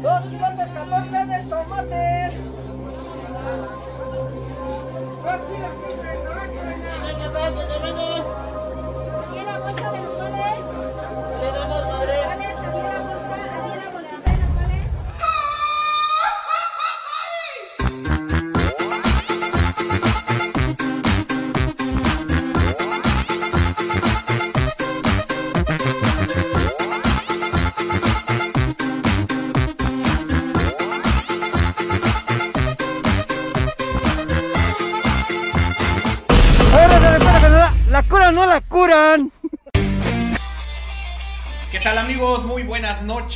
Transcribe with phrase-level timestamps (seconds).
[0.00, 2.07] Dos kilotes 14 de tomates.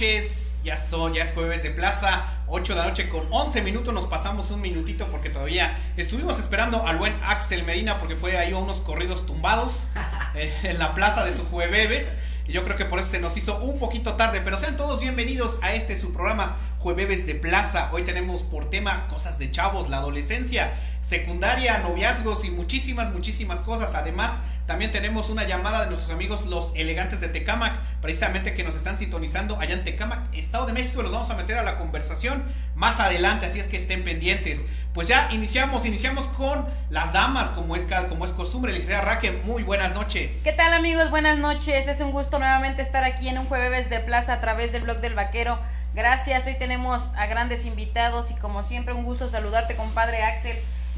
[0.03, 0.59] Noches.
[0.65, 3.95] Ya son, ya es jueves de plaza, 8 de la noche con 11 minutos.
[3.95, 8.53] Nos pasamos un minutito porque todavía estuvimos esperando al buen Axel Medina porque fue ahí
[8.53, 9.73] a unos corridos tumbados
[10.35, 12.17] eh, en la plaza de su jueves.
[12.47, 14.41] Y yo creo que por eso se nos hizo un poquito tarde.
[14.45, 17.89] Pero sean todos bienvenidos a este su programa Jueves de Plaza.
[17.93, 23.95] Hoy tenemos por tema cosas de chavos, la adolescencia, secundaria, noviazgos y muchísimas, muchísimas cosas.
[23.95, 28.75] Además, también tenemos una llamada de nuestros amigos los elegantes de Tecamac, precisamente que nos
[28.75, 31.03] están sintonizando allá en Tecamac, Estado de México.
[31.03, 32.43] Los vamos a meter a la conversación
[32.75, 34.67] más adelante, así es que estén pendientes.
[34.93, 38.73] Pues ya iniciamos, iniciamos con las damas, como es, como es costumbre.
[38.73, 40.41] Licenciada Raque, muy buenas noches.
[40.43, 41.11] ¿Qué tal amigos?
[41.11, 41.87] Buenas noches.
[41.87, 44.99] Es un gusto nuevamente estar aquí en un jueves de plaza a través del blog
[44.99, 45.59] del vaquero.
[45.95, 46.47] Gracias.
[46.47, 50.57] Hoy tenemos a grandes invitados y como siempre un gusto saludarte compadre Axel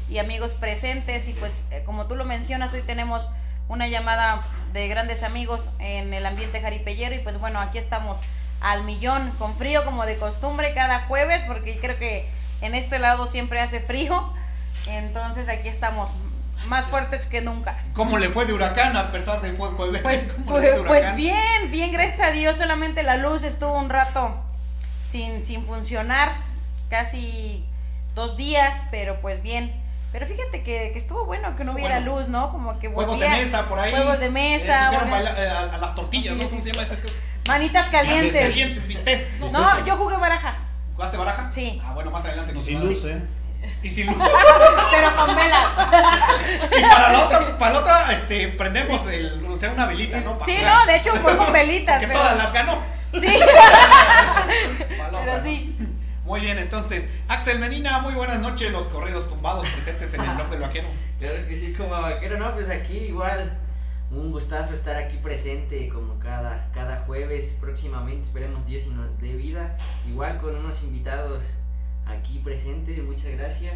[0.09, 1.27] y amigos presentes.
[1.27, 3.29] Y pues eh, como tú lo mencionas, hoy tenemos
[3.67, 8.17] una llamada de grandes amigos en el ambiente jaripellero y pues bueno, aquí estamos
[8.61, 12.29] al millón con frío como de costumbre cada jueves porque creo que
[12.61, 14.33] en este lado siempre hace frío.
[14.87, 16.11] Entonces aquí estamos
[16.67, 17.77] más fuertes que nunca.
[17.93, 20.01] ¿Cómo le fue de huracán a pesar de fue jueves?
[20.01, 22.57] Pues, ¿Cómo le fue pues, pues bien, bien, gracias a Dios.
[22.57, 24.35] Solamente la luz estuvo un rato
[25.09, 26.31] sin, sin funcionar,
[26.89, 27.65] casi
[28.13, 29.84] dos días, pero pues bien.
[30.15, 32.15] Pero fíjate que, que estuvo bueno que no hubiera Bueno.
[32.19, 32.49] luz, ¿no?
[32.49, 33.91] Como que Juegos de volvía- mesa por ahí.
[33.91, 34.89] Juegos de Eh, mesa.
[34.89, 36.47] se volvía- eh, a, a las tortillas, ¿no?
[36.47, 36.97] ¿Cómo se llama ese?
[37.49, 38.31] manitas Calientes.
[38.31, 38.49] calientes.
[38.49, 39.39] Calientes, ¿vistes?
[39.41, 40.55] No, No, yo jugué baraja,
[40.95, 41.51] ¿Jugaste baraja?
[41.51, 41.81] Sí.
[41.85, 43.21] Ah, bueno, más adelante nos Sin luz, ¿eh?
[43.83, 44.15] Y sin luz.
[44.91, 45.69] pero con vela.
[46.77, 50.35] y para la otra, para la otra, este, prendemos el, o sea, una velita, ¿no?
[50.35, 50.73] Para Sí, jugar.
[50.79, 51.99] no, de hecho fue con velitas.
[51.99, 52.81] Que pero- todas las ganó.
[53.11, 53.19] Sí,
[54.87, 55.43] pero ¿no?
[55.43, 55.75] sí.
[56.25, 60.49] Muy bien, entonces, Axel Medina, muy buenas noches, los corridos tumbados presentes en el blog
[60.49, 60.87] del vaquero.
[61.19, 63.57] Claro que sí, como vaquero, no, pues aquí igual
[64.11, 69.33] un gustazo estar aquí presente como cada, cada jueves, próximamente esperemos Dios y nos dé
[69.33, 69.77] vida,
[70.09, 71.43] igual con unos invitados
[72.05, 73.75] aquí presentes, muchas gracias,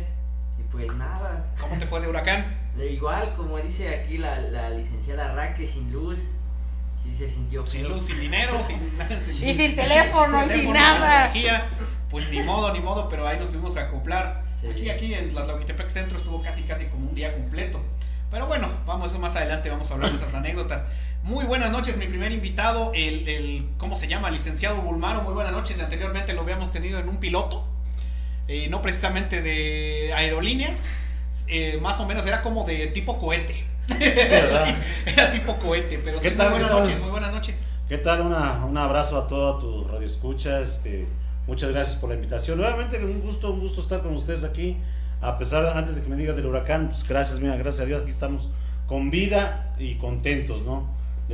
[0.59, 2.57] y pues nada, ¿Cómo te fue de huracán?
[2.75, 6.31] de igual como dice aquí la, la licenciada Raque, sin luz,
[7.01, 8.81] sí se sintió Sin luz, sin dinero, sin,
[9.47, 11.21] Y sin teléfono, y sin nada.
[11.31, 11.69] energía.
[12.09, 14.43] Pues ni modo, ni modo, pero ahí nos tuvimos a acoplar.
[14.59, 14.67] Sí.
[14.67, 17.79] Aquí, aquí en las Laugitepec Centro estuvo casi, casi como un día completo.
[18.31, 20.85] Pero bueno, vamos eso más adelante, vamos a hablar de esas anécdotas.
[21.23, 24.29] Muy buenas noches, mi primer invitado, el, el ¿cómo se llama?
[24.29, 25.79] Licenciado Bulmaro, muy buenas noches.
[25.79, 27.65] Anteriormente lo habíamos tenido en un piloto,
[28.47, 30.85] eh, no precisamente de aerolíneas,
[31.47, 33.65] eh, más o menos era como de tipo cohete.
[35.07, 37.71] Era tipo cohete, pero ¿Qué sí, tal, muy buenas noches, muy buenas noches.
[37.87, 38.21] ¿Qué tal?
[38.21, 40.61] Una, un abrazo a toda tu radio escucha.
[40.61, 41.07] Este,
[41.49, 42.57] muchas gracias por la invitación.
[42.59, 44.77] Nuevamente, un gusto, un gusto estar con ustedes aquí.
[45.21, 48.01] A pesar, antes de que me digas del huracán, pues gracias, mira, gracias a Dios,
[48.03, 48.49] aquí estamos
[48.87, 50.87] con vida y contentos, ¿no?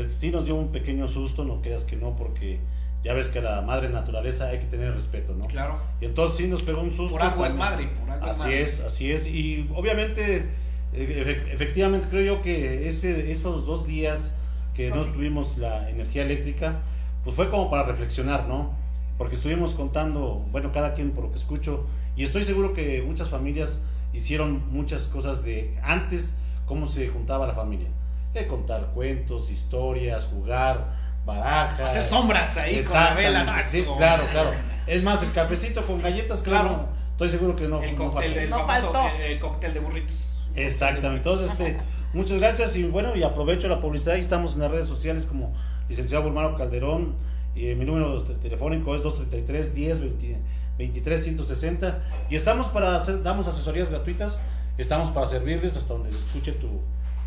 [0.08, 2.59] Sí nos dio un pequeño susto, no creas que no, porque
[3.04, 5.46] ya ves que la madre naturaleza hay que tener respeto, ¿no?
[5.46, 5.80] Claro.
[6.02, 7.12] Y entonces sí nos pegó un susto.
[7.18, 8.62] Por algo es madre, por algo es Así madre.
[8.64, 9.28] es, así es.
[9.28, 10.50] Y obviamente,
[10.94, 14.34] eh, efe- efectivamente, creo yo que ese, esos dos días
[14.75, 16.80] que no tuvimos la energía eléctrica,
[17.24, 18.74] pues fue como para reflexionar, ¿no?
[19.18, 23.30] Porque estuvimos contando, bueno, cada quien por lo que escucho, y estoy seguro que muchas
[23.30, 23.81] familias
[24.14, 26.34] hicieron muchas cosas de antes,
[26.66, 27.88] cómo se juntaba la familia.
[28.34, 30.94] De contar cuentos, historias, jugar,
[31.25, 31.92] barajas.
[31.92, 33.63] Hacer sombras ahí con la vela.
[33.63, 34.51] sí, claro, claro.
[34.88, 36.68] Es más, el cafecito con galletas, claro.
[36.69, 36.88] Claro.
[37.12, 37.81] Estoy seguro que no.
[37.81, 38.39] El no cóctel, faltó.
[38.42, 39.18] el No famoso faltó.
[39.18, 40.34] eh, el cóctel de burritos.
[40.54, 41.18] Exactamente.
[41.30, 41.78] Entonces, este,
[42.13, 44.16] muchas gracias y bueno, y aprovecho la publicidad.
[44.16, 45.54] Ahí estamos en las redes sociales como
[45.89, 47.16] licenciado Bulmaro Calderón.
[47.56, 50.38] Y mi número telefónico es 233 10 20
[50.78, 52.04] 23 160.
[52.30, 54.40] Y estamos para hacer, damos asesorías gratuitas.
[54.78, 56.68] Estamos para servirles hasta donde escuche tu.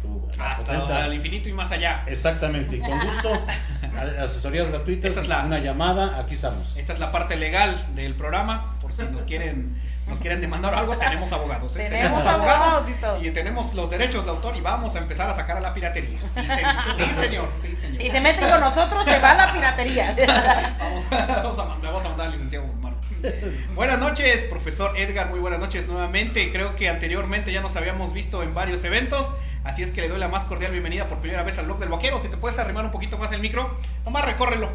[0.03, 2.05] Tu Hasta potente- al infinito y más allá.
[2.06, 3.31] Exactamente, y con gusto,
[4.23, 6.77] asesorías gratuitas, Esa es la- una llamada, aquí estamos.
[6.77, 8.75] Esta es la parte legal del programa.
[8.81, 11.77] Por si nos quieren, nos quieren demandar algo, tenemos abogados.
[11.77, 11.89] ¿eh?
[11.91, 13.23] Tenemos abogados y todo.
[13.23, 16.19] y tenemos los derechos de autor y vamos a empezar a sacar a la piratería.
[16.35, 16.75] Sí, señor.
[16.97, 17.49] Sí, señor.
[17.61, 17.97] Sí, señor.
[17.99, 20.15] Si se meten con nosotros, se va la piratería.
[20.79, 22.95] Vamos, vamos a mandar, vamos a mandar al licenciado Guzmán.
[23.75, 25.29] Buenas noches, profesor Edgar.
[25.31, 26.50] Muy buenas noches nuevamente.
[26.53, 29.33] Creo que anteriormente ya nos habíamos visto en varios eventos.
[29.69, 31.91] Así es que le doy la más cordial bienvenida por primera vez al blog del
[31.91, 32.19] vaquero.
[32.19, 34.70] Si te puedes arrimar un poquito más el micro, nomás recórrelo.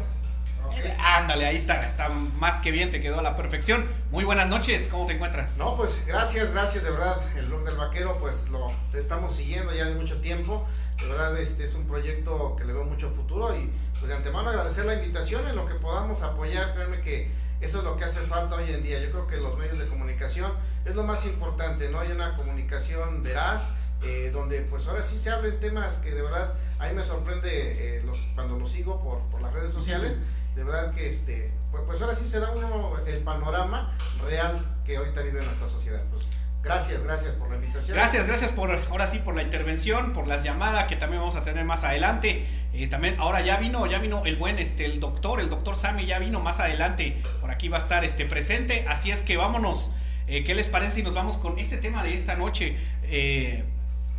[0.76, 3.84] Eh, Ándale, ahí está, está más que bien, te quedó a la perfección.
[4.12, 5.58] Muy buenas noches, ¿cómo te encuentras?
[5.58, 7.20] No, pues gracias, gracias de verdad.
[7.36, 10.64] El blog del vaquero, pues lo estamos siguiendo ya de mucho tiempo.
[11.00, 13.68] De verdad, este es un proyecto que le veo mucho futuro y
[13.98, 16.72] pues de antemano agradecer la invitación en lo que podamos apoyar.
[16.72, 19.00] Créanme que eso es lo que hace falta hoy en día.
[19.00, 20.52] Yo creo que los medios de comunicación
[20.84, 21.98] es lo más importante, ¿no?
[21.98, 23.64] Hay una comunicación veraz,
[24.04, 27.96] eh, donde pues ahora sí se hablen temas que de verdad a mí me sorprende
[27.96, 30.18] eh, los, cuando los sigo por, por las redes sociales.
[30.54, 34.96] De verdad que este, pues, pues ahora sí se da uno el panorama real que
[34.96, 36.02] ahorita vive nuestra sociedad.
[36.10, 36.24] Pues
[36.62, 37.96] gracias, gracias por la invitación.
[37.96, 41.42] Gracias, gracias por ahora sí por la intervención, por las llamadas que también vamos a
[41.42, 42.46] tener más adelante.
[42.72, 46.06] Eh, también ahora ya vino, ya vino el buen este el doctor, el doctor Sammy
[46.06, 47.20] ya vino más adelante.
[47.40, 49.92] Por aquí va a estar este presente, así es que vámonos.
[50.26, 52.78] ¿Qué les parece si nos vamos con este tema de esta noche?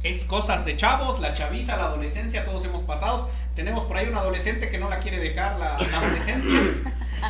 [0.06, 3.30] Es cosas de chavos, la chaviza, la adolescencia, todos hemos pasado.
[3.56, 6.60] Tenemos por ahí un adolescente que no la quiere dejar la, la adolescencia.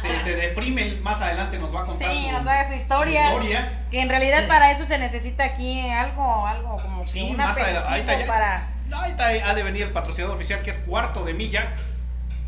[0.01, 3.21] Se, se deprime, más adelante nos va a contar Sí, su, nos da su historia.
[3.21, 3.83] su historia.
[3.91, 7.57] Que en realidad para eso se necesita aquí algo, algo como que Sí, un más.
[7.57, 8.67] Ahorita ya- para...
[8.91, 11.73] Ahorita ha de venir el patrocinador oficial que es cuarto de milla.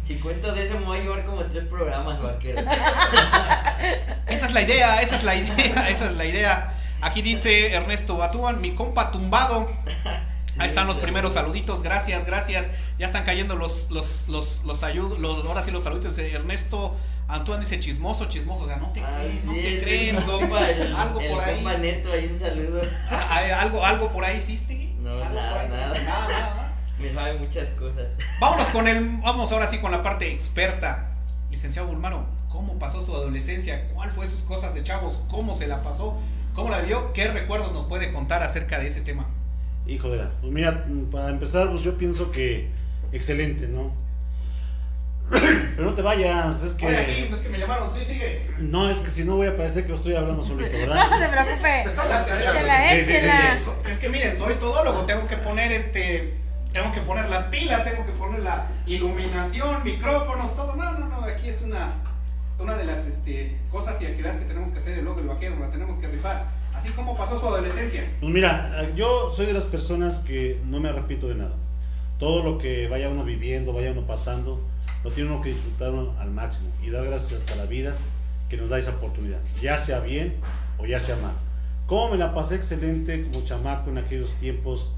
[0.04, 2.62] Si cuento de eso me voy a llevar como tres programas, vaquero.
[4.28, 6.74] Esa es la idea, esa es la idea, esa es la idea.
[7.02, 9.70] Aquí dice Ernesto Batúan, mi compa tumbado.
[10.58, 12.70] Ahí están los primeros saluditos, gracias, gracias.
[12.98, 16.18] Ya están cayendo los, los, los, los, ayud- los ahora sí los saluditos.
[16.18, 16.96] Ernesto
[17.28, 20.16] Antoine dice chismoso, chismoso, o sea, no te Ah, creen, no te creen.
[20.22, 21.56] compa, el, algo el por ahí.
[21.56, 22.82] compa neto, ahí un saludo.
[23.12, 24.96] Ah, ah, algo, algo por ahí hiciste.
[25.00, 25.86] No, ¿Algo por nada, ahí hiciste?
[25.86, 26.04] nada.
[26.04, 26.74] nada, nada, nada.
[26.98, 28.14] Me sabe muchas cosas.
[28.40, 31.12] Vámonos con el, vamos ahora sí con la parte experta.
[31.52, 33.88] Licenciado Bulmaro, ¿cómo pasó su adolescencia?
[33.94, 35.22] ¿Cuál fue sus cosas de chavos?
[35.30, 36.18] ¿Cómo se la pasó?
[36.58, 37.14] ¿Cómo la vivió?
[37.14, 39.28] ¿Qué recuerdos nos puede contar acerca de ese tema?
[39.86, 40.32] Hijo de la.
[40.42, 42.68] Pues mira, para empezar, pues yo pienso que
[43.12, 43.94] excelente, ¿no?
[45.30, 47.30] Pero no te vayas, es Oye, aquí, que.
[47.30, 48.50] no es que me llamaron, sí, sigue.
[48.58, 51.20] No, es que si no voy a parecer que estoy hablando solito, No ¿verdad?
[51.20, 51.82] se preocupe.
[51.84, 52.40] Te escuchando.
[52.40, 53.60] Échela, Sí, sí, sí, échela.
[53.64, 53.70] sí.
[53.92, 56.34] Es que miren, soy todólogo, tengo que poner este.
[56.74, 60.76] Tengo que poner las pilas, tengo que poner la iluminación, micrófonos, todo.
[60.76, 61.94] No, no, no, aquí es una,
[62.60, 65.60] una de las este, cosas y actividades que tenemos que hacer el logo del vaquero,
[65.60, 66.48] la tenemos que rifar.
[66.74, 68.04] Así como pasó su adolescencia.
[68.20, 71.56] Pues mira, yo soy de las personas que no me arrepiento de nada.
[72.20, 74.62] Todo lo que vaya uno viviendo, vaya uno pasando,
[75.04, 77.96] lo tiene uno que disfrutar al máximo y dar gracias a la vida
[78.50, 80.36] que nos da esa oportunidad, ya sea bien
[80.78, 81.34] o ya sea mal.
[81.86, 84.94] ¿Cómo me la pasé excelente como chamaco en aquellos tiempos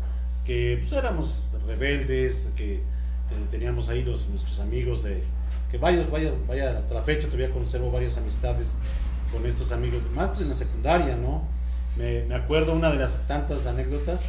[0.46, 2.82] que pues, éramos rebeldes, que eh,
[3.52, 5.22] teníamos ahí los, nuestros amigos de
[5.72, 8.78] que varios, vaya, vaya, hasta la fecha todavía conservo varias amistades
[9.32, 11.44] con estos amigos, más pues, en la secundaria, ¿no?
[11.96, 14.22] Me, acuerdo una de las tantas anécdotas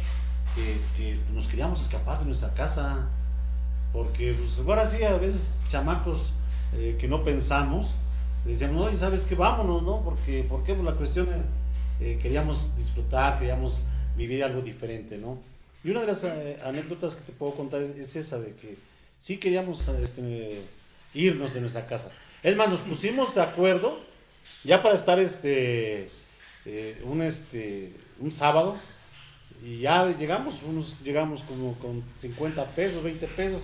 [0.55, 3.07] que, que nos queríamos escapar de nuestra casa,
[3.93, 6.33] porque pues, ahora sí, a veces chamacos
[6.73, 7.95] eh, que no pensamos,
[8.45, 9.35] decíamos, oye, ¿sabes qué?
[9.35, 10.01] Vámonos, ¿no?
[10.01, 11.27] Porque, porque pues, la cuestión
[11.99, 13.83] eh, queríamos disfrutar, queríamos
[14.15, 15.37] vivir algo diferente, ¿no?
[15.83, 18.77] Y una de las eh, anécdotas que te puedo contar es, es esa de que
[19.19, 20.61] sí queríamos este,
[21.13, 22.11] irnos de nuestra casa.
[22.43, 23.99] Es más, nos pusimos de acuerdo
[24.63, 26.09] ya para estar este,
[26.65, 28.75] eh, un, este, un sábado
[29.63, 33.63] y ya llegamos, unos llegamos como con 50 pesos, 20 pesos.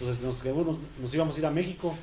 [0.00, 1.96] Entonces nos, nos, nos íbamos a ir a México,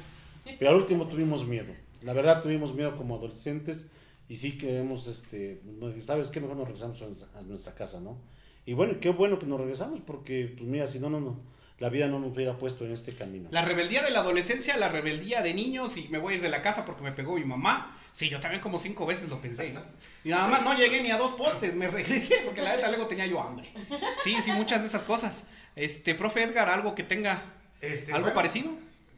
[0.59, 1.73] pero al último tuvimos miedo.
[2.01, 3.87] La verdad tuvimos miedo como adolescentes
[4.27, 5.61] y sí queremos, este,
[6.03, 6.39] ¿sabes qué?
[6.39, 8.17] Mejor nos regresamos a nuestra, a nuestra casa, ¿no?
[8.65, 11.39] Y bueno, qué bueno que nos regresamos porque, pues mira, si no, no, no,
[11.79, 13.49] la vida no nos hubiera puesto en este camino.
[13.51, 16.49] La rebeldía de la adolescencia, la rebeldía de niños y me voy a ir de
[16.49, 17.97] la casa porque me pegó mi mamá.
[18.13, 19.83] Sí, yo también como cinco veces lo pensé, ¿no?
[20.23, 23.07] Y nada más no llegué ni a dos postes, me regresé porque la neta luego
[23.07, 23.69] tenía yo hambre.
[24.23, 25.47] Sí, sí, muchas de esas cosas.
[25.75, 27.41] Este, profe Edgar, algo que tenga
[27.81, 28.71] Este, algo bueno, parecido.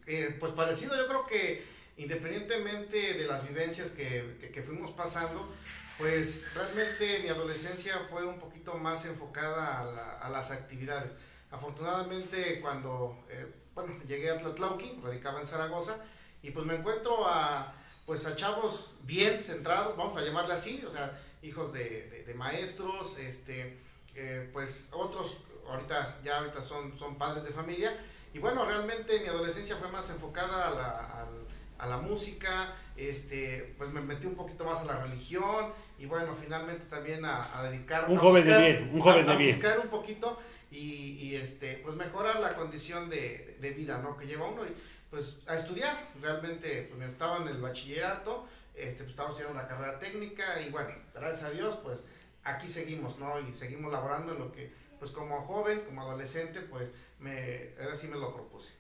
[0.08, 1.64] Eh, pues parecido, yo creo que
[1.98, 5.54] independientemente de las vivencias que, que- que fuimos pasando,
[5.98, 11.12] pues realmente mi adolescencia fue un poquito más enfocada a, la- a las actividades.
[11.52, 15.98] Afortunadamente cuando eh, bueno, llegué a Tlatlauqui, radicaba en Zaragoza,
[16.42, 17.74] y pues me encuentro a,
[18.06, 22.34] pues a chavos bien centrados, vamos a llamarle así, o sea, hijos de, de- de
[22.34, 23.78] maestros, este,
[24.16, 25.38] eh, pues otros
[25.70, 27.96] ahorita ya ahorita son, son padres de familia,
[28.34, 31.48] y bueno, realmente mi adolescencia fue más enfocada a la- al,
[31.80, 36.36] a la música, este, pues me metí un poquito más a la religión y bueno,
[36.42, 39.34] finalmente también a, a dedicar Un a joven de buscar- bien, un joven a- de
[39.34, 39.56] a bien.
[39.56, 40.40] buscar un poquito
[40.78, 44.16] y, y, este, pues mejorar la condición de, de vida, ¿no?
[44.18, 44.74] Que lleva uno y
[45.10, 49.98] pues a estudiar, realmente pues estaba en el bachillerato, este, pues estaba estudiando la carrera
[50.00, 52.00] técnica y bueno, gracias a Dios pues
[52.44, 53.40] aquí seguimos, ¿no?
[53.40, 58.08] Y seguimos laborando en lo que pues como joven, como adolescente pues me, ahora sí
[58.08, 58.74] me lo propuse.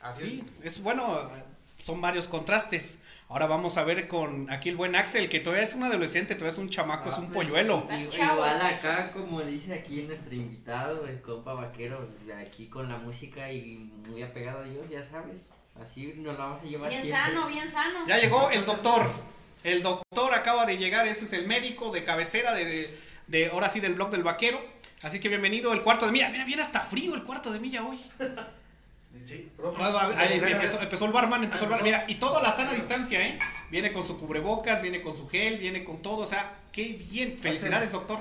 [0.00, 1.28] Así Sí, es bueno,
[1.84, 3.00] son varios contrastes.
[3.30, 6.52] Ahora vamos a ver con aquí el buen Axel, que todavía es un adolescente, todavía
[6.52, 7.86] es un chamaco, es Ah, un pues, polluelo.
[7.90, 12.08] Igual acá, como dice aquí nuestro invitado, el compa vaquero,
[12.40, 15.50] aquí con la música y muy apegado a Dios, ya sabes.
[15.78, 17.22] Así nos la vamos a llevar Bien siempre.
[17.34, 18.06] sano, bien sano.
[18.06, 19.10] Ya llegó el doctor.
[19.62, 23.80] El doctor acaba de llegar, ese es el médico de cabecera de, de ahora sí
[23.80, 24.58] del blog del vaquero.
[25.02, 26.30] Así que bienvenido el cuarto de milla.
[26.30, 28.00] Mira, viene hasta frío el cuarto de milla hoy.
[29.22, 29.28] es.
[29.28, 29.50] Sí,
[30.16, 31.84] Ahí empezó, empezó el barman, empezó el barman.
[31.84, 33.38] Mira, y todo a la sana distancia, ¿eh?
[33.70, 36.18] Viene con su cubrebocas, viene con su gel, viene con todo.
[36.18, 37.38] O sea, qué bien.
[37.40, 38.20] Felicidades, doctor.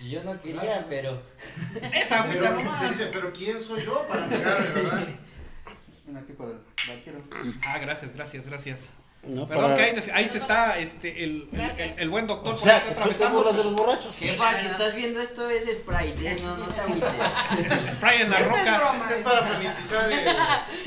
[0.00, 0.84] Yo no quería, Gracias.
[0.90, 1.22] pero
[1.94, 2.90] Esa agüita Pero nomás.
[2.90, 5.08] dice, pero ¿quién soy yo para negar, verdad?
[6.06, 7.22] Ven aquí para el vaquero.
[7.66, 8.88] Ah, gracias, gracias, gracias.
[9.26, 11.94] No, Perdón para- que ahí, ahí se está este, el, el, Gracias.
[11.98, 13.42] el buen doctor O por sea, que está atravesando.
[13.52, 14.16] de los borrachos.
[14.16, 16.36] jefa, si estás viendo esto es Sprite, ¿eh?
[16.44, 17.10] no, no te agüites.
[17.64, 18.78] Es el spray en la es roca.
[18.78, 19.08] broma.
[19.10, 20.28] Es para sanitizar el,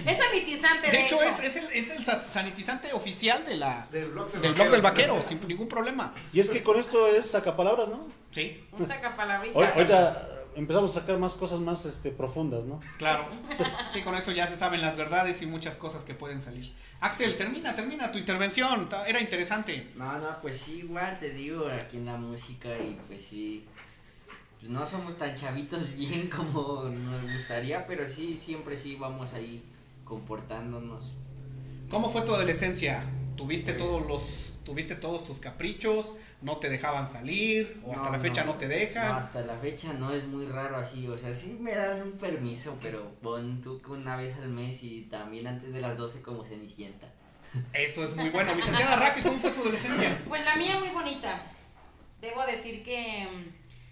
[0.09, 3.87] Es sanitizante, de, De hecho, es, es, el, es el sa- sanitizante oficial de la,
[3.91, 6.13] del blog del del blog del vaquero, sin ningún problema.
[6.31, 8.07] Y es que con esto es sacapalabras, ¿no?
[8.31, 9.73] Sí, Un sacapalabrita.
[9.73, 12.79] Ahorita empezamos a sacar más cosas más este, profundas, ¿no?
[12.97, 13.25] claro.
[13.93, 16.71] Sí, con eso ya se saben las verdades y muchas cosas que pueden salir.
[17.01, 18.87] Axel, termina, termina tu intervención.
[19.07, 19.87] Era interesante.
[19.95, 23.65] No, no, pues sí, igual te digo, aquí en la música y pues sí,
[24.59, 29.63] pues no somos tan chavitos bien como nos gustaría, pero sí, siempre sí vamos ahí
[30.03, 31.13] comportándonos.
[31.89, 33.03] ¿Cómo fue tu adolescencia?
[33.35, 36.13] ¿Tuviste Pues- todos los tuviste todos tus caprichos?
[36.41, 37.81] ¿No te dejaban salir?
[37.83, 39.07] ¿O hasta No, la fecha no, te dejan?
[39.09, 42.13] No, hasta la fecha no es muy raro así, o sea, sí me dan un
[42.13, 46.21] permiso, pero pon tú que una vez al mes y también antes de las 12
[46.21, 47.07] como cenicienta.
[47.73, 48.53] Eso es muy bueno.
[48.55, 50.17] Licenciada Raquel, ¿cómo fue su adolescencia?
[50.29, 51.41] Pues la mía muy bonita.
[52.21, 53.51] Debo decir que mm,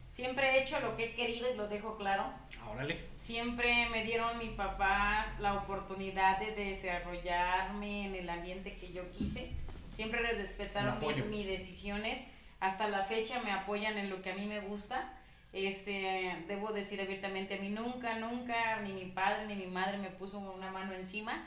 [0.09, 2.31] siempre he hecho lo que he querido y lo dejo claro.
[2.71, 2.97] Órale.
[3.19, 9.51] Siempre me dieron mis papás la oportunidad de desarrollarme en el ambiente que yo quise.
[9.93, 11.25] Siempre respetaron apoyo.
[11.25, 12.19] mi- mis decisiones.
[12.59, 15.13] Hasta la fecha me apoyan en lo que a mí me gusta.
[15.53, 20.09] Este, debo decir abiertamente, a mí nunca, nunca, ni mi padre ni mi madre me
[20.09, 21.43] puso una mano encima.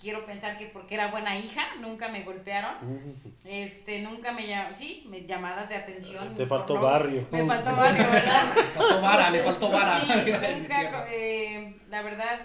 [0.00, 2.74] Quiero pensar que porque era buena hija, nunca me golpearon.
[3.44, 6.34] Este, nunca me llamaban, sí, me, llamadas de atención.
[6.36, 7.26] Te faltó barrio.
[7.30, 8.54] Me faltó barrio, ¿verdad?
[8.54, 10.00] Le faltó vara, le faltó vara.
[10.00, 10.08] Sí,
[10.58, 12.38] nunca, eh, la verdad,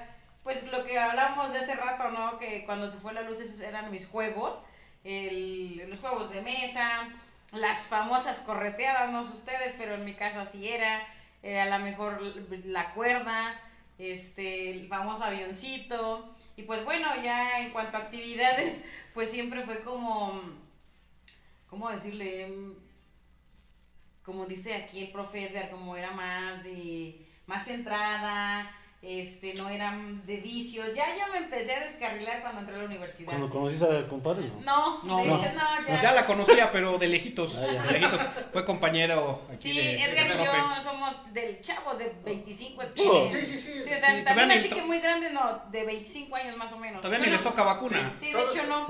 [0.44, 2.38] pues lo que hablamos de hace rato, ¿no?
[2.40, 4.60] Que cuando se fue la luz esos eran mis juegos,
[5.04, 7.10] el- los juegos de mesa,
[7.56, 11.02] las famosas correteadas, no sé ustedes, pero en mi caso así era,
[11.44, 12.22] eh, a lo mejor
[12.66, 13.60] la cuerda,
[13.98, 19.84] este, el famoso avioncito, y pues bueno, ya en cuanto a actividades, pues siempre fue
[19.84, 20.42] como,
[21.70, 22.76] ¿cómo decirle?
[24.26, 28.72] como dice aquí el profe como era más de, más centrada,
[29.06, 29.96] este, no era
[30.26, 30.88] de vicios.
[30.94, 33.30] Ya yo me empecé a descarrilar cuando entré a la universidad.
[33.30, 34.62] Cuando conociste al compadre, ¿no?
[34.62, 35.36] No, No, de no.
[35.38, 36.02] hecho no, ya.
[36.02, 37.56] Ya la conocía, pero de lejitos.
[37.58, 37.84] Ah, ya.
[37.84, 38.22] de lejitos.
[38.52, 40.52] Fue compañero aquí Sí, de, Edgar de y yo
[40.84, 43.30] somos del chavos de 25 el Oh.
[43.30, 43.58] Sí, sí, sí.
[43.58, 46.58] Sí, o Sí, sea, todavía también ni así que muy grandes, no, de 25 años
[46.58, 47.02] más o menos.
[47.02, 48.14] Todavía ni Bueno, les toca vacuna.
[48.20, 48.88] Sí, de hecho no.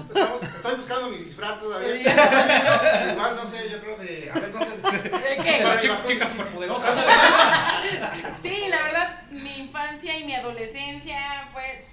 [0.56, 2.02] estoy buscando mi disfraz todavía.
[3.12, 4.32] Igual, no sé, yo creo de.
[4.34, 5.10] A ver, no sé.
[5.10, 5.60] ¿De qué?
[5.64, 6.96] Para chicas superpoderosas.
[8.42, 11.84] Sí, la verdad, mi infancia y mi adolescencia fue,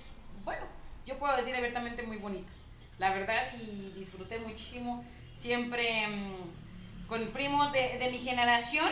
[0.44, 0.62] bueno,
[1.06, 2.52] yo puedo decir abiertamente muy bonita.
[2.98, 5.04] La verdad, y disfruté muchísimo.
[5.36, 8.90] Siempre mm, con primos de, de mi generación,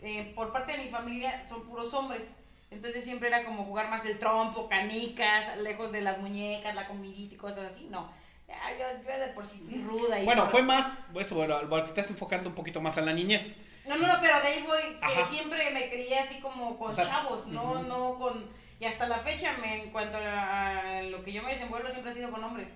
[0.00, 2.28] eh, por parte de mi familia, son puros hombres.
[2.70, 7.34] Entonces siempre era como jugar más el trompo, canicas, lejos de las muñecas, la comidita
[7.34, 7.86] y cosas así.
[7.90, 8.10] No,
[8.48, 10.18] yo, yo de por sí ruda.
[10.18, 13.12] Y Bueno, por- fue más, eso, bueno, te estás enfocando un poquito más a la
[13.12, 13.56] niñez.
[13.86, 15.26] no, no, no, pero de ahí voy, que Ajá.
[15.26, 17.82] siempre me crié así como con O sea, chavos, no, ujú.
[17.84, 18.61] no con...
[18.82, 22.14] Y hasta la fecha, me, en cuanto a, lo que yo me desenvuelvo, siempre ha
[22.14, 22.66] sido con hombres.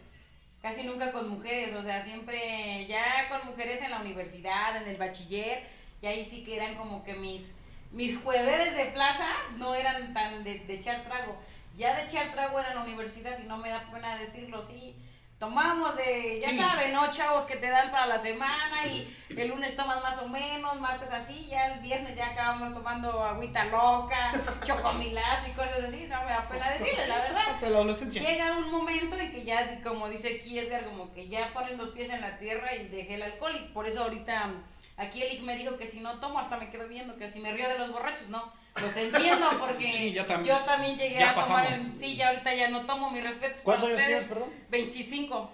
[0.62, 4.98] Casi nunca con mujeres, o sea, siempre ya con mujeres en la universidad, en el
[4.98, 5.64] bachiller,
[6.00, 7.56] y ahí sí que eran como que mis,
[7.90, 11.42] mis jueves de plaza no eran tan de, de echar trago.
[11.76, 14.94] Ya de echar trago era en la universidad y no me da pena decirlo, sí.
[15.38, 16.58] Tomamos de, ya Sí.
[16.58, 17.10] saben, ¿no?
[17.10, 21.10] Chavos que te dan para la semana y el lunes tomas más o menos, martes
[21.10, 24.32] así, ya el viernes ya acabamos tomando agüita loca,
[24.64, 27.60] chocomilás y cosas así, no me da pena Cosas- decirles, cosas la verdad.
[27.60, 28.22] la adolescencia.
[28.22, 31.90] Llega un momento en que ya, como dice aquí Edgar, como que ya pones los
[31.90, 34.52] pies en la tierra y dejé el alcohol y por eso ahorita
[34.96, 37.40] aquí el Ic me dijo que si no tomo hasta me quedo viendo, que si
[37.40, 40.56] me río de los borrachos, no, los entiendo porque Sí, yo también.
[40.56, 41.86] yo también llegué Ya a tomar, pasamos.
[41.94, 43.56] en, sí, ya ahorita ya no tomo, mi respeto.
[43.62, 44.48] ¿Cuántos años tienes, perdón?
[44.70, 45.50] 25.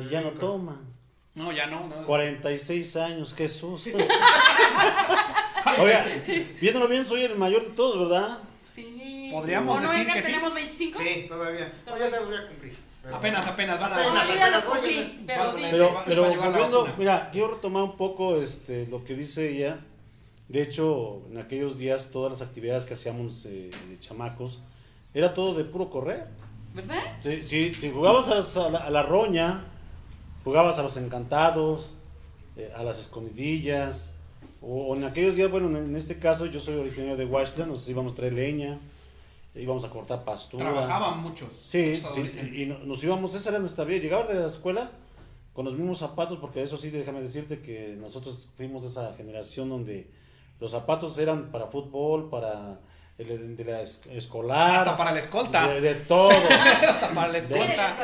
[0.00, 0.80] Y ya no toma.
[1.34, 1.86] No, ya no.
[1.86, 2.04] no.
[2.04, 3.86] 46 años, Jesús.
[5.78, 6.04] Oiga,
[6.60, 8.38] viéndolo bien, soy el mayor de todos, ¿verdad?
[8.72, 9.30] Sí.
[9.32, 10.32] Podríamos ¿O no, decir Edgar, que sí.
[10.32, 10.98] tenemos 25?
[11.02, 11.72] Sí, todavía.
[11.86, 12.76] No, ya te los voy a cumplir.
[13.02, 13.96] Pero- Apenas, apenas van a.
[13.96, 15.64] Apenas, yo ya los apenas, cumplí, pero ¿cuánto sí.
[15.70, 19.78] Pero, pero mira, quiero retomar un poco este, lo que dice ella.
[20.50, 24.58] De hecho, en aquellos días todas las actividades que hacíamos eh, de chamacos
[25.14, 26.26] era todo de puro correr.
[26.74, 27.02] ¿Verdad?
[27.22, 29.64] Si, si, si jugabas a, la, a la roña,
[30.44, 31.94] jugabas a los encantados,
[32.56, 34.10] eh, a las escondidillas,
[34.60, 37.66] o, o en aquellos días, bueno, en, en este caso yo soy originario de Huaxtla,
[37.66, 38.78] nos íbamos a traer leña,
[39.54, 40.64] íbamos a cortar pastura.
[40.64, 41.48] Trabajaban muchos.
[41.62, 44.90] Sí, muchos sí, y no- nos íbamos, esa era nuestra vida, llegar de la escuela
[45.52, 49.68] con los mismos zapatos, porque eso sí, déjame decirte que nosotros fuimos de esa generación
[49.68, 50.08] donde
[50.60, 52.78] los zapatos eran para fútbol, para
[53.18, 55.68] el de la es- escolar, Hasta para la escolta.
[55.68, 56.30] de, de todo,
[56.88, 57.94] Hasta para la escolta.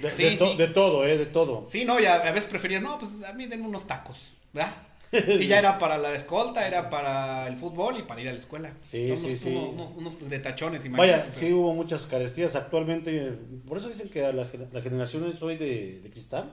[0.00, 0.56] de, Sí, de to- sí.
[0.56, 1.64] de todo, eh, de todo.
[1.66, 4.72] Sí, no, ya a veces preferías, no, pues a mí denme unos tacos, ¿verdad?
[5.12, 8.38] Y ya era para la escolta, era para el fútbol y para ir a la
[8.38, 8.72] escuela.
[8.84, 9.54] Sí, sí, unos, sí.
[9.54, 11.38] Unos, unos, unos de tachones, Vaya, imagínate.
[11.38, 15.56] sí hubo muchas carestías actualmente, por eso dicen que a la, la generación es hoy
[15.56, 16.50] de, de cristal,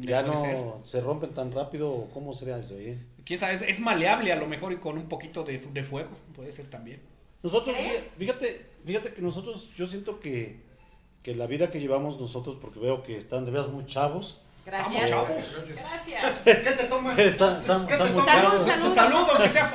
[0.00, 0.28] ya ser.
[0.56, 2.74] no se rompen tan rápido, ¿cómo sería eso?
[2.78, 2.98] eh?
[3.24, 6.10] Quién sabe, es, es maleable a lo mejor y con un poquito de, de fuego,
[6.34, 7.00] puede ser también.
[7.42, 8.04] Nosotros, ¿Crees?
[8.18, 10.60] fíjate, fíjate que nosotros, yo siento que,
[11.22, 15.10] que la vida que llevamos nosotros, porque veo que están de veras muy chavos, Gracias.
[15.10, 15.78] Vamos, Gracias, gracias.
[15.78, 16.38] Gracias.
[16.42, 17.18] ¿Qué te tomas?
[17.18, 18.24] están, están- ¿Qué te tomas?
[18.26, 18.62] chavos.
[18.64, 19.70] Salud, salud, aunque sea.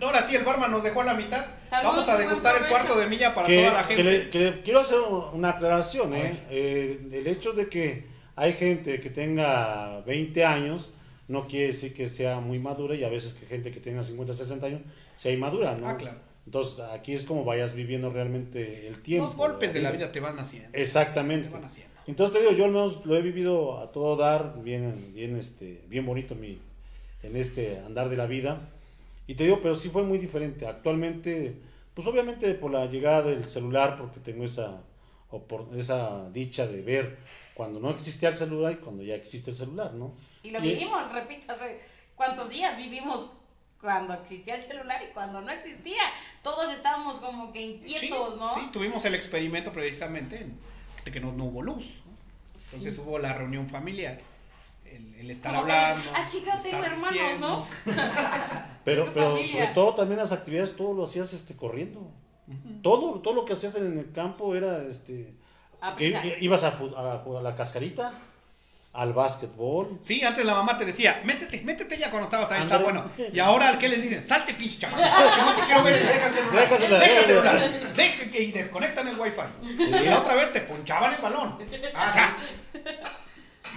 [0.00, 1.46] Ahora sí, el barman nos dejó la mitad.
[1.70, 4.10] Salud, Vamos a degustar el cuarto de milla para que, toda la que gente.
[4.24, 4.98] le- que le- quiero hacer
[5.32, 6.42] una aclaración, A ¿eh?
[6.50, 8.04] Eh, el hecho de que
[8.42, 10.90] hay gente que tenga 20 años
[11.28, 14.34] no quiere decir que sea muy madura y a veces que gente que tenga 50,
[14.34, 14.80] 60 años
[15.16, 15.88] sea inmadura, ¿no?
[15.88, 16.18] Ah, claro.
[16.44, 19.26] Entonces aquí es como vayas viviendo realmente el tiempo.
[19.26, 20.70] Los golpes de la vida te van haciendo.
[20.72, 21.46] Exactamente.
[21.46, 21.94] Te van haciendo.
[22.08, 25.80] Entonces te digo, yo al menos lo he vivido a todo dar, bien, bien, este,
[25.88, 26.58] bien bonito mi,
[27.22, 28.70] en este andar de la vida.
[29.28, 30.66] Y te digo, pero sí fue muy diferente.
[30.66, 31.54] Actualmente,
[31.94, 34.82] pues obviamente por la llegada del celular, porque tengo esa,
[35.30, 37.18] o por esa dicha de ver
[37.54, 40.14] cuando no existía el celular y cuando ya existe el celular, ¿no?
[40.42, 41.80] Y lo Y- vivimos, repito, hace
[42.14, 43.30] cuántos días vivimos
[43.80, 46.02] cuando existía el celular y cuando no existía.
[46.42, 48.00] Todos estábamos como que inquietos,
[48.34, 48.54] sí, ¿no?
[48.54, 50.58] sí, tuvimos el experimento precisamente en-
[51.04, 52.00] de que no, no hubo luz.
[52.06, 52.12] ¿no?
[52.66, 54.20] Entonces hubo la reunión familiar,
[54.86, 56.10] el, el estar Como hablando.
[56.14, 57.66] ah, chica, tengo hermanos, diciendo.
[57.86, 57.92] ¿no?
[58.84, 59.52] Pero, pero familia.
[59.52, 62.10] sobre todo también las actividades, todo lo hacías este, corriendo.
[62.82, 65.32] Todo, todo lo que hacías en el campo era, este,
[65.82, 66.24] A que pesar.
[66.24, 68.12] i- ibas a, a a la cascarita,
[68.94, 69.98] al básquetbol.
[70.02, 73.04] Sí, antes la mamá te decía, métete, métete ya cuando estabas ahí, está bueno.
[73.32, 74.26] Y ahora, ¿qué les dicen?
[74.26, 75.02] Salte, pinche chamaco,
[75.34, 76.06] que no te quiero ver.
[76.06, 76.68] Deja el celular.
[76.68, 77.60] Deja el déjasela.
[77.60, 77.94] celular.
[77.94, 79.40] Deja que y desconectan el wifi.
[79.82, 81.56] Y la otra vez te ponchaban el balón.
[81.94, 82.36] Ah, O sea,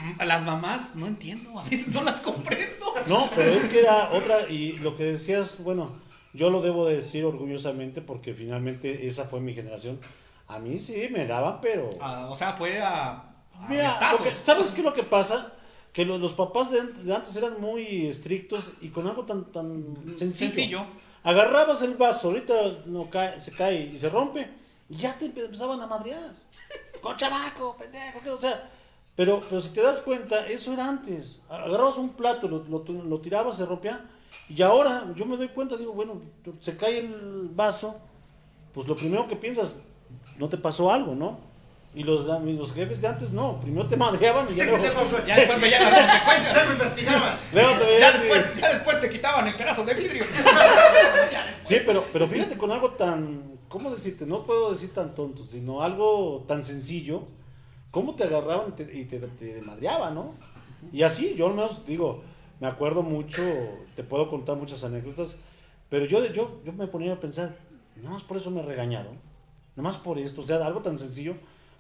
[0.04, 2.94] mm, las mamás, no entiendo, a veces no las comprendo.
[3.08, 5.94] No, pero es que era otra, y lo que decías, bueno,
[6.34, 10.00] yo lo debo de decir orgullosamente porque finalmente esa fue mi generación.
[10.48, 11.92] A mí sí me daban, pero...
[12.00, 15.54] Ah, o sea, fue a, a Mira, que- ¿sabes qué es lo que pasa?
[15.92, 19.46] Que lo- los papás de, an- de antes eran muy estrictos y con algo tan,
[19.52, 20.36] tan sencillo.
[20.54, 20.86] Sencillo.
[21.24, 22.54] Agarrabas el vaso, ahorita
[22.86, 24.48] no cae, se cae y se rompe,
[24.90, 26.34] y ya te empezaban a madrear.
[27.02, 28.30] Con chamaco, pendejo, ¿qué?
[28.30, 28.70] o sea,
[29.16, 31.40] pero, pero si te das cuenta, eso era antes.
[31.50, 34.06] Agarrabas un plato, lo, lo, lo tirabas, se rompía,
[34.50, 36.22] y ahora yo me doy cuenta, digo, bueno,
[36.60, 37.98] se cae el vaso,
[38.74, 39.74] pues lo primero que piensas,
[40.38, 41.40] no te pasó algo, ¿no?
[41.94, 44.84] Y los, los jefes de antes no, primero te madreaban y ya luego,
[45.26, 46.56] Ya después veían las consecuencias.
[46.56, 47.38] Ya me investigaban.
[47.54, 50.26] Ya después, ya después te quitaban el pedazo de vidrio.
[51.32, 51.50] Ya.
[51.68, 54.26] Sí, pero, pero fíjate con algo tan, ¿cómo decirte?
[54.26, 57.24] No puedo decir tan tonto, sino algo tan sencillo,
[57.92, 60.36] ¿cómo te agarraban y te, y te, te madreaban, no?
[60.92, 62.24] Y así, yo al menos digo,
[62.60, 63.42] me acuerdo mucho,
[63.96, 65.38] te puedo contar muchas anécdotas,
[65.90, 67.56] pero yo, yo, yo me ponía a pensar,
[67.96, 69.18] nomás por eso me regañaron,
[69.76, 71.36] nomás por esto, o sea, algo tan sencillo.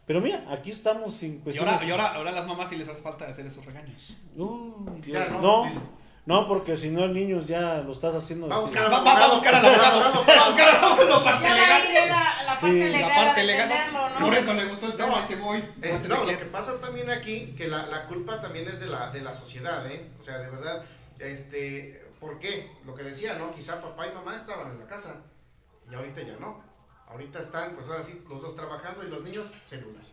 [0.06, 1.74] Pero mira, aquí estamos sin Y cuestiones.
[1.74, 4.16] ahora, y ahora, ahora a las mamás sí les hace falta hacer esos regaños.
[4.36, 5.66] Ya Dios, no,
[6.28, 8.48] no, porque si no el niño ya lo estás haciendo.
[8.48, 8.68] Va a así.
[8.68, 10.26] buscar Va, va- va a buscar al abogado.
[10.28, 11.84] Va a buscar al abogado parte legal.
[12.46, 12.72] la parte Sí.
[12.72, 13.70] legal, La parte legal.
[14.20, 14.26] ¿no?
[14.26, 15.20] Por eso le gustó el tema No.
[15.20, 15.64] y se voy.
[15.82, 19.10] Este, no, lo que pasa también aquí, que la, la culpa también es de la,
[19.12, 20.12] de la sociedad, ¿eh?
[20.20, 20.84] O sea, de verdad,
[21.20, 22.72] este, ¿por qué?
[22.86, 23.52] Lo que decía, ¿no?
[23.52, 25.16] Quizá papá y mamá estaban en la casa
[25.92, 26.64] y ahorita ya no.
[27.10, 30.04] Ahorita están, pues ahora sí, los dos trabajando y los niños, celular.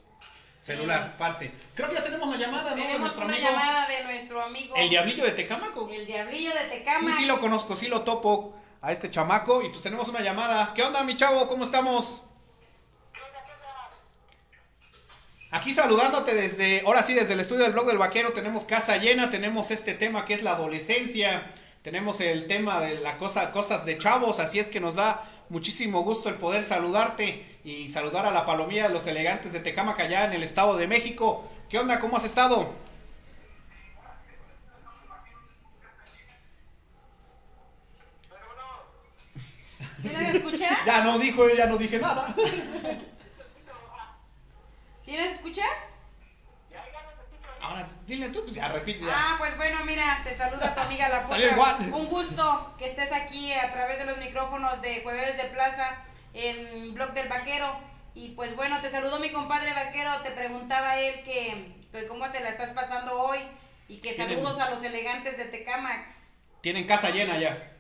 [0.59, 1.53] Celular, parte.
[1.75, 2.77] Creo que ya tenemos la llamada, ¿no?
[2.77, 3.51] De Tenemos nuestro una amigo.
[3.51, 4.77] llamada de nuestro amigo.
[4.77, 5.89] El diablillo de Tecamaco.
[5.91, 7.17] El diablillo de Sí, Tecama.
[7.17, 10.73] sí lo conozco, sí lo topo a este chamaco y pues tenemos una llamada.
[10.75, 11.49] ¿Qué onda, mi chavo?
[11.49, 12.23] ¿Cómo estamos?
[15.51, 19.29] Aquí saludándote desde, ahora sí, desde el estudio del blog del vaquero, tenemos casa llena,
[19.29, 21.51] tenemos este tema que es la adolescencia,
[21.83, 26.03] tenemos el tema de la cosa, cosas de chavos, así es que nos da muchísimo
[26.03, 30.25] gusto el poder saludarte y saludar a la palomilla de los elegantes de Tecamac allá
[30.25, 31.47] en el Estado de México.
[31.69, 32.01] ¿Qué onda?
[32.01, 32.73] ¿Cómo has estado?
[39.99, 40.79] ¿Sí nos escuchas?
[40.87, 42.35] Ya no dijo, ya no dije nada.
[45.03, 45.69] ¿Sí nos escuchas?
[47.63, 49.13] Ahora, dile tú, pues ya repite ya.
[49.15, 51.93] Ah, pues bueno, mira, te saluda tu amiga La igual.
[51.93, 55.97] Un gusto que estés aquí a través de los micrófonos de Jueves de Plaza
[56.35, 57.79] en Blog del Vaquero.
[58.15, 62.41] Y pues bueno, te saludó mi compadre Vaquero, te preguntaba él que, que cómo te
[62.41, 63.39] la estás pasando hoy
[63.89, 66.05] y que saludos a los elegantes de Tecamac.
[66.63, 67.71] Tienen casa llena ya.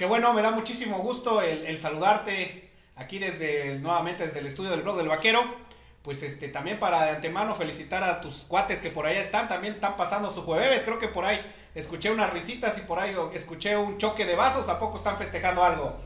[0.00, 4.70] Qué bueno, me da muchísimo gusto el, el saludarte aquí desde nuevamente desde el estudio
[4.70, 5.44] del blog del vaquero.
[6.00, 9.74] Pues este también para de antemano felicitar a tus cuates que por allá están, también
[9.74, 11.38] están pasando su jueves, creo que por ahí
[11.74, 15.62] escuché unas risitas y por ahí escuché un choque de vasos, ¿a poco están festejando
[15.62, 16.00] algo?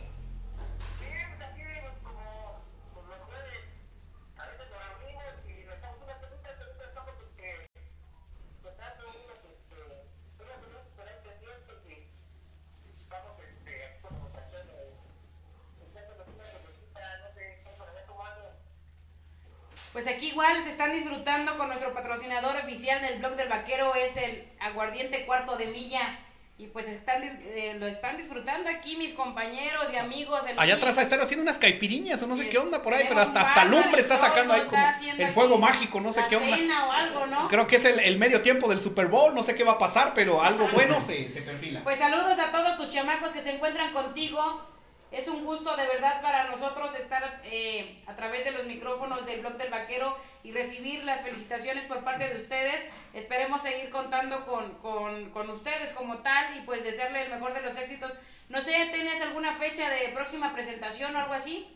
[20.04, 24.14] Pues aquí igual se están disfrutando con nuestro patrocinador oficial del blog del vaquero, es
[24.18, 26.18] el aguardiente cuarto de milla.
[26.58, 30.40] Y pues están, eh, lo están disfrutando aquí mis compañeros y amigos.
[30.46, 33.18] el Allá atrás están haciendo unas caipiriñas o no sé qué onda por ahí, pero
[33.20, 34.86] hasta, hasta lumbre está sacando ahí como
[35.16, 36.54] el fuego mágico, no sé qué onda.
[36.54, 37.48] cena o algo, ¿no?
[37.48, 39.78] Creo que es el, el medio tiempo del Super Bowl, no sé qué va a
[39.78, 41.82] pasar, pero algo bueno se, se perfila.
[41.82, 44.73] Pues saludos a todos tus chamacos que se encuentran contigo.
[45.14, 49.42] Es un gusto de verdad para nosotros estar eh, a través de los micrófonos del
[49.42, 52.84] blog del vaquero y recibir las felicitaciones por parte de ustedes.
[53.12, 57.62] Esperemos seguir contando con, con, con ustedes como tal y pues desearle el mejor de
[57.62, 58.12] los éxitos.
[58.48, 61.72] No sé, ¿tienes alguna fecha de próxima presentación o algo así?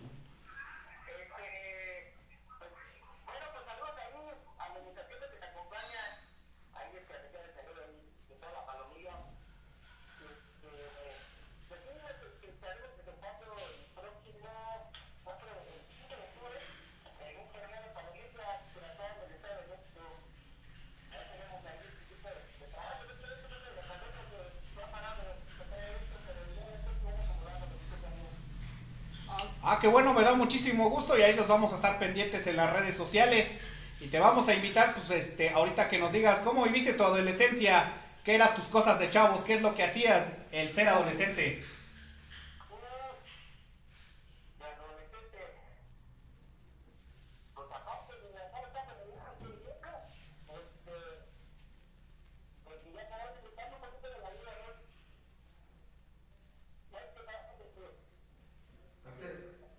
[29.71, 32.57] Ah, qué bueno, me da muchísimo gusto y ahí los vamos a estar pendientes en
[32.57, 33.61] las redes sociales.
[34.01, 37.93] Y te vamos a invitar, pues, este, ahorita que nos digas cómo viviste tu adolescencia,
[38.25, 41.63] qué eran tus cosas de chavos, qué es lo que hacías el ser adolescente.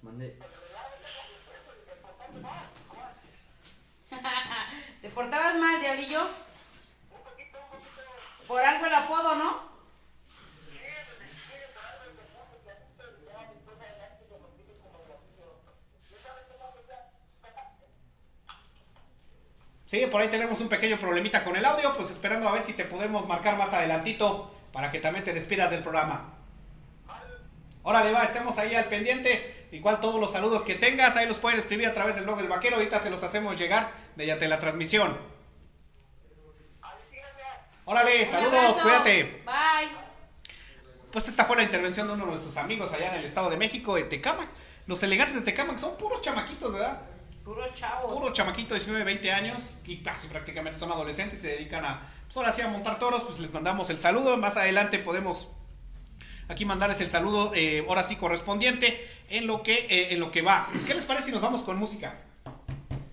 [0.01, 0.39] Mande.
[5.01, 6.29] ¿Te portabas mal, diablillo?
[8.47, 9.69] Por algo el apodo, ¿no?
[19.89, 22.73] Sí, por ahí tenemos un pequeño problemita con el audio, pues esperando a ver si
[22.73, 26.35] te podemos marcar más adelantito para que también te despidas del programa.
[27.81, 29.67] Órale, va, estemos ahí al pendiente.
[29.71, 32.47] Igual todos los saludos que tengas, ahí los pueden escribir a través del blog del
[32.47, 32.75] vaquero.
[32.75, 35.17] Ahorita se los hacemos llegar mediante la transmisión.
[37.85, 38.81] Órale, Un saludos, abrazo.
[38.83, 39.41] cuídate.
[39.43, 39.89] Bye.
[41.11, 43.57] pues esta fue la intervención de uno de nuestros amigos allá en el Estado de
[43.57, 44.49] México, de Tecamac.
[44.85, 47.08] Los elegantes de Tecamac son puros chamaquitos, ¿verdad?
[47.49, 48.13] Puro chavos.
[48.19, 51.99] Puro chamaquito de 19, 20 años y casi prácticamente son adolescentes y se dedican a,
[52.27, 54.37] pues ahora sí a montar toros, pues les mandamos el saludo.
[54.37, 55.47] Más adelante podemos
[56.47, 60.43] aquí mandarles el saludo, eh, ahora sí correspondiente, en lo que, eh, en lo que
[60.43, 60.67] va.
[60.85, 62.17] ¿Qué les parece si nos vamos con música?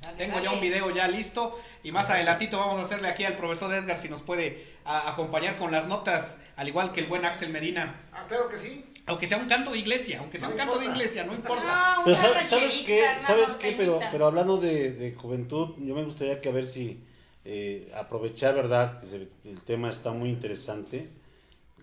[0.03, 3.39] Dale, Tengo ya un video ya listo y más adelantito vamos a hacerle aquí al
[3.39, 7.25] profesor Edgar si nos puede a- acompañar con las notas, al igual que el buen
[7.25, 8.03] Axel Medina.
[8.13, 8.85] Ah, claro que sí.
[9.07, 11.63] Aunque sea un canto de iglesia, aunque sea No un canto de iglesia, no importa.
[11.65, 13.05] Ah, Pero ¿sabes, ¿sabes qué?
[13.25, 13.73] ¿Sabes qué?
[13.79, 17.01] Pero, pero hablando de, de juventud, yo me gustaría que a ver si
[17.45, 18.99] eh, aprovechar, ¿verdad?
[18.99, 21.09] Que se- el tema está muy interesante.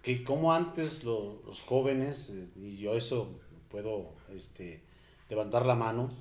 [0.02, 3.40] Que como antes lo- los jóvenes, eh, y yo eso
[3.72, 4.82] puedo este,
[5.30, 6.12] levantar la mano,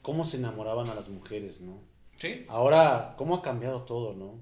[0.00, 1.78] cómo se enamoraban a las mujeres, ¿no?
[2.16, 2.46] ¿Sí?
[2.48, 4.36] Ahora, ¿cómo ha cambiado todo, no?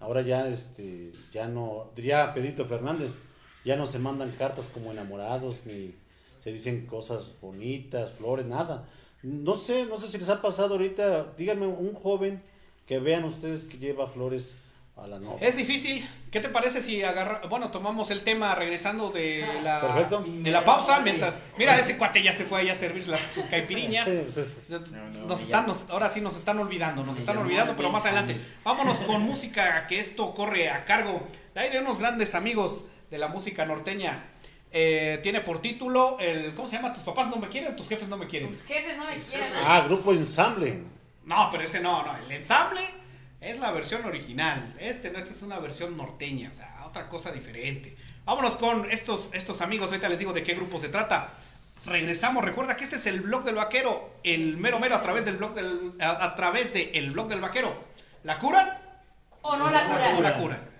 [0.00, 3.16] Ahora ya, este, ya no, diría Pedrito Fernández,
[3.64, 5.94] ya no se mandan cartas como enamorados, ni
[6.42, 8.88] se dicen cosas bonitas, flores, nada.
[9.22, 12.42] No sé, no sé si les ha pasado ahorita, díganme un joven
[12.86, 14.56] que vean ustedes que lleva flores
[14.96, 15.46] a la novia.
[15.48, 16.06] Es difícil.
[16.30, 20.24] ¿Qué te parece si agarra, bueno, tomamos el tema regresando de la Perfecto.
[20.26, 24.06] de la pausa mientras mira ese cuate ya se fue a servir las sus caipiriñas.
[24.08, 24.70] Sí, pues es-
[25.26, 28.38] Nos están, nos- ahora sí nos están olvidando, nos están olvidando, pero más adelante.
[28.64, 33.18] Vámonos con música, que esto corre a cargo de ahí de unos grandes amigos de
[33.18, 34.24] la música norteña.
[34.70, 36.94] Eh, tiene por título el, ¿cómo se llama?
[36.94, 37.76] ¿Tus papás no me quieren?
[37.76, 38.48] ¿Tus jefes no me quieren?
[38.48, 39.52] Tus jefes no me quieren.
[39.54, 40.82] Ah, grupo ensamble.
[41.24, 42.16] No, pero ese no, no.
[42.16, 42.80] El ensamble
[43.38, 44.74] es la versión original.
[44.80, 47.94] Este no, esta es una versión norteña, o sea, otra cosa diferente.
[48.24, 49.88] Vámonos con estos, estos amigos.
[49.90, 51.34] Ahorita les digo de qué grupo se trata.
[51.84, 52.42] Regresamos.
[52.42, 54.14] Recuerda que este es el blog del vaquero.
[54.24, 56.00] El mero mero a través del blog del.
[56.00, 57.76] a, a través del el blog del vaquero.
[58.22, 58.70] ¿La curan
[59.42, 60.30] ¿O no la o cura?
[60.30, 60.71] la curan?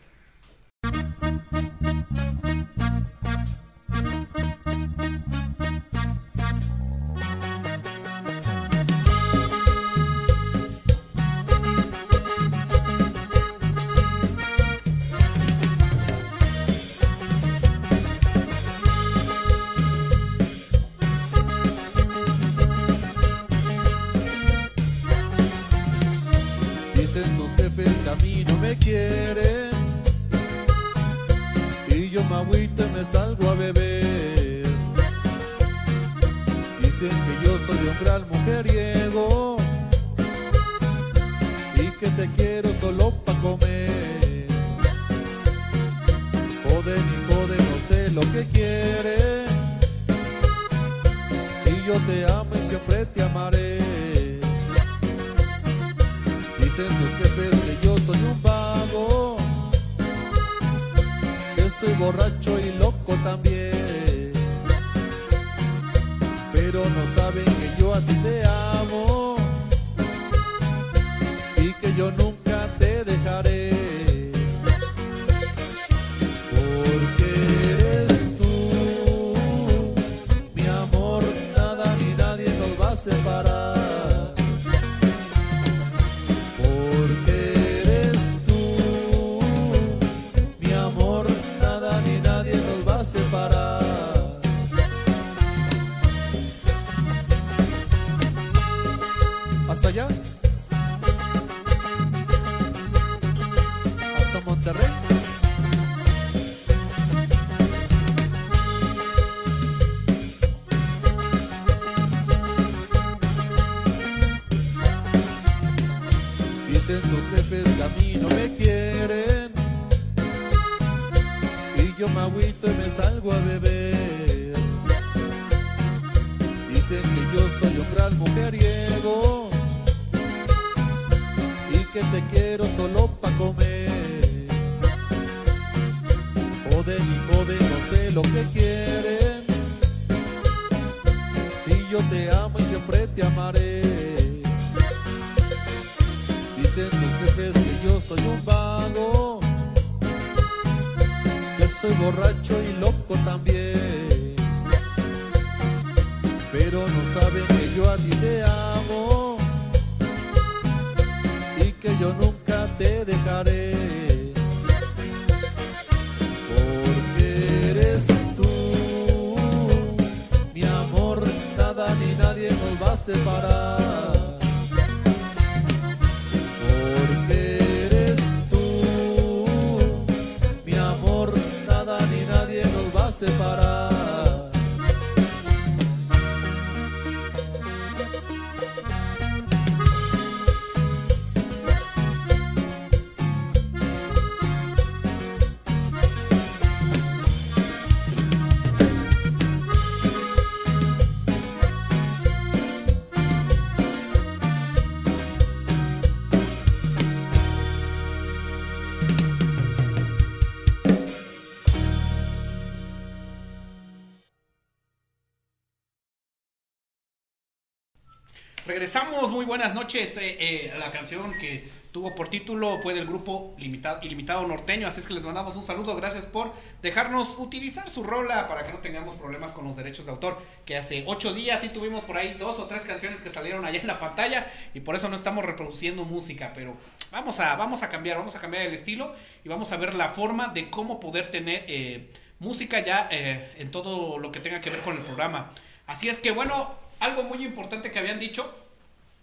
[219.53, 220.17] Buenas noches.
[220.17, 225.01] Eh, eh, la canción que tuvo por título fue del grupo Limitado, Ilimitado Norteño, así
[225.01, 225.95] es que les mandamos un saludo.
[225.95, 230.13] Gracias por dejarnos utilizar su rola para que no tengamos problemas con los derechos de
[230.13, 230.39] autor.
[230.65, 233.79] Que hace ocho días sí tuvimos por ahí dos o tres canciones que salieron allá
[233.79, 236.53] en la pantalla y por eso no estamos reproduciendo música.
[236.55, 236.75] Pero
[237.11, 240.09] vamos a, vamos a cambiar, vamos a cambiar el estilo y vamos a ver la
[240.09, 244.81] forma de cómo poder tener eh, música ya en todo lo que tenga que ver
[244.81, 245.51] con el programa.
[245.87, 248.63] Así es que bueno, algo muy importante que habían dicho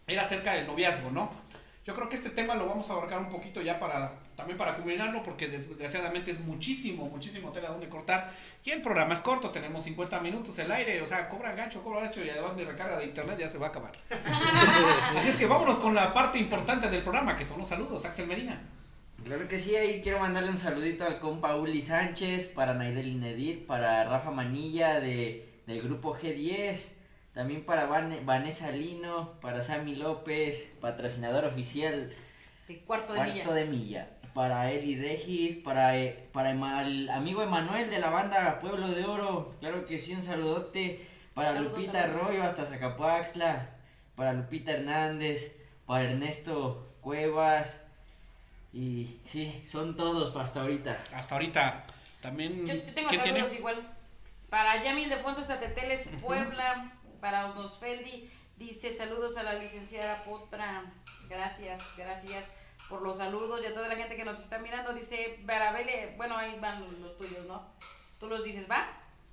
[0.10, 1.32] era acerca del noviazgo, ¿no?
[1.86, 4.76] Yo creo que este tema lo vamos a abarcar un poquito ya para también para
[4.76, 8.32] culminarlo porque desgraciadamente es muchísimo, muchísimo tela donde cortar
[8.64, 12.02] y el programa es corto, tenemos 50 minutos el aire, o sea, cobra gancho, cobra
[12.02, 13.94] gancho y además mi recarga de internet ya se va a acabar.
[15.18, 18.28] Así es que vámonos con la parte importante del programa que son los saludos, Axel
[18.28, 18.62] Medina.
[19.24, 23.66] Claro que sí, ahí quiero mandarle un saludito al compa Uli Sánchez, para Naidel Inedit,
[23.66, 26.99] para Rafa Manilla de, del grupo G10,
[27.34, 32.14] también para Van- Vanessa Lino, para Sammy López, patrocinador oficial
[32.68, 33.54] El cuarto de Cuarto milla.
[33.54, 34.08] de milla.
[34.34, 39.56] Para Eli Regis, para, eh, para el amigo Emanuel de la banda Pueblo de Oro,
[39.60, 41.06] claro que sí, un saludote.
[41.34, 42.22] Para Saludos, Lupita saludos.
[42.22, 43.70] Arroyo hasta Zacapuaxtla,
[44.16, 47.82] para Lupita Hernández, para Ernesto Cuevas.
[48.74, 51.02] Y sí, son todos hasta ahorita.
[51.14, 51.86] Hasta ahorita
[52.22, 53.40] también Yo, yo tengo ¿quién tiene?
[53.40, 53.94] saludos igual.
[54.50, 56.92] Para Yamil Defonso Tateteles, Puebla.
[57.22, 60.84] Para Osnosfeldi, dice saludos a la licenciada Potra.
[61.30, 62.46] Gracias, gracias
[62.90, 64.94] por los saludos y a toda la gente que nos está mirando.
[64.94, 67.64] Dice Barabele, bueno, ahí van los, los tuyos, ¿no?
[68.20, 68.88] Tú los dices, ¿va?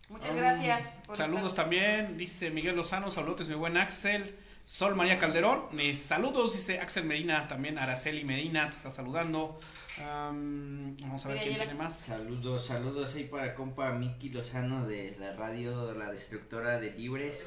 [0.08, 0.88] Muchas gracias.
[1.06, 4.38] por Saludos estar- también, dice Miguel Lozano, saludos mi buen Axel.
[4.64, 9.60] Sol María Calderón, eh, saludos, dice Axel Medina, también Araceli Medina, te está saludando.
[10.04, 11.96] Am, vamos a ver Mira, quién tiene más.
[11.98, 17.46] Saludos, saludos ahí para compa Miki Lozano de la radio La Destructora de Libres.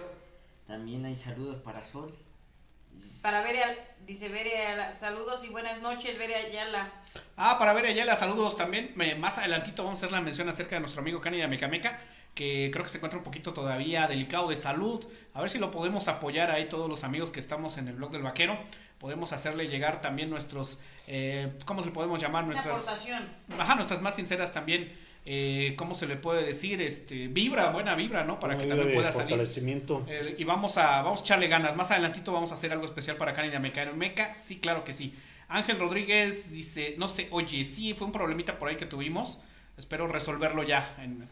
[0.70, 2.16] También hay saludos para Sol.
[3.24, 6.92] Para Veria, dice Veria, saludos y buenas noches, Veria Ayala.
[7.36, 8.92] Ah, para ver allá las saludos también.
[8.94, 12.00] me- más adelantito vamos a hacer la mención acerca de nuestro amigo Cánida Mecameca,
[12.36, 15.04] que creo que se encuentra un poquito todavía delicado de salud.
[15.34, 18.12] A ver si lo podemos apoyar ahí todos los amigos que estamos en el blog
[18.12, 18.58] del vaquero.
[19.00, 20.78] Podemos hacerle llegar también nuestros,
[21.08, 22.44] eh, ¿cómo se le podemos llamar?
[22.44, 23.28] Una Nuestras, aportación.
[23.58, 24.96] ajá, nuestras más sinceras también.
[25.26, 26.82] Eh, ¿Cómo se le puede decir?
[26.82, 28.40] Este, vibra, buena vibra, ¿no?
[28.40, 29.34] Para Una que también de pueda salir.
[30.08, 31.76] Eh, y vamos a, vamos a echarle ganas.
[31.76, 33.86] Más adelantito vamos a hacer algo especial para Canina Meca.
[33.94, 35.14] Meca, sí, claro que sí.
[35.48, 39.42] Ángel Rodríguez dice, no sé, oye, sí, fue un problemita por ahí que tuvimos.
[39.78, 40.96] Espero resolverlo ya.
[41.02, 41.28] En-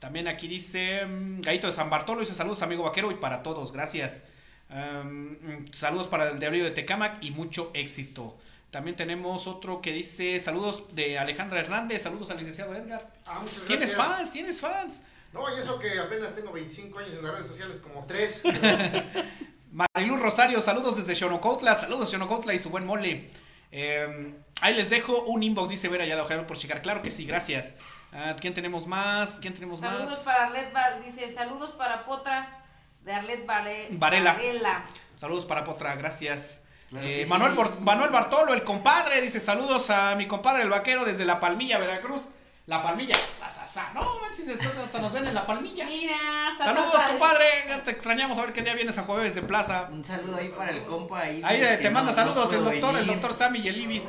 [0.00, 3.72] También aquí dice mm, Gaito de San Bartolo, dice saludos amigo vaquero y para todos,
[3.72, 4.24] gracias.
[4.70, 8.36] Um, mm, saludos para el diario de Tecamac y mucho éxito.
[8.74, 13.08] También tenemos otro que dice saludos de Alejandra Hernández, saludos al licenciado Edgar.
[13.24, 14.16] Ah, muchas ¿Tienes gracias.
[14.18, 14.32] fans?
[14.32, 15.02] ¿Tienes fans?
[15.32, 18.42] No, y eso que apenas tengo 25 años en las redes sociales, como 3.
[19.70, 23.30] Mariluz Rosario, saludos desde Xonocautla, saludos Xonocautla y su buen mole.
[23.70, 26.82] Eh, ahí les dejo un inbox, dice Vera, ya lo dejaron por checar.
[26.82, 27.76] Claro que sí, gracias.
[28.12, 29.38] Ah, ¿Quién tenemos más?
[29.40, 30.18] ¿Quién tenemos Saludos más?
[30.18, 32.64] para Arlet Bar, dice saludos para Potra
[33.04, 34.32] de Arlet Vare- Varela.
[34.32, 34.84] Varela.
[35.16, 36.63] Saludos para Potra, gracias.
[36.94, 37.56] Claro Eh, Manuel, sí.
[37.58, 41.78] Bor- Manuel Bartolo, el compadre, dice saludos a mi compadre el vaquero desde La Palmilla,
[41.78, 42.26] Veracruz.
[42.66, 43.92] La Palmilla, sa, sa, sa.
[43.92, 45.84] no manches, hasta nos ven en La Palmilla.
[45.84, 46.16] Mira,
[46.56, 47.08] sa, Saludos, sa, sa.
[47.08, 49.88] compadre, ya te extrañamos a ver qué día vienes a jueves de plaza.
[49.92, 52.64] Un saludo ahí para el compa Ibis, Ahí eh, te manda no- no saludos el
[52.64, 54.08] doctor, el doctor Sammy y el Ibis.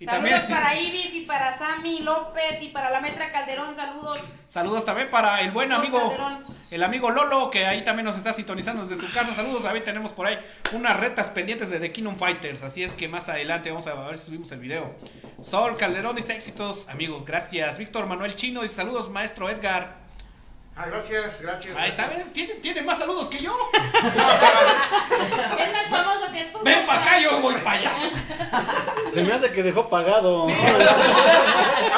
[0.00, 4.18] Y Saludos también para Ibis y para Sammy López y para la maestra Calderón, saludos.
[4.48, 6.55] saludos también para el buen amigo Calderón.
[6.70, 9.34] El amigo Lolo que ahí también nos está sintonizando desde su casa.
[9.34, 10.38] Saludos, ahí tenemos por ahí
[10.72, 14.18] unas retas pendientes de The Kingdom Fighters, así es que más adelante vamos a ver
[14.18, 14.94] si subimos el video.
[15.42, 17.78] Sol Calderón dice éxitos, amigos, gracias.
[17.78, 20.05] Víctor Manuel Chino dice saludos, maestro Edgar.
[20.78, 21.74] Ah, gracias, gracias.
[21.74, 22.34] Ahí está, gracias.
[22.34, 23.56] tiene, tiene más saludos que yo.
[25.58, 26.58] Es más famoso que tú.
[26.62, 27.92] Ven para acá, yo voy para allá.
[29.10, 30.46] Se me hace que dejó pagado.
[30.46, 30.52] Sí.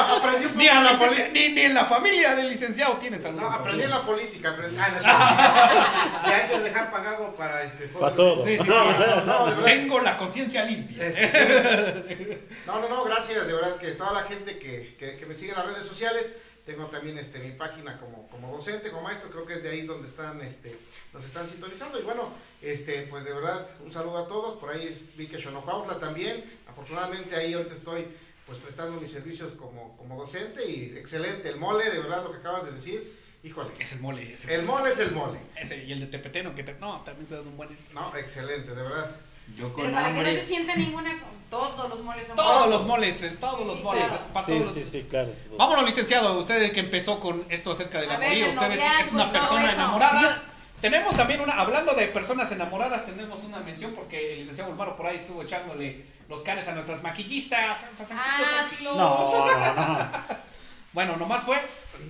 [0.01, 0.93] Ah, aprendí un poco Ni, a la
[1.33, 3.41] ni, ni en la familia del licenciado tiene saludos.
[3.41, 4.51] No, aprendí en la política.
[4.51, 4.77] Aprendí.
[4.79, 6.33] Ah, no, sí.
[6.33, 7.87] Hay que dejar pagado para este.
[7.87, 8.41] Para todo.
[8.45, 8.69] Sí, sí, sí.
[8.69, 9.63] No, no.
[9.63, 11.05] Tengo la conciencia limpia.
[11.05, 12.37] Este, sí.
[12.65, 15.51] No, no, no, gracias, de verdad que toda la gente que, que, que me sigue
[15.51, 16.33] en las redes sociales,
[16.69, 19.81] tengo también este, mi página como, como docente, como maestro, creo que es de ahí
[19.87, 20.77] donde están, este,
[21.13, 21.99] nos están sintonizando.
[21.99, 25.97] Y bueno, este, pues de verdad, un saludo a todos, por ahí vi que Xonocuautla
[25.99, 28.05] también, afortunadamente ahí ahorita estoy
[28.45, 32.37] pues prestando mis servicios como, como docente y excelente, el mole, de verdad lo que
[32.37, 34.33] acabas de decir, híjole, Es el mole.
[34.33, 37.25] Es el mole es el mole, Ese, y el de Tepeteno, que te- no, también
[37.27, 37.69] se da un buen.
[37.93, 39.15] no, excelente, de verdad.
[39.57, 41.11] Yo Pero con para que no se sienta ninguna.
[41.49, 44.03] Todos los moles son Todos los moles, todos los moles.
[44.05, 44.21] claro.
[44.33, 45.29] para Sí, todos los- sí, sí, claro.
[45.57, 46.39] Vámonos, licenciado.
[46.39, 49.73] Usted que empezó con esto acerca de la moría, usted es, una persona eso.
[49.73, 50.43] enamorada.
[50.79, 55.07] Tenemos también una, hablando de personas enamoradas, tenemos una mención porque el licenciado Ulmaro por
[55.07, 57.85] ahí estuvo echándole los canes a nuestras maquillistas.
[58.11, 58.85] Ah, sí.
[58.85, 59.97] No, no, no.
[60.93, 61.55] Bueno, nomás fue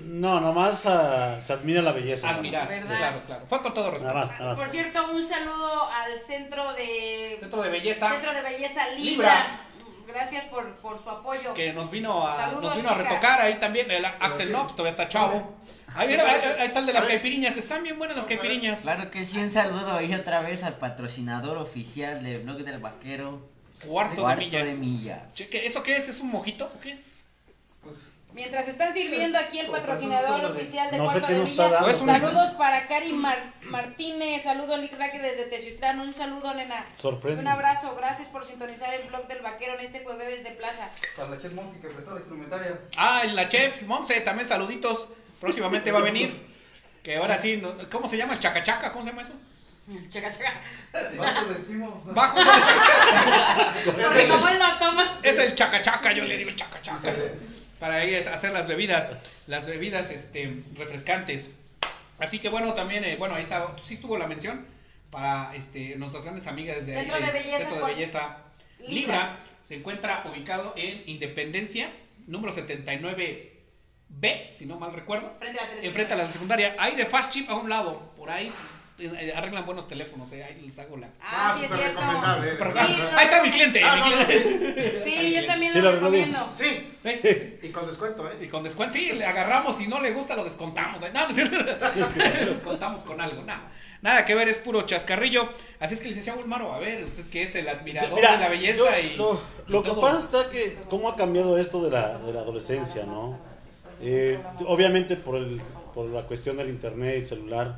[0.06, 2.30] No, nomás ah, se admira la belleza.
[2.30, 2.68] admirar.
[2.68, 2.98] ¿Verdad?
[2.98, 3.46] Claro, claro.
[3.48, 4.14] Fue con todo Nada respeto.
[4.20, 4.72] más, nada Por más.
[4.72, 9.04] cierto, un saludo al centro de Centro de belleza Centro de Belleza Libra.
[9.06, 9.66] Libra.
[10.08, 11.54] Gracias por, por su apoyo.
[11.54, 13.90] que nos vino a, Saludos, nos vino a retocar ahí también.
[13.92, 15.56] El Axel Nop, todavía está chavo.
[15.96, 17.56] Ahí, mira, ahí, ahí está el de las caipiriñas.
[17.58, 18.82] Están bien buenas las caipiriñas.
[18.82, 23.48] Claro que sí, un saludo ahí otra vez al patrocinador oficial del blog del vaquero.
[23.86, 24.66] Cuarto, de Cuarto milla.
[24.66, 25.28] de milla.
[25.34, 26.10] Che, ¿qué- ¿Eso qué es?
[26.10, 26.72] ¿Es un mojito?
[26.82, 27.19] ¿Qué es?
[28.40, 32.88] Mientras están sirviendo aquí el patrocinador oficial de No sé Cuarto de Villa, saludos para
[32.88, 36.86] Cari Mar- Martínez, saludos Lick desde Teciutlán, un saludo nena.
[36.96, 37.42] Sorprende.
[37.42, 40.90] Un abrazo, gracias por sintonizar el blog del vaquero en este jueves de plaza.
[41.18, 42.80] Para la Chef Monkey que prestó la instrumentaria.
[42.96, 45.10] Ah, y la chef Monse, también saluditos.
[45.42, 46.48] Próximamente va a venir.
[47.04, 47.62] Que ahora sí,
[47.92, 48.36] ¿cómo se llama?
[48.36, 48.94] ¿El chacachaca?
[48.94, 49.34] ¿Cómo se llama eso?
[50.08, 50.62] Chaca, chaca.
[51.18, 52.04] Bajo de estimo.
[52.06, 52.38] Bajo.
[53.86, 55.20] Porque como él no toma.
[55.24, 57.12] es el chacachaca, yo le digo el chacachaca.
[57.80, 59.16] Para ahí es hacer las bebidas,
[59.48, 61.52] las bebidas este, refrescantes.
[62.20, 64.66] Así que bueno, también, eh, bueno, ahí está, sí estuvo la mención
[65.10, 68.38] para este, nuestras grandes amigas de Centro ahí, de Belleza Centro de Belleza
[68.80, 68.90] Libra.
[68.90, 69.40] Libra.
[69.64, 71.90] Se encuentra ubicado en Independencia,
[72.28, 75.34] número 79B, si no mal recuerdo.
[75.40, 75.86] Frente a la televisión.
[75.86, 76.76] Enfrente a la secundaria.
[76.78, 78.52] Hay de Fast Chip a un lado, por ahí.
[79.00, 81.08] Eh, arreglan buenos teléfonos, eh, ahí les hago la.
[81.22, 82.02] Ah, sí es súper cierto.
[82.02, 82.50] recomendable.
[82.52, 85.02] Sí, ahí está mi cliente, Ah, mi no, no, cliente.
[85.04, 86.50] Sí, yo también Sí, lo lo recomiendo.
[86.54, 87.60] Sí, Sí.
[87.62, 88.50] y con descuento, Y ¿eh?
[88.50, 91.02] con descuento, sí, le agarramos, si no le gusta lo descontamos.
[91.14, 91.58] No, cierto.
[92.46, 93.72] descontamos con algo, nada.
[94.02, 95.50] Nada que ver, es puro chascarrillo.
[95.80, 98.50] Así es que, licenciado Ulmaro, a ver, usted que es el admirador Mira, de la
[98.50, 99.16] belleza yo- y.
[99.18, 100.02] Lo, y lo que todo.
[100.02, 103.38] pasa está que, ¿cómo ha cambiado esto de la, de la adolescencia, no?
[104.02, 105.62] Eh, obviamente por, el,
[105.94, 107.78] por la cuestión del internet y celular,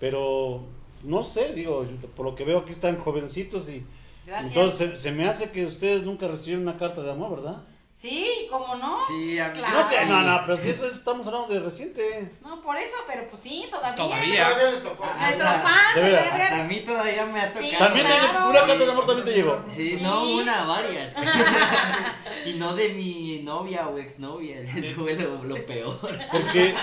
[0.00, 0.64] pero
[1.02, 1.86] no sé, digo,
[2.16, 3.84] por lo que veo aquí están jovencitos y
[4.26, 4.48] Gracias.
[4.48, 7.62] entonces se, se me hace que ustedes nunca recibieron una carta de amor, ¿verdad?
[7.96, 8.98] Sí, ¿cómo no?
[9.08, 9.78] Sí, a mí- Claro.
[10.06, 12.30] No, no, no, pero si eso es- estamos hablando de reciente.
[12.42, 13.94] No, por eso, pero pues sí, todavía.
[13.96, 14.48] Todavía.
[14.50, 15.06] Todavía le tocó.
[15.18, 16.18] Nuestros fans, de.
[16.18, 17.70] Hasta a mí todavía me ha Sí.
[17.70, 17.78] tocado.
[17.86, 18.50] También te- claro.
[18.50, 19.64] una carta de amor también te llegó.
[19.66, 20.02] Sí, Sí.
[20.02, 21.14] no una, varias.
[22.44, 25.98] y no de mi novia o exnovia, eso fue lo, lo peor.
[26.30, 26.74] Porque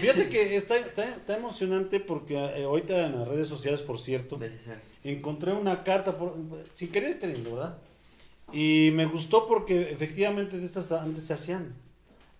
[0.00, 4.38] fíjate que está, está, está emocionante porque eh, ahorita en las redes sociales, por cierto,
[5.04, 6.34] encontré una carta, por,
[6.72, 7.76] sin querer queriendo, ¿verdad?
[8.52, 11.74] Y me gustó porque efectivamente de estas antes se hacían.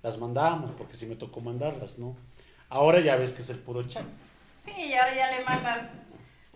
[0.03, 2.17] Las mandábamos, porque si me tocó mandarlas, ¿no?
[2.69, 4.05] Ahora ya ves que es el puro chat.
[4.59, 5.89] Sí, y ahora ya le mandas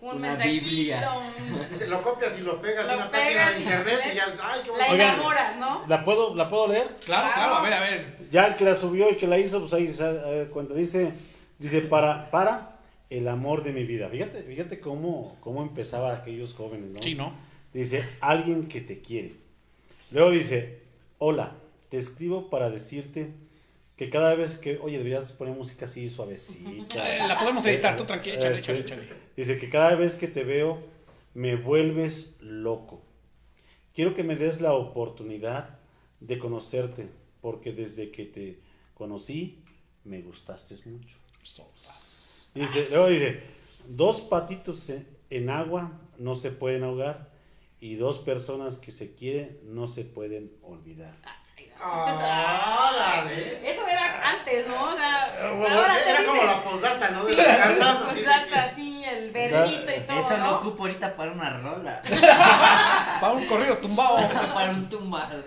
[0.01, 0.67] un Una mensajito.
[0.67, 1.13] Biblia.
[1.13, 4.27] un- Dice, lo copias y lo pegas Lo en una página de internet y ya,
[4.43, 5.85] ay, qué La enamoras, ¿no?
[5.87, 6.89] ¿La puedo, ¿La puedo leer?
[7.05, 8.17] Claro, claro, a ver, a ver.
[8.31, 10.75] Ya el que la subió y que la hizo, pues ahí se da cuenta.
[10.75, 11.13] Dice,
[11.59, 12.79] dice para, para
[13.11, 14.09] el amor de mi vida.
[14.09, 17.01] Fíjate, fíjate cómo, cómo empezaba aquellos jóvenes, ¿no?
[17.03, 17.33] Sí, ¿no?
[17.73, 19.35] Dice, alguien que te quiere.
[20.13, 20.83] Luego dice,
[21.19, 21.57] hola,
[21.89, 23.33] te escribo para decirte
[23.97, 27.17] que cada vez que, oye, deberías poner música así suavecita.
[27.17, 29.21] Eh, La podemos editar, tú tranquilo, échale, Este, échale, échale.
[29.37, 30.79] Dice que cada vez que te veo
[31.35, 33.03] me vuelves loco.
[33.95, 35.79] Quiero que me des la oportunidad
[36.21, 37.09] de conocerte,
[37.41, 38.61] porque desde que te
[38.95, 39.63] conocí
[40.05, 41.17] me gustaste mucho.
[42.55, 43.41] Dice, luego dice,
[43.89, 47.31] dos patitos en, en agua no se pueden ahogar
[47.87, 51.15] y dos personas que se quieren no se pueden olvidar.
[51.79, 53.23] Ah.
[53.63, 54.93] Eso era antes, ¿no?
[54.93, 57.25] O sea, bueno, ahora te Era como dice- la postdata, ¿no?
[57.25, 60.45] De Sí, las cartas, así de postdata, que- sí, el versito y todo, Eso ¿no?
[60.47, 62.03] lo ocupo ahorita para una rola.
[63.21, 64.17] Para un corrido tumbado.
[64.55, 65.45] para un tumbado.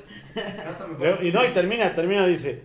[1.21, 2.63] Y no, y termina, termina, dice,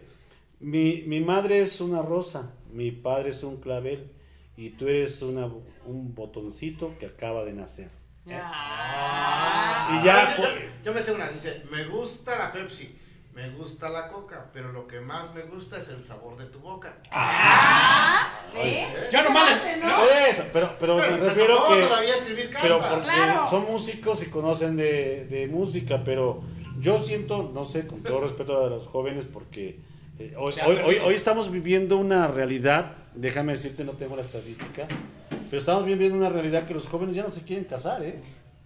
[0.61, 4.11] mi, mi madre es una rosa, mi padre es un clavel
[4.57, 7.91] y tú eres una, un botoncito que acaba de nacer.
[8.31, 9.34] Ah.
[9.93, 12.97] Y ya, yo, pues- yo- yo me sé una, dice, me gusta la Pepsi,
[13.35, 16.59] me gusta la Coca, pero lo que más me gusta es el sabor de tu
[16.61, 16.95] boca.
[17.11, 18.87] Ah, ¿eh?
[19.11, 19.97] Ya Eso nomás hace, ¿no?
[19.99, 21.83] Por eso, pero, pero Pero me refiero que...
[21.83, 22.93] todavía escribir Pero cartas.
[23.01, 23.51] porque Claro.
[23.51, 26.43] son músicos y conocen de, de música, pero
[26.81, 29.81] yo siento, no sé, con todo respeto a los jóvenes, porque
[30.19, 30.55] eh, hoy,
[31.05, 34.87] hoy estamos viviendo una realidad, déjame decirte, no tengo la estadística,
[35.51, 38.21] pero estamos viviendo una realidad que los jóvenes ya no se quieren casar, ¿eh?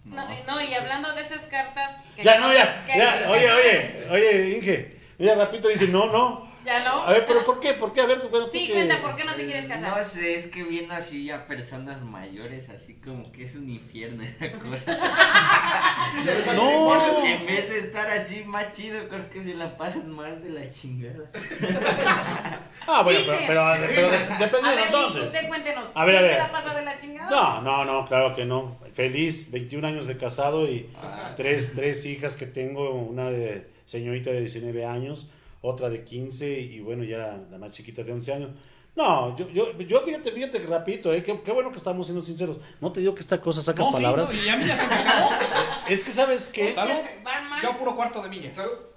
[0.05, 1.97] No, y- no, y hablando de esas cartas.
[2.15, 6.83] que- Ya, no, ya, ya, oye, oye, oye, Inge, ella rapidito dice, no, no, ¿Ya
[6.83, 7.01] no?
[7.03, 7.73] A ver, pero ¿por qué?
[7.73, 8.01] ¿Por qué?
[8.01, 9.97] A ver, bueno, Sí, porque- cuenta, ¿por qué no te quieres casar?
[9.97, 14.21] No sé, es que viendo así a personas mayores, así como que es un infierno
[14.23, 14.95] esa cosa.
[16.55, 17.25] No.
[17.25, 20.69] En vez de estar así más chido, creo que se la pasan más de la
[20.69, 21.29] chingada.
[22.87, 23.31] Ah, bueno, Dice.
[23.45, 23.47] pero,
[23.77, 25.23] pero, pero A dependiendo ver, entonces.
[25.23, 25.89] usted cuéntenos.
[25.93, 26.33] A ver, a ¿sí ver.
[26.33, 27.29] se la pasa de la chingada?
[27.29, 28.77] No, no, no, claro que no.
[28.93, 31.33] Feliz, 21 años de casado y Ah.
[31.35, 35.27] tres, tres hijas que tengo, una de señorita de 19 años,
[35.61, 38.49] otra de 15 y bueno, ya la, la más chiquita de 11 años.
[38.95, 42.23] No, yo, yo, yo fíjate, fíjate que rapidito, eh, qué, qué bueno que estamos siendo
[42.23, 42.59] sinceros.
[42.81, 44.33] No te digo que esta cosa saca No, sí, palabras.
[44.35, 45.29] no, y a mí ya se me acabó.
[45.89, 46.91] Es que sabes qué, ¿Salud?
[46.91, 47.61] que van mal.
[47.63, 48.51] Yo puro cuarto de milla.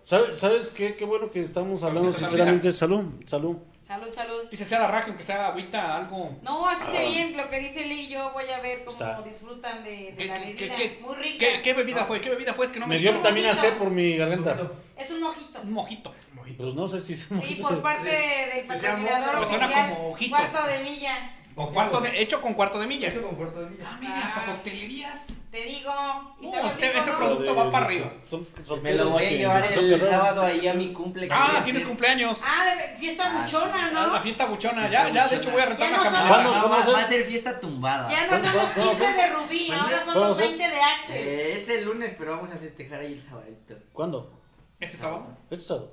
[0.05, 2.71] ¿sabes, sabes qué, qué bueno que estamos hablando sinceramente.
[2.73, 3.57] Salud, salud.
[3.93, 4.49] Salud, salud.
[4.51, 6.31] Dice sea la raja, aunque sea agüita, algo.
[6.43, 9.21] No, así de bien, lo que dice Lee, yo voy a ver cómo Está.
[9.23, 10.77] disfrutan de, de ¿Qué, la qué, bebida.
[10.77, 11.39] qué, Muy rica.
[11.39, 12.21] ¿qué, qué bebida fue?
[12.21, 12.65] ¿Qué bebida fue?
[12.67, 13.29] Es que no me, Me dio suena.
[13.29, 14.57] vitamina C por mi garganta.
[14.97, 15.61] Es un mojito.
[15.61, 16.15] Un mojito.
[16.57, 19.97] Pues no sé si se Sí, por parte del Sí, se patrocinador suena oficial.
[19.97, 20.17] como.
[20.31, 21.37] Cuarto de milla.
[21.55, 23.09] Con cuarto de, hecho con cuarto de milla.
[23.09, 23.85] Hecho con cuarto de milla.
[23.87, 25.27] Ah, mira, hasta coctelerías.
[25.51, 25.93] Te digo.
[26.41, 27.19] ¿y No, este- este no?
[27.19, 28.11] producto va para arriba.
[28.25, 31.29] Son- son Me lo voy a llevar el sábado ahí a mi cumple.
[31.29, 31.89] que voy Ah, tienes hacer.
[31.89, 32.41] cumpleaños.
[32.47, 34.13] Ah, de fiesta Ah, buchona, Ah, ¿no?
[34.15, 34.89] La fiesta buchona.
[34.89, 36.29] Ya, ya, de hecho voy a rentar una no camioneta.
[36.29, 36.55] ¿Cuándo?
[36.55, 37.25] No, ¿Cómo va, va a ser?
[37.25, 38.11] fiesta tumbada.
[38.11, 40.47] Ya no ¿Cuándo- son los cuándo- 15 de Rubí, ahora son ¿Cuándo los son?
[40.49, 41.17] 20 de Axel.
[41.17, 43.75] Eh, es el lunes, pero vamos a festejar ahí el sabadito.
[43.93, 44.33] ¿Cuándo?
[44.81, 45.27] Este sábado.
[45.51, 45.93] Este sábado.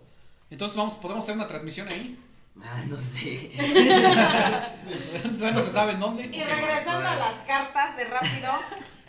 [0.50, 2.18] Entonces vamos, podemos hacer una transmisión ahí.
[2.64, 3.52] Ah, no sé.
[5.40, 6.24] No se sabe en dónde.
[6.24, 8.50] Y regresando a las cartas de rápido,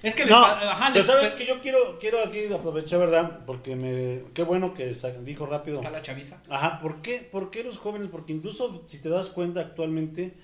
[0.02, 3.40] Es que les No, ajá, pero les sabes que yo quiero, quiero aquí aprovechar, ¿verdad?
[3.46, 4.94] Porque me, qué bueno que
[5.24, 5.76] dijo rápido.
[5.76, 6.42] está la chaviza.
[6.48, 8.08] Ajá, ¿por qué, ¿por qué los jóvenes?
[8.10, 10.34] Porque incluso si te das cuenta actualmente,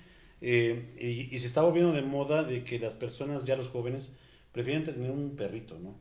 [0.41, 4.11] eh, y, y se está volviendo de moda de que las personas, ya los jóvenes,
[4.51, 5.95] prefieren tener un perrito, ¿no?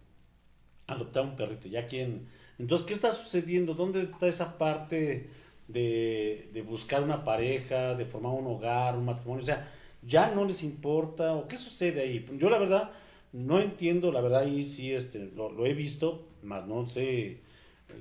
[0.87, 2.29] Adoptar un perrito, ya quien...
[2.59, 3.75] Entonces, ¿qué está sucediendo?
[3.75, 5.29] ¿Dónde está esa parte
[5.69, 9.43] de, de buscar una pareja, de formar un hogar, un matrimonio?
[9.43, 12.27] O sea, ya no les importa, o qué sucede ahí.
[12.39, 12.91] Yo la verdad
[13.33, 17.41] no entiendo, la verdad ahí sí este, lo, lo he visto, más no sé,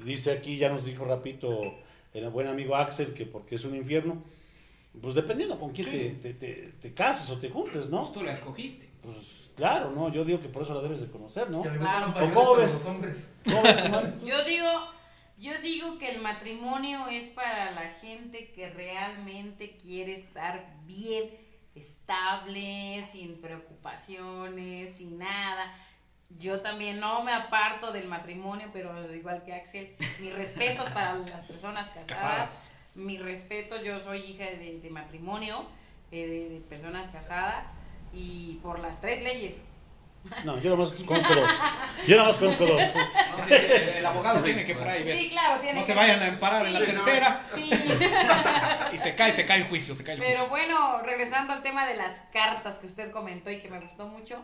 [0.05, 1.73] dice aquí, ya nos dijo rapito
[2.13, 4.23] el buen amigo Axel que porque es un infierno,
[5.01, 8.01] pues dependiendo con quién te, te, te- te cases o te juntes, ¿no?
[8.01, 8.87] Pues tú la escogiste.
[9.01, 10.09] Pues claro, ¿no?
[10.13, 11.63] Yo digo que por eso la debes de conocer, ¿no?
[11.63, 12.11] Claro.
[12.11, 12.69] ¿O cómo ves?
[12.69, 13.17] para los hombres.
[13.43, 13.75] ¿Cómo ves,
[14.25, 14.67] yo digo,
[15.37, 21.29] yo digo que el matrimonio es para la gente que realmente quiere estar bien,
[21.75, 25.73] estable, sin preocupaciones, sin nada.
[26.39, 31.43] Yo también no me aparto del matrimonio, pero igual que Axel, mis respetos para las
[31.43, 32.07] personas casadas.
[32.07, 32.69] Casadas.
[32.95, 35.65] Mi respeto, yo soy hija de, de matrimonio,
[36.11, 37.65] eh, de, de personas casadas
[38.13, 39.61] y por las tres leyes.
[40.43, 41.49] No, yo nomás conozco dos.
[42.07, 42.81] Yo nomás conozco dos.
[42.95, 45.17] No, sí, el, el abogado tiene que por ahí ver.
[45.19, 47.69] Sí, claro, tiene No que se vayan a emparar en la tercera Sí.
[48.93, 50.49] y se cae, se cae el juicio, se cae el Pero juicio.
[50.49, 54.41] bueno, regresando al tema de las cartas que usted comentó y que me gustó mucho,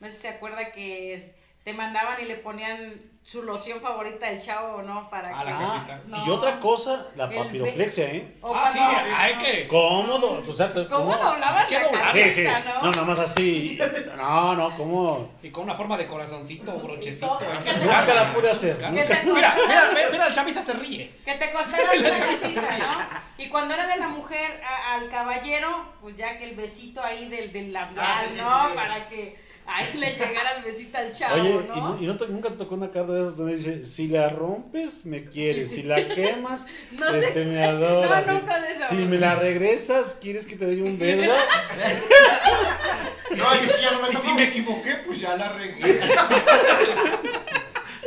[0.00, 1.32] no sé si se acuerda que es-
[1.64, 5.08] te mandaban y le ponían su loción favorita del chavo, ¿no?
[5.08, 5.50] Para Ah, que...
[5.50, 5.58] la
[5.96, 6.00] Ah.
[6.08, 6.26] No.
[6.26, 8.34] y otra cosa, la papiroflexia, ¿eh?
[8.42, 9.66] o Ah, sí, hay que.
[9.66, 11.30] Cómodo, o sea, te- ¿Cómo ¿cómo?
[11.30, 12.12] doblabas ¿Qué la doblar?
[12.12, 12.44] Sí, sí.
[12.44, 12.90] cartita, No, no?
[12.90, 13.78] nada más así.
[14.14, 15.32] No, no, ¿cómo?
[15.42, 17.38] Y con una forma de corazoncito, brochecito.
[17.80, 18.74] Nunca la pude hacer.
[18.78, 18.92] nunca.
[18.92, 21.10] ¿Qué te Mira, mira, mira, mira, el chaviza se ríe.
[21.24, 22.78] Que te costara La chaviza se cosita, ríe.
[22.78, 23.24] ¿no?
[23.38, 27.30] Y cuando era de la mujer a- al caballero, pues ya que el besito ahí
[27.30, 28.60] del, del labial, Ah, sí, sí, ¿no?
[28.64, 28.74] sí, sí.
[28.76, 31.76] Para que ahí le llegara el besito al chavo, Oye, ¿no?
[31.76, 34.08] ¿y, no, y no te- nunca te tocó una carta de esas donde dice, si
[34.08, 37.20] la rompes, me quieres, si la quemas, No sé.
[37.20, 38.26] este, me adoras.
[38.26, 38.84] No, si- nunca de eso.
[38.90, 41.32] Si me la regresas, ¿quieres que te dé un beso?
[43.36, 45.80] No, y si ya no me Y si me equivoqué, pues ya la regué.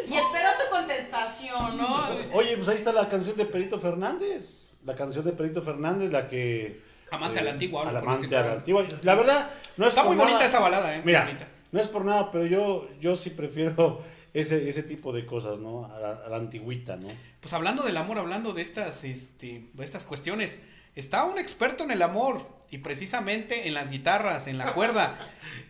[0.07, 2.07] Y espero tu contestación, ¿no?
[2.33, 4.69] Oye, pues ahí está la canción de Perito Fernández.
[4.85, 6.81] La canción de Perito Fernández, la que...
[7.11, 8.43] eh, Amante a la antigua, A ahora la por amante decirlo.
[8.43, 8.85] a la antigua.
[9.03, 11.01] La verdad, no es Está por muy bonita esa balada, ¿eh?
[11.05, 11.47] Mira, bonita.
[11.71, 14.01] no es por nada, pero yo, yo sí prefiero
[14.33, 15.85] ese, ese tipo de cosas, ¿no?
[15.93, 17.07] A la, a la antigüita, ¿no?
[17.39, 21.91] Pues hablando del amor, hablando de estas, este, de estas cuestiones, está un experto en
[21.91, 25.15] el amor y precisamente en las guitarras, en la cuerda.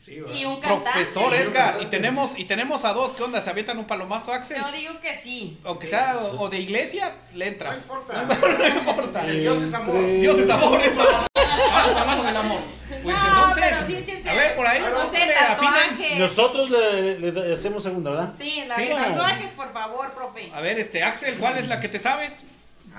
[0.07, 0.91] Y un cantante.
[0.91, 3.41] Profesor Edgar, y tenemos, y tenemos a dos, ¿qué onda?
[3.41, 4.61] ¿Se avientan un palomazo, Axel?
[4.61, 5.59] Yo digo que sí.
[5.65, 7.81] Aunque sea o, o de iglesia, le No entras.
[7.81, 8.23] importa.
[8.23, 9.23] No importa.
[9.25, 9.95] Dios es amor.
[9.95, 11.27] Entre- Dios es amor, es amor.
[11.35, 12.59] Vamos hablando del amor.
[13.03, 16.15] Pues No, entonces, sí, a ver, por ahí, No vamos sé, le.
[16.19, 18.33] Nosotros le, le hacemos segunda, ¿verdad?
[18.37, 19.01] Sí, la Sí, de sí.
[19.01, 20.51] tatuajes, por favor, profe.
[20.53, 22.43] A ver, este, Axel, ¿cuál es la que te sabes?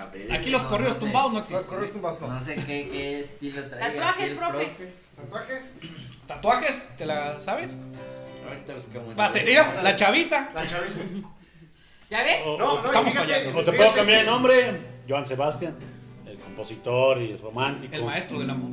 [0.07, 1.01] Ver, Aquí los no, sé.
[1.01, 1.69] tumbados no Los existen.
[1.75, 2.29] correos tumbados no.
[2.29, 3.93] No sé qué, qué estilo trae.
[3.93, 4.73] Tatuajes, el profe.
[5.17, 5.63] ¿Tatuajes?
[6.27, 6.97] ¿Tatuajes?
[6.97, 7.79] ¿Te la sabes?
[8.49, 9.19] Ahorita buscamos.
[9.19, 10.51] Va a ser, mira, la chaviza.
[10.55, 11.01] La chaviza.
[12.11, 12.41] ¿Ya ves?
[12.47, 15.77] O, No, o- no, estamos fíjate- o te puedo cambiar el nombre, Joan Sebastián.
[16.27, 17.95] Eh, compositor y romántico.
[17.95, 18.71] El maestro del amor.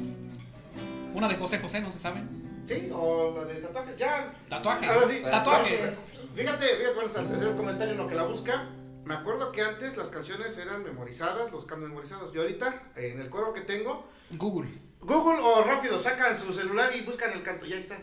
[1.13, 2.63] Una de José José, ¿no se saben?
[2.67, 3.95] Sí, o la de tatuajes.
[3.97, 4.34] Ya.
[4.49, 4.86] Tatuaje.
[4.86, 5.21] Ahora sí.
[5.23, 6.19] Tatuajes.
[6.36, 8.67] Fíjate, fíjate, bueno, hacer el comentario en lo que la busca.
[9.05, 12.33] Me acuerdo que antes las canciones eran memorizadas, los cantos memorizados.
[12.33, 14.67] Y ahorita, en el coro que tengo, Google.
[14.99, 17.99] Google o rápido sacan su celular y buscan el canto, ya está.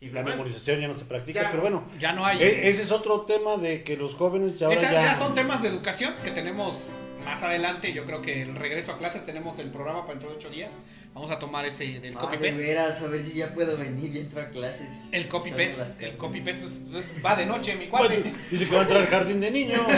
[0.00, 1.50] Y La bueno, memorización ya no se practica, Ya.
[1.50, 1.84] pero bueno.
[1.98, 2.40] Ya no hay.
[2.42, 5.02] e- ese es otro tema de que los jóvenes ya ahora Esas ya...
[5.06, 6.86] ya son temas de educación que tenemos
[7.28, 7.92] más adelante.
[7.92, 10.78] Yo creo que el regreso a clases tenemos el programa para dentro de ocho días.
[11.14, 12.62] Vamos a tomar ese del Ah, copy de paste.
[12.66, 14.88] veras, a ver si ya puedo venir y entro a clases.
[15.12, 15.82] El copy paste.
[16.00, 18.32] El copy paste pues, pues, va de noche, mi cuate.
[18.50, 19.80] dice que va a entrar al jardín de niños.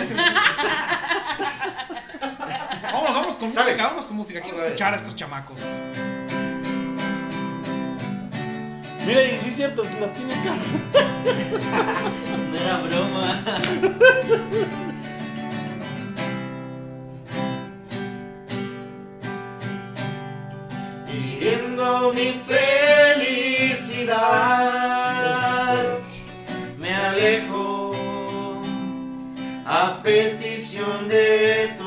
[2.93, 3.67] Vamos, vamos con Sale.
[3.71, 4.41] música, vamos con música.
[4.41, 4.73] Quiero Alright.
[4.73, 5.57] escuchar a estos chamacos.
[9.07, 10.55] Mira, y sí es cierto, la tiene acá.
[12.51, 13.45] No era broma.
[22.09, 23.99] Mi felicidad,
[26.79, 27.93] me alejo
[29.67, 31.80] a petición de tu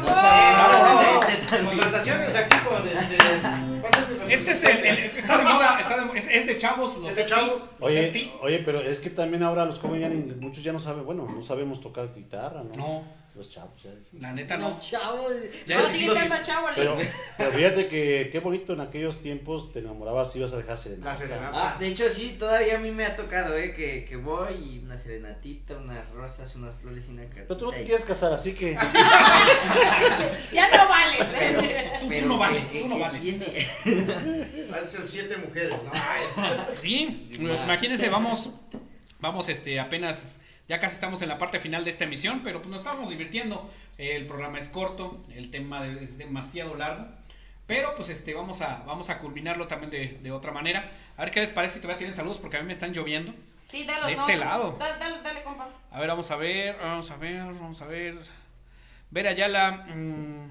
[0.00, 0.06] no
[0.98, 4.32] se Contrataciones aquí con este.
[4.32, 6.96] Este es el, el- está de moda, está de- es, es de chavos.
[6.98, 7.62] Los Es de chavos.
[7.62, 10.80] los Oye, oye, pero es que también ahora los jóvenes ya ni- muchos ya no
[10.80, 12.76] saben, bueno, no sabemos tocar guitarra, ¿no?
[12.76, 13.04] No,
[13.34, 13.90] Los chavos ya.
[14.20, 14.68] la neta no.
[14.68, 15.32] Los chavos.
[15.66, 16.68] Ya No, es- sigue los- siendo chavo.
[16.76, 16.96] Pero,
[17.36, 21.08] pero fíjate que qué bonito en aquellos tiempos te enamorabas y ibas a dejar serenata.
[21.10, 21.50] La serenata.
[21.52, 24.78] Ah, de hecho sí, todavía a mí me ha tocado, eh, que, que voy y
[24.84, 27.42] una serenatita, unas rosas, unas flores y una cartita.
[27.48, 28.74] Pero tú no te quieres casar, así que
[30.52, 31.26] Ya no vales.
[31.34, 31.92] ¿eh?
[32.00, 33.20] Tú, tú Pero no ¿qué- vales, tú no vales.
[33.20, 33.68] tiene?
[34.72, 35.90] Han sido siete mujeres, ¿no?
[36.80, 38.50] Sí, imagínense, vamos,
[39.18, 42.70] vamos, este, apenas, ya casi estamos en la parte final de esta emisión, pero pues
[42.70, 43.70] nos estamos divirtiendo.
[43.98, 47.06] El programa es corto, el tema es demasiado largo,
[47.66, 50.90] pero pues este, vamos a, vamos a culminarlo también de, de otra manera.
[51.16, 53.32] A ver qué les parece si todavía tienen saludos, porque a mí me están lloviendo.
[53.64, 54.06] Sí, dale.
[54.06, 54.76] De este lado.
[54.78, 55.68] Dale, dale, dale, compa.
[55.90, 58.16] A ver, vamos a ver, vamos a ver, vamos a ver.
[59.10, 60.48] Ver Ayala mm,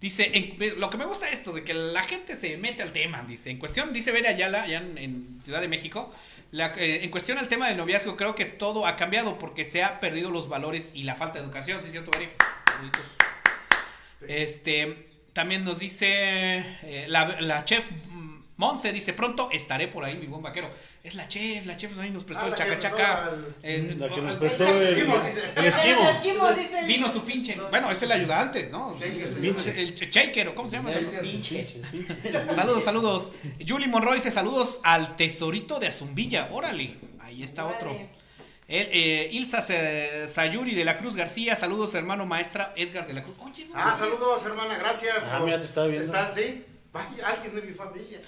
[0.00, 2.92] dice, en- lo que me gusta es esto, de que la gente se mete al
[2.92, 6.12] tema, dice, en cuestión, dice Ver Ayala, allá en, en Ciudad de México,
[6.52, 9.82] la, eh, en cuestión al tema del noviazgo, creo que todo ha cambiado porque se
[9.82, 12.10] ha perdido los valores y la falta de educación, ¿sí es cierto.
[14.28, 17.90] Este, también nos dice eh, la, la chef
[18.56, 20.70] Monse, dice, pronto estaré por ahí, mi buen vaquero.
[21.04, 23.24] Es la chef, la chef ahí nos prestó Ah, el la que chaca prestó chaca.
[23.26, 25.42] al- Eh, la que nos prestó el el, esquimo, dice.
[25.56, 26.52] el esquimo.
[26.52, 26.82] Dice.
[26.86, 27.56] Vino su pinche.
[27.70, 28.96] Bueno, es el ayudante, ¿no?
[29.02, 30.90] El shaker, ¿o ¿cómo se llama?
[30.92, 31.00] ese?
[31.00, 31.66] Pinche.
[32.52, 33.32] Saludos, saludos.
[33.66, 36.48] Julie Monroy dice saludos al tesorito de Azumbilla.
[36.52, 37.90] Órale, ahí está otro.
[38.68, 43.24] El, eh, Ilsa Sa- Sayuri de la Cruz García, saludos hermano maestra Edgar de la
[43.24, 43.34] Cruz.
[43.40, 45.16] Oye, no, Ah, saludos, hermana, gracias.
[45.24, 46.06] Ah, por- mira, te estaba viendo.
[46.06, 46.64] ¿Están, sí?
[46.92, 48.20] Vaya, alguien de mi familia.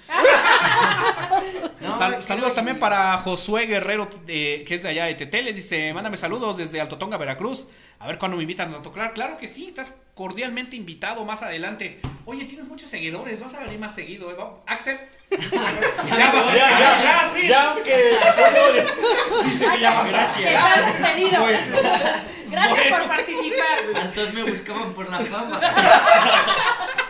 [1.80, 5.54] No, Sal- me saludos también para Josué Guerrero, que es de allá de Teteles.
[5.56, 7.68] Dice, mándame saludos desde Altotonga, Veracruz.
[7.98, 9.12] A ver cuándo me invitan a tocar.
[9.12, 12.00] Claro que sí, estás cordialmente invitado más adelante.
[12.24, 14.30] Oye, tienes muchos seguidores, vas a venir más seguido.
[14.30, 14.36] ¿eh?
[14.66, 14.98] Axel.
[15.30, 17.48] ya vas a Ya, ya, ya, sí.
[17.48, 18.16] ya, aunque
[19.44, 20.62] Dice que ya Gracias.
[21.38, 21.76] Bueno.
[22.50, 22.96] Gracias Bueno.
[22.98, 23.78] por participar.
[24.04, 25.60] Entonces me buscaban por la fama.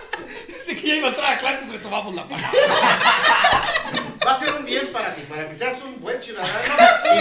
[0.67, 2.51] Dice que ya iba a entrar a clases, le tomamos la palabra.
[4.27, 6.55] Va a ser un bien para ti, para que seas un buen ciudadano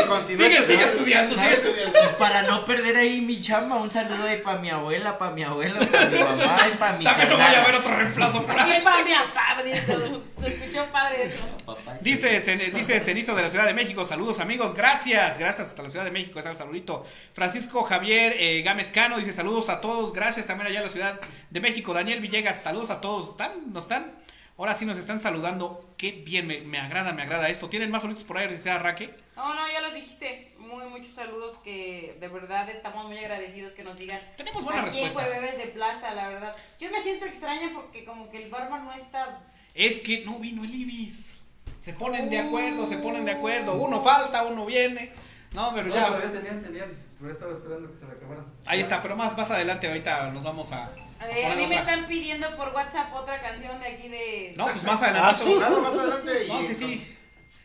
[0.03, 0.47] y continúes.
[0.51, 1.99] Sigue, sigue estudiando, sigue estudiando.
[2.17, 5.79] Para no perder ahí mi chamba, un saludo ahí para mi abuela, para mi abuela,
[5.79, 8.69] para mi mamá y para mi También no vaya a haber otro reemplazo por ahí.
[8.71, 11.39] Bien, pa, bien, pa, bien, Se escuchó padre eso.
[11.65, 12.03] Papá, sí.
[12.03, 15.89] Dice, Cen- dice Cenizo de la Ciudad de México, saludos amigos, gracias, gracias hasta la
[15.89, 17.05] Ciudad de México, está el saludito.
[17.33, 21.19] Francisco Javier eh, Gámez Cano dice saludos a todos, gracias también allá en la Ciudad
[21.49, 21.93] de México.
[21.93, 23.71] Daniel Villegas, saludos a todos, ¿Están?
[23.73, 24.11] ¿nos están?
[24.57, 27.69] Ahora sí nos están saludando, qué bien, me, me agrada, me agrada esto.
[27.69, 29.13] ¿Tienen más saludos por ahí, dice Raque?
[29.35, 30.53] No, no, ya los dijiste.
[30.59, 34.21] Muy, muchos saludos que de verdad estamos muy agradecidos que nos sigan.
[34.37, 35.21] Tenemos buena Aquí respuesta.
[35.25, 36.55] en Jueves de Plaza, la verdad.
[36.79, 39.41] Yo me siento extraña porque como que el barman no está...
[39.73, 41.41] Es que no vino el Ibis.
[41.79, 43.73] Se ponen de acuerdo, se ponen de acuerdo.
[43.75, 45.11] Uno falta, uno viene.
[45.51, 46.07] No, pero No, ya.
[46.07, 46.91] todavía tenían, tenían.
[47.19, 48.45] Pero estaba esperando que se la acabaran.
[48.65, 50.91] Ahí está, pero más, más adelante ahorita nos vamos a.
[51.29, 54.53] Eh, a mí me están pidiendo por WhatsApp otra canción de aquí de...
[54.55, 55.29] No, pues más adelante.
[55.29, 55.55] Ah, sí.
[55.55, 56.45] Más adelante.
[56.45, 57.17] y- No, sí, sí.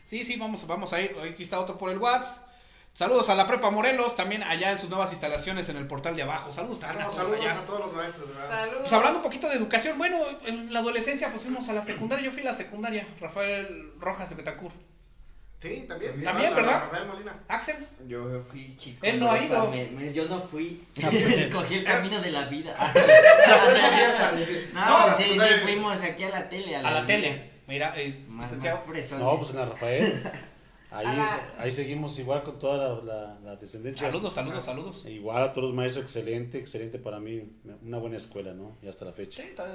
[0.03, 1.15] Sí, sí, vamos, vamos a ir.
[1.31, 2.47] Aquí está otro por el WhatsApp.
[2.93, 6.23] Saludos a la Prepa Morelos, también allá en sus nuevas instalaciones en el portal de
[6.23, 6.51] abajo.
[6.51, 7.53] Saludos todos saludos allá.
[7.59, 8.49] a todos los maestros, ¿verdad?
[8.49, 8.79] Saludos.
[8.81, 12.25] Pues hablando un poquito de educación, bueno, en la adolescencia pues fuimos a la secundaria,
[12.25, 14.75] yo fui a la secundaria, Rafael Rojas de Betancourt.
[15.59, 16.23] Sí, también.
[16.23, 16.71] También, La- ¿verdad?
[16.71, 17.43] la Rafael Molina.
[17.49, 17.75] Axel,
[18.07, 19.05] Yo fui chico.
[19.05, 19.69] Él no ha ido.
[19.69, 20.87] me- me- yo no fui.
[20.95, 22.73] Escogí el camino de la vida.
[24.73, 25.59] No, No, sí, sí, secundaria.
[25.63, 26.75] fuimos aquí a la tele.
[26.75, 27.49] a la tele.
[27.67, 29.11] Mira, eh, Más, más.
[29.19, 30.23] No, pues en la Rafael.
[30.91, 34.07] Ahí, A la- es- ahí seguimos igual con toda la, la- la descendencia.
[34.07, 35.05] Saludos, saludos, saludos.
[35.05, 37.43] Igual a todos los maestros, excelente, excelente para mí.
[37.83, 38.75] Una buena escuela, ¿no?
[38.81, 39.43] Y hasta la fecha.
[39.43, 39.67] Sí, está-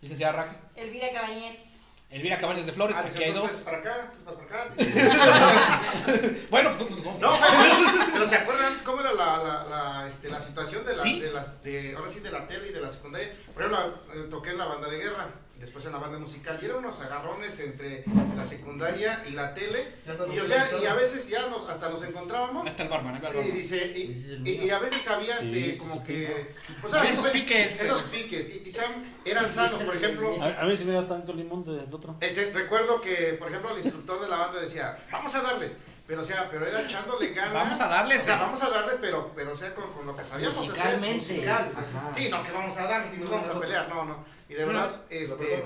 [0.00, 0.58] licenciada Raquel.
[0.76, 1.71] Elvira Cabañez.
[2.12, 4.74] Elvira Cabañas de Flores, Ah, aquí hay dos para acá, para acá.
[6.50, 7.20] Bueno, pues nosotros vamos.
[7.20, 10.96] No, pero, pero ¿se acuerdan antes cómo era la, la, la, este, la situación de
[10.96, 11.20] la, Sí.
[11.20, 13.32] de las, de, ahora sí, de la tele y de la secundaria?
[13.54, 15.28] Por ejemplo, eh, toqué en la banda de guerra,
[15.62, 18.04] después en la banda musical, y eran unos agarrones entre
[18.36, 19.94] la secundaria y la tele,
[20.34, 23.14] y, o sea, y a veces ya nos, hasta nos encontrábamos, Ahí está el barman,
[23.14, 23.52] el y barman.
[23.52, 26.52] dice, y, es el y- y a veces había Sí, este, como que...
[26.84, 27.80] Había ah, esos pues, piques.
[27.80, 28.82] Esos piques, y quizá
[29.24, 30.42] eran sanos, por ejemplo...
[30.42, 32.16] A, a mí sí me da tanto limón del otro.
[32.20, 35.72] Este, recuerdo que, por ejemplo, el instructor de la banda decía, vamos a darles,
[36.08, 37.54] pero o sea, pero era echándole ganas.
[37.54, 38.40] Vamos a darles, O sea, sí.
[38.42, 40.70] vamos a darles, pero, pero o sea, con, con lo que sabíamos hacer.
[40.72, 41.14] Musicalmente.
[41.32, 41.70] Musical.
[41.76, 42.10] Ajá.
[42.12, 44.24] Sí, no, que vamos a darles y nos vamos a pelear, no, no.
[44.52, 45.62] Y de verdad, este,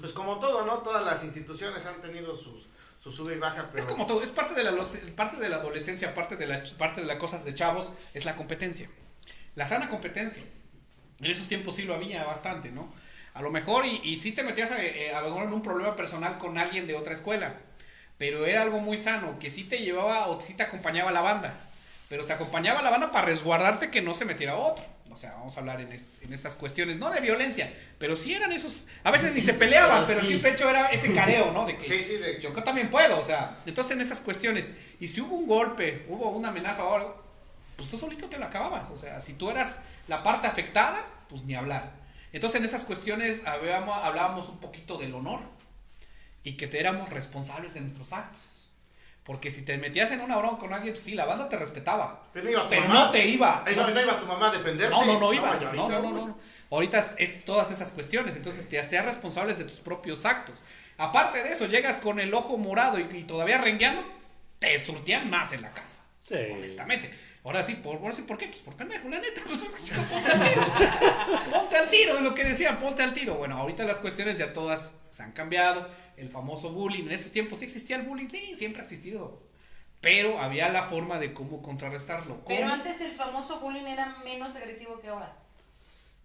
[0.00, 0.78] pues como todo, ¿no?
[0.78, 2.66] Todas las instituciones han tenido sus,
[3.02, 3.78] su sube y baja, pero...
[3.78, 6.64] Es como todo, es parte de la, los- parte de la adolescencia, parte de la
[6.76, 8.90] parte de las cosas de chavos, es la competencia.
[9.54, 10.42] La sana competencia.
[11.20, 12.92] En esos tiempos sí lo había bastante, ¿no?
[13.34, 16.38] A lo mejor, y, y sí te metías a, eh, a en un problema personal
[16.38, 17.54] con alguien de otra escuela,
[18.18, 21.54] pero era algo muy sano, que sí te llevaba o sí te acompañaba la banda,
[22.08, 24.84] pero te acompañaba la banda para resguardarte que no se metiera otro.
[25.18, 28.34] O sea, vamos a hablar en, est- en estas cuestiones, no de violencia, pero sí
[28.34, 30.32] eran esos, a veces ni se peleaban, Pero pero el sí.
[30.34, 31.66] simple hecho era ese careo, ¿no?
[31.66, 32.40] De que Sí, sí, de...
[32.40, 36.30] yo también puedo, o sea, entonces en esas cuestiones, y si hubo un golpe, hubo
[36.30, 37.20] una amenaza o algo,
[37.76, 41.42] pues tú solito te lo acababas, o sea, si tú eras la parte afectada, pues
[41.42, 41.90] ni hablar.
[42.32, 45.40] Entonces en esas cuestiones hablábamos, hablábamos un poquito del honor
[46.44, 48.57] y que te éramos responsables de nuestros actos.
[49.28, 52.22] Porque si te metías en una broma con alguien, pues sí, la banda te respetaba.
[52.32, 52.94] Pero no iba tu Pero mamá.
[52.94, 53.62] no te iba.
[53.66, 54.88] Ay, no, no iba tu mamá a defenderte.
[54.88, 55.48] No, no, no iba.
[55.48, 56.38] No, ahorita, no, no, no, no.
[56.70, 58.36] Ahorita es, todas esas cuestiones.
[58.36, 60.58] Entonces te hacías responsables de tus propios actos.
[60.96, 64.02] Aparte de eso, llegas con el ojo morado y, y todavía rengueando,
[64.60, 66.02] te surtían más en la casa.
[66.22, 66.34] Sí.
[66.50, 67.12] Honestamente.
[67.44, 68.46] Ahora sí, ¿por, por, ¿por qué?
[68.46, 69.42] Pues por pendejo, la neta.
[69.46, 70.66] Pues, chico, ponte al tiro.
[71.50, 73.34] ponte al tiro, es lo que decían, ponte al tiro.
[73.34, 75.86] Bueno, ahorita las cuestiones ya todas se han cambiado.
[76.18, 77.04] El famoso bullying.
[77.04, 79.40] En ese tiempo sí existía el bullying, sí, siempre ha existido.
[80.00, 82.34] Pero había la forma de cómo contrarrestarlo.
[82.36, 82.44] ¿Cómo?
[82.46, 85.32] Pero antes el famoso bullying era menos agresivo que ahora.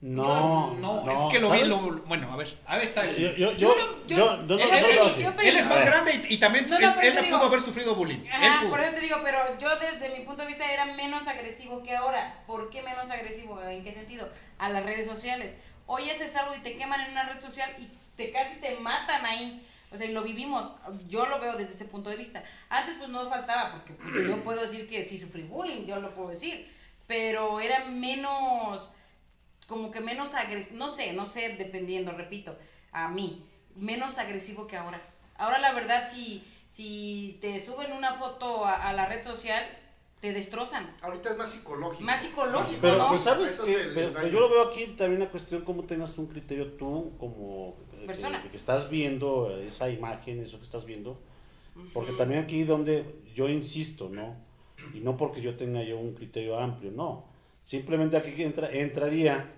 [0.01, 1.59] No, No, es que lo vi.
[1.59, 1.67] ¿sabes?
[1.69, 3.15] lo- bueno, a ver, ahí está el.
[3.15, 5.77] Yo, yo, yo, Yo no- yo, yo- yo no, él- no él- es A más
[5.77, 5.85] ver.
[5.87, 8.17] grande y, y también No, no, él, no digo- pudo haber sufrido bullying.
[8.19, 8.71] él Ajá, pudo.
[8.71, 11.95] por eso te digo, pero yo desde mi punto de vista era menos agresivo que
[11.95, 12.43] ahora.
[12.45, 13.61] ¿Por qué menos agresivo?
[13.63, 14.27] ¿En qué sentido?
[14.57, 15.53] A las redes sociales.
[15.85, 17.87] Hoy haces algo y te queman en una red social y
[18.17, 19.65] te casi te matan ahí.
[19.93, 20.71] O sea, y lo vivimos.
[21.07, 22.43] Yo lo veo desde ese punto de vista.
[22.69, 23.93] Antes pues no faltaba, porque
[24.27, 26.67] yo puedo decir que sí sufrí bullying, yo lo puedo decir.
[27.05, 28.91] Pero era menos,
[29.67, 32.57] como que menos agresivo, no sé, no sé, dependiendo, repito,
[32.91, 35.01] a mí, menos agresivo que ahora.
[35.37, 39.63] Ahora la verdad, si, si te suben una foto a, a la red social,
[40.21, 40.89] te destrozan.
[41.01, 42.03] Ahorita es más psicológico.
[42.03, 43.09] Más psicológico, Pero ¿no?
[43.09, 46.27] pues sabes que pero- pero yo lo veo aquí también la cuestión cómo tengas un
[46.27, 47.75] criterio tú como
[48.07, 48.41] Persona.
[48.43, 51.19] que, que estás viendo esa imagen, eso que estás viendo,
[51.93, 53.03] porque también aquí donde
[53.35, 54.35] yo insisto, ¿no?
[54.93, 57.25] Y no porque yo tenga yo un criterio amplio, no.
[57.61, 59.49] Simplemente aquí entra, entraría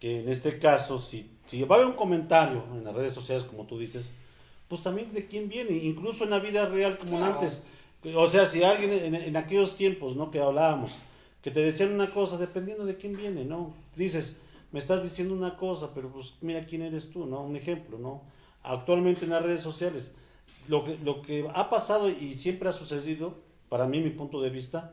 [0.00, 3.44] que en este caso, si, si va a haber un comentario en las redes sociales,
[3.44, 4.10] como tú dices,
[4.68, 7.34] pues también de quién viene, incluso en la vida real como Claro.
[7.34, 7.62] antes.
[8.16, 10.30] O sea, si alguien en, en aquellos tiempos, ¿no?
[10.30, 10.92] Que hablábamos,
[11.42, 13.74] que te decían una cosa, dependiendo de quién viene, ¿no?
[13.94, 14.36] Dices,
[14.72, 17.42] me estás diciendo una cosa, pero pues mira quién eres tú, ¿no?
[17.42, 18.22] Un ejemplo, ¿no?
[18.62, 20.10] Actualmente en las redes sociales,
[20.68, 23.34] lo que, lo que ha pasado y siempre ha sucedido,
[23.68, 24.92] para mí, mi punto de vista,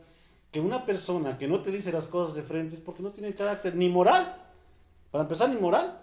[0.52, 3.32] que una persona que no te dice las cosas de frente es porque no tiene
[3.34, 4.36] carácter ni moral,
[5.10, 6.00] para empezar, ni moral,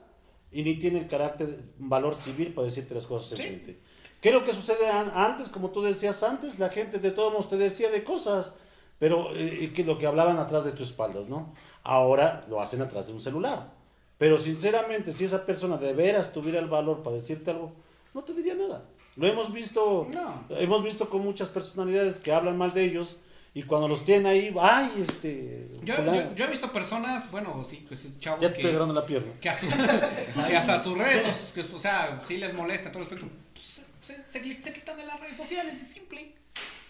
[0.51, 3.43] y ni tiene el carácter, valor civil para decirte las cosas de Sí.
[3.43, 3.79] frente.
[4.21, 5.49] ¿Qué es lo que sucede an- antes?
[5.49, 8.55] Como tú decías antes, la gente de todos modos te decía de cosas,
[8.99, 11.53] pero eh, que lo que hablaban atrás de tus espaldas, ¿no?
[11.89, 13.71] Ahora lo hacen atrás de un celular.
[14.17, 17.71] Pero sinceramente, si esa persona de veras tuviera el valor para decirte algo,
[18.13, 18.83] no te diría nada.
[19.15, 20.43] Lo hemos visto, No.
[20.57, 23.17] hemos visto con muchas personalidades que hablan mal de ellos
[23.53, 26.15] y cuando los tienen ahí, ay, este, Yo, fulano".
[26.29, 29.31] yo- yo he visto personas, bueno, sí, pues chavos ya te estoy que, la pierna.
[29.39, 29.67] que, a su-
[30.47, 34.23] que hasta sus redes, que, o sea, sí les molesta todo el aspecto, pues, se,
[34.27, 36.33] se, cli- se quitan de las redes sociales, es simple,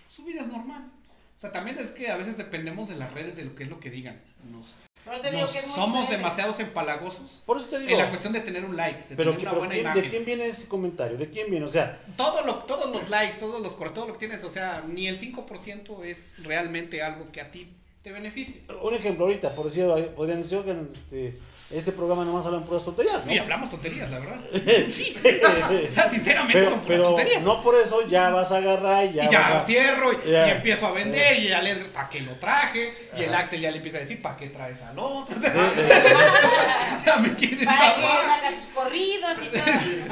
[0.09, 0.91] su vida es normal.
[1.35, 3.69] O sea, también es que a veces dependemos de las redes de lo que es
[3.69, 4.19] lo que digan.
[4.51, 4.75] Nos,
[5.07, 6.17] Pero te digo nos que es muy somos diferente.
[6.17, 9.31] demasiados empalagosos Por eso te digo, en la cuestión de tener un like, de pero,
[9.31, 10.03] tener que- una pero buena ¿quién- imagen.
[10.03, 11.17] ¿de quién viene ese comentario?
[11.17, 11.65] ¿De quién viene?
[11.65, 14.49] O sea, Todo lo, todos los likes, todos los correos, todo lo que tienes, o
[14.49, 17.67] sea, ni el 5% es realmente algo que a ti
[18.07, 18.61] te beneficie.
[18.81, 19.85] un ejemplo ahorita, por decir,
[20.15, 21.37] podrían decir, oigan, este,
[21.69, 23.33] este programa nomás hablan puras tonterías, ¿no?
[23.33, 24.39] Y hablamos tonterías, la verdad.
[24.89, 25.13] Sí.
[25.89, 27.43] O sea, sinceramente pero son puras pero tonterías.
[27.43, 30.13] no por eso ya vas a agarrar y ya, y ya vas lo a- cierro
[30.13, 30.47] y, Ya.
[30.47, 33.71] y empiezo a vender y ya le para qué lo traje y el Axel ya
[33.71, 35.53] le empieza a decir para qué traes al otro O sea,
[37.05, 39.47] ya me quieren Para que saca tus corridos y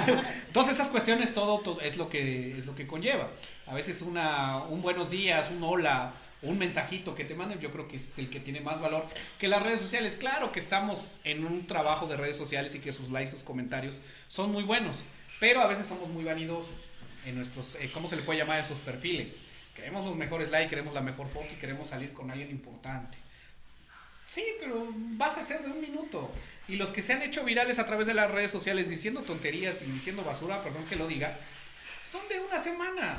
[0.05, 0.21] todo.
[0.47, 3.29] Entonces esas cuestiones todo, todo es lo que es lo que conlleva.
[3.67, 6.11] A veces una un buenos días, un hola,
[6.45, 9.05] un mensajito que te manden, yo creo que es el que tiene más valor
[9.39, 10.15] que las redes sociales.
[10.15, 14.01] Claro que estamos en un trabajo de redes sociales y que sus likes, sus comentarios
[14.27, 15.03] son muy buenos,
[15.39, 16.73] pero a veces somos muy vanidosos
[17.25, 18.59] en nuestros, eh, ¿cómo se le puede llamar?
[18.59, 19.37] En sus perfiles.
[19.75, 23.17] Queremos los mejores likes, queremos la mejor foto y queremos salir con alguien importante.
[24.25, 26.31] Sí, pero vas a ser de un minuto.
[26.67, 29.81] Y los que se han hecho virales a través de las redes sociales diciendo tonterías
[29.81, 31.37] y diciendo basura, perdón que lo diga,
[32.03, 33.17] son de una semana.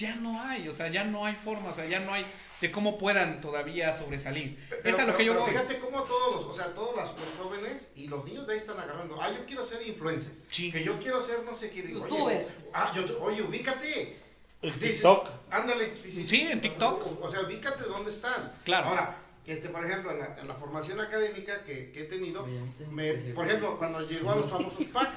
[0.00, 2.24] Ya no hay, o sea, ya no hay forma, o sea, ya no hay
[2.60, 4.58] de cómo puedan todavía sobresalir.
[4.68, 5.50] Pero, es a lo pero- que yo pero voy.
[5.52, 8.58] fíjate cómo todos los, o sea, todos los, los jóvenes y los niños de ahí
[8.58, 9.20] están agarrando.
[9.20, 10.32] Ah, yo quiero ser influencer.
[10.48, 10.70] Sí.
[10.70, 11.82] Que yo quiero ser no sé qué.
[11.82, 12.48] Digo, oye, Youtuber.
[12.74, 14.18] ah, yo, oye, ubícate.
[14.62, 15.28] El Dice, TikTok.
[15.50, 15.90] Ándale.
[16.04, 17.22] dice, Sí, en TikTok.
[17.24, 18.50] O sea, ubícate dónde estás.
[18.64, 18.88] Claro.
[18.88, 22.46] Ahora, este, por ejemplo, en la, en la formación académica que, que he tenido,
[22.90, 25.08] me- Pues, por ejemplo, cuando llegó a los famosos PAC,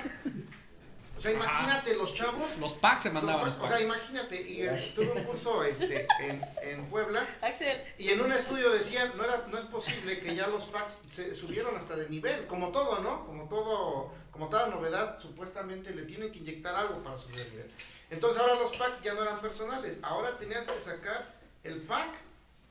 [1.23, 2.57] sea, imagínate los chavos.
[2.59, 3.83] Los packs se mandaban los los PAC, o sea, packs.
[3.83, 8.69] imagínate, y eh, tuve un curso este, en, en Puebla Axel, y en un estudio
[8.71, 12.45] decían, no, era, no es posible que ya los packs se subieron hasta de nivel,
[12.47, 13.25] como todo, ¿no?
[13.25, 17.71] Como todo, como toda novedad, supuestamente le tienen que inyectar algo para subir de nivel.
[18.09, 22.09] Entonces ahora los packs ya no eran personales, ahora tenías que sacar el pack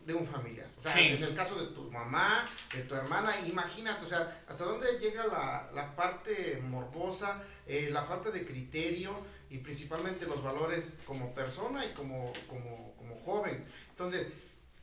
[0.07, 0.68] de un familiar.
[0.78, 1.00] O sea, Sí.
[1.09, 2.44] en el caso de tu mamá,
[2.74, 8.03] de tu hermana, imagínate, o sea, hasta dónde llega la, la parte morbosa, eh, la
[8.03, 9.14] falta de criterio
[9.50, 13.64] y principalmente los valores como persona y como, como, como joven.
[13.90, 14.28] Entonces,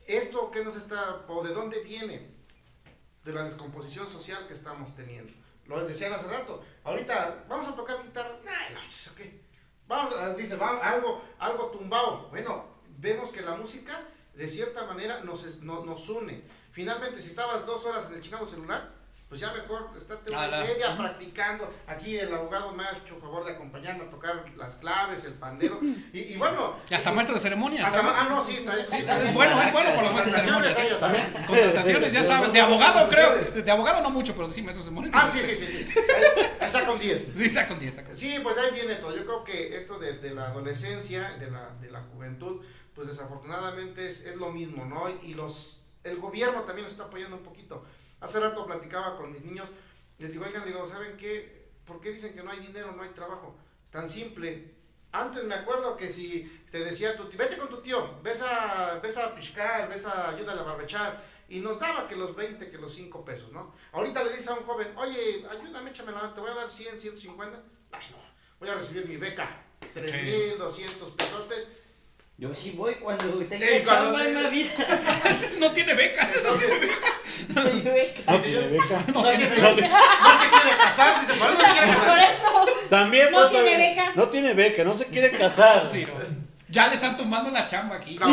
[0.08, 2.30] ¿esto qué nos está, o de dónde viene?
[3.24, 5.32] De la descomposición social que estamos teniendo.
[5.68, 6.64] Lo decían hace rato.
[6.84, 8.38] Ahorita, vamos a tocar guitarra.
[8.48, 9.42] Ay, no, ¿eso qué?
[9.88, 12.30] Vamos, a- dice, vamos, algo, algo tumbado.
[12.30, 12.66] Bueno,
[12.98, 14.02] vemos que la música,
[14.40, 16.44] de cierta manera, nos, es- no- nos une.
[16.72, 18.90] Finalmente, si estabas dos horas en el chingado celular,
[19.30, 21.72] pues ya mejor estate una Ah, media practicando.
[21.86, 25.80] Aquí el abogado me ha hecho favor de acompañarme a tocar las claves, el pandero.
[26.12, 26.76] Y, y bueno.
[26.90, 27.86] Y hasta y- maestro de ceremonias.
[27.86, 28.98] hasta ah, no, sí, eso sí.
[28.98, 30.90] Es bueno, es bueno por de Contrataciones, ahí ¿eh?
[30.90, 31.34] ya saben.
[31.46, 32.52] Contrataciones, ya saben.
[32.52, 33.36] De abogado, creo.
[33.62, 35.14] De abogado no mucho, pero sí, maestros de ceremonias.
[35.16, 35.88] Ah, sí, sí, sí, sí.
[36.60, 37.26] Ahí, saca un 10.
[37.36, 38.20] Sí, saca un 10, saca un 10.
[38.20, 39.16] Sí, pues ahí viene todo.
[39.16, 42.62] Yo creo que esto de, de la adolescencia, de la, de la juventud,
[42.96, 45.08] pues desafortunadamente es, es lo mismo, ¿no?
[45.24, 47.86] Y los, el gobierno también nos está apoyando un poquito.
[48.22, 49.70] Hace rato platicaba con mis niños,
[50.18, 51.70] les digo, oigan, digo, ¿saben qué?
[51.86, 53.56] ¿Por qué dicen que no hay dinero, no hay trabajo?
[53.90, 54.76] Tan simple.
[55.12, 59.00] Antes me acuerdo que si te decía tu tío, vete con tu tío, ves a,
[59.02, 62.78] ves a piscar, ves a ayúdale a barbechar, y nos daba que los 20, que
[62.78, 63.74] los 5 pesos, ¿no?
[63.92, 66.70] Ahorita le dice a un joven, oye, ayúdame, échame la mano, te voy a dar
[66.70, 67.60] 100, 150.
[67.92, 68.18] Ay, no,
[68.60, 69.48] voy a recibir mi beca,
[69.96, 71.68] 3.200 pesotes.
[72.38, 74.86] Yo sí voy cuando tenga Ey, cuando te- me avisa.
[75.60, 76.32] No tiene beca.
[76.34, 76.72] Entonces,
[77.56, 78.24] No tiene beca.
[78.32, 82.20] no, tiene- no se quiere casar, dice, por eso no se quiere por casar.
[82.32, 82.66] eso.
[82.90, 84.12] También No tiene también- beca.
[84.16, 85.88] No tiene beca, no se quiere casar.
[85.88, 86.49] Sí, no.
[86.72, 88.18] Ya le están tumbando la chamba aquí.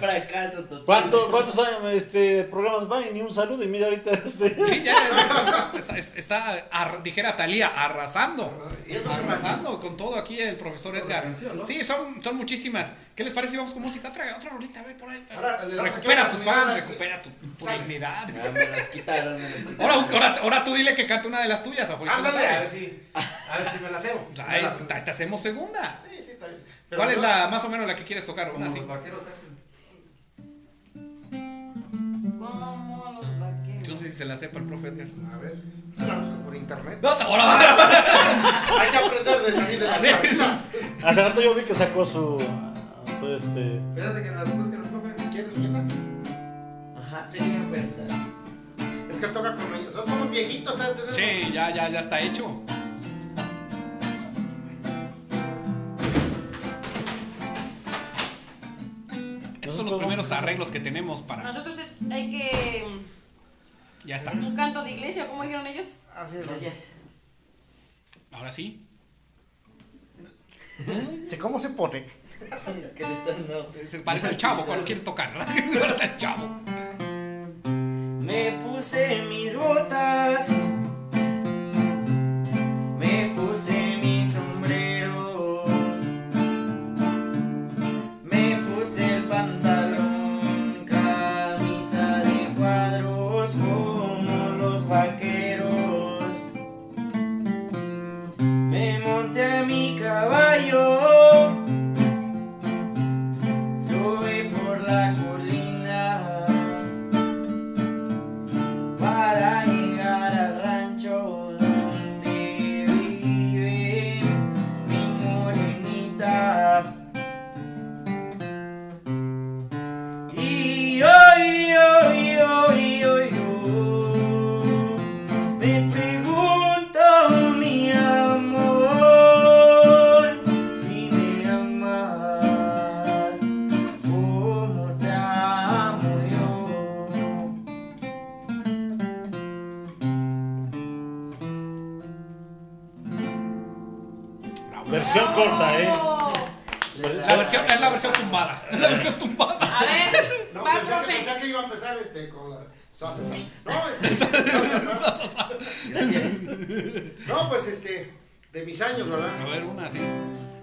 [0.00, 0.84] Fracaso total.
[0.84, 3.04] ¿Cuánto- ¿Cuántos años, este, programas van?
[3.08, 3.62] Y ni un saludo.
[3.62, 4.54] Y mira ahorita este.
[4.54, 8.70] Sí, ya, está, está- está- está, ar- dijera Talía, arrasando.
[9.10, 11.24] Arrasando con todo aquí el profesor Edgar.
[11.24, 11.64] canción, ¿no?
[11.64, 12.96] Sí, son, son muchísimas.
[13.14, 14.08] ¿Qué les parece si vamos con música?
[14.08, 15.26] Otra, otra rolita, a ver, por ahí.
[15.34, 18.26] Ahora, le Recupera tus fans, recupera tu, tu dignidad.
[18.28, 19.36] Ya me las quitaron.
[19.36, 19.80] me las quitaron.
[19.80, 22.70] Ahora, ahora, ahora tú dile que cante una de las tuyas, a Ándale, a ver
[22.70, 24.28] si, a ver si me la cebo.
[24.32, 25.98] O sea, ahí te, te hacemos segunda.
[26.10, 26.60] Sí, está bien.
[26.88, 28.46] Pero ¿Cuál es la más o menos la que quieres tocar?
[28.52, 28.78] Como Una así.
[28.78, 29.56] los vaqueros Ángel.
[32.38, 33.82] Como los vaqueros.
[33.88, 35.06] Yo no sé si se la sepa el profe Edgar.
[35.32, 35.56] A ver,
[36.06, 36.98] la busco por internet.
[37.02, 37.24] No, te-
[38.80, 40.60] Hay que aprender de la vida de las cabezas.
[41.04, 42.38] Hace rato yo vi que sacó su.
[43.20, 43.76] su este.
[43.78, 45.14] Espérate que las busquen el profe.
[45.30, 45.84] ¿Quieres, Julieta?
[46.98, 47.38] Ajá, Sí.
[47.70, 48.16] verdad.
[49.10, 49.94] Es que toca con ellos.
[49.94, 50.96] Somos viejitos, ¿sabes?
[51.12, 52.62] Sí, ya, ya, ya está hecho.
[59.76, 61.42] Son los primeros arreglos que tenemos para.
[61.42, 62.84] Nosotros eh, hay que.
[64.04, 64.32] Ya está.
[64.32, 65.88] Un canto de iglesia, ¿cómo dijeron ellos?
[66.14, 66.46] Así es.
[66.46, 66.74] Gracias.
[68.32, 68.86] Ahora sí.
[71.24, 72.06] Sé ¿Cómo se pone?
[72.96, 73.86] ¿Qué le estás no?
[73.86, 75.54] Se parece al chavo cuando quiere tocar, ¿verdad?
[75.72, 76.60] Se parece al chavo.
[78.20, 80.50] Me puse mis botas,
[82.98, 83.95] me puse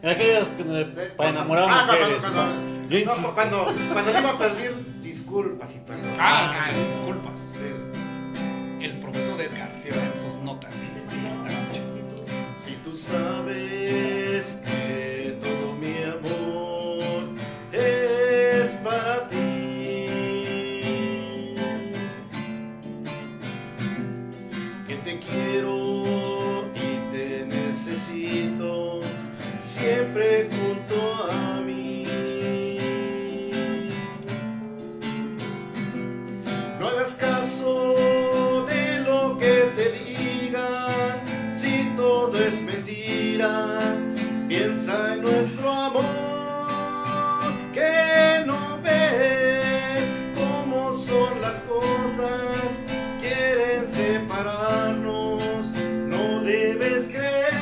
[0.04, 0.86] En aquellas que, De-
[1.16, 2.24] para enamorar Ah, cuando- mujeres.
[2.24, 2.44] cuando-
[3.06, 3.34] ¿no?
[3.34, 6.12] Cuando, cuando le iba a pedir disculpas y perdón.
[6.20, 7.56] Ah, ah, disculpas.
[8.82, 10.74] El profesor Edgar tiene sus notas
[11.10, 11.82] de esta noche.
[12.62, 15.13] Si tú sabes que
[44.48, 46.04] Piensa en nuestro amor,
[47.74, 52.80] que no ves cómo son las cosas,
[53.20, 55.66] quieren separarnos,
[56.08, 57.54] no debes creer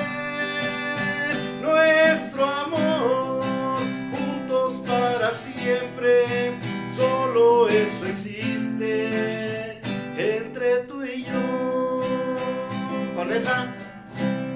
[1.61, 6.59] nuestro amor, juntos para siempre,
[6.95, 9.81] solo eso existe
[10.15, 12.01] entre tú y yo.
[13.15, 13.73] Con esa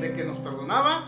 [0.02, 1.05] de que nos perdonaba,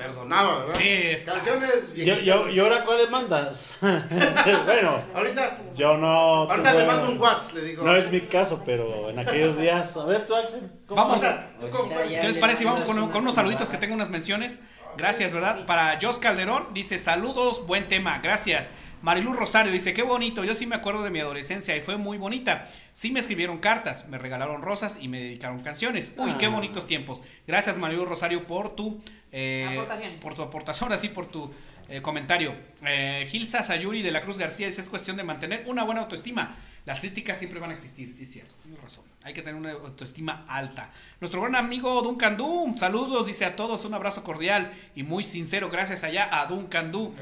[0.00, 0.74] perdonaba, ¿verdad?
[0.80, 1.32] Sí, está.
[1.34, 2.40] Canciones ¿Y, viejitas.
[2.48, 3.70] y- y ahora cuáles mandas?
[3.80, 6.08] bueno, Ahorita, yo no.
[6.50, 7.84] ahorita le mando un WhatsApp, le digo.
[7.84, 9.96] No es mi caso, pero en aquellos días.
[9.96, 10.70] A ver, tú, Axel.
[10.86, 11.22] ¿cómo Vamos.
[11.22, 14.60] Ahorita, ¿Qué les parece vamos con, con unos saluditos que tengo unas menciones?
[14.96, 15.66] Gracias, ¿verdad?
[15.66, 18.68] Para Jos Calderón dice, saludos, buen tema, gracias.
[19.02, 22.18] Marilu Rosario dice, qué bonito, yo sí me acuerdo de mi adolescencia y fue muy
[22.18, 22.68] bonita.
[22.92, 26.14] Sí me escribieron cartas, me regalaron rosas y me dedicaron canciones.
[26.18, 26.50] Uy, qué Ah.
[26.50, 27.22] bonitos tiempos.
[27.46, 29.00] Gracias Marilu Rosario por tu
[29.32, 30.14] eh, Aportación.
[30.20, 31.50] por tu aportación, así por tu
[31.88, 32.54] eh, comentario.
[32.84, 36.56] Eh, Gilsa Sayuri de la Cruz García dice, es cuestión de mantener una buena autoestima.
[36.86, 39.04] Las críticas siempre van a existir, sí es cierto, tienes razón.
[39.22, 40.90] Hay que tener una autoestima alta.
[41.20, 45.68] Nuestro gran amigo Duncan Du, saludos, dice a todos, un abrazo cordial y muy sincero,
[45.68, 47.14] gracias allá a Duncan Du.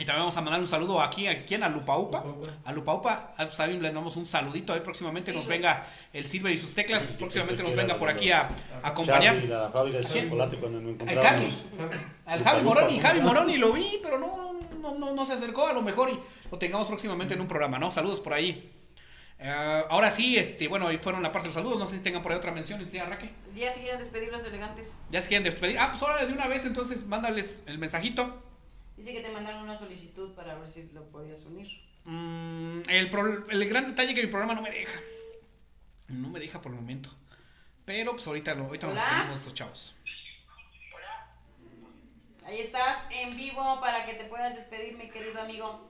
[0.00, 1.62] Y también vamos a mandar un saludo aquí, ¿a quién?
[1.62, 2.24] A Lupaupa.
[2.64, 4.72] A Lupaupa, a pues, ahí le damos un saludito.
[4.72, 7.02] Ahí próximamente nos venga el Silver y sus teclas.
[7.02, 8.48] Próximamente nos venga por aquí a,
[8.82, 9.34] a acompañar.
[9.34, 10.24] Charlie, la fábrica de quién?
[10.24, 11.54] chocolate cuando nos Al encontrábamos.
[11.76, 12.00] Carlos.
[12.24, 12.98] Al Javi Moroni.
[12.98, 15.66] Javi Moroni lo vi, pero no, no, no, no se acercó.
[15.66, 16.18] A lo mejor y
[16.50, 17.92] lo tengamos próximamente en un programa, ¿no?
[17.92, 18.72] Saludos por ahí.
[19.38, 21.78] Eh, ahora sí, este, bueno, ahí fueron la parte de los saludos.
[21.78, 23.34] No sé si tengan por ahí otra mención, este Raque.
[23.54, 24.94] Ya se quieren despedir los elegantes.
[25.10, 25.78] Ya se quieren despedir.
[25.78, 28.48] Ah, pues ahora de una vez, entonces mándales el mensajito.
[29.00, 31.66] Dice que te mandaron una solicitud para ver si lo podías unir.
[32.04, 35.00] Mm, el, pro- el gran detalle que mi programa no me deja.
[36.08, 37.08] No me deja por el momento.
[37.86, 39.04] Pero pues ahorita, lo, ahorita nos Hola.
[39.06, 39.94] despedimos estos chavos.
[42.44, 45.88] Ahí estás en vivo para que te puedas despedir, mi querido amigo.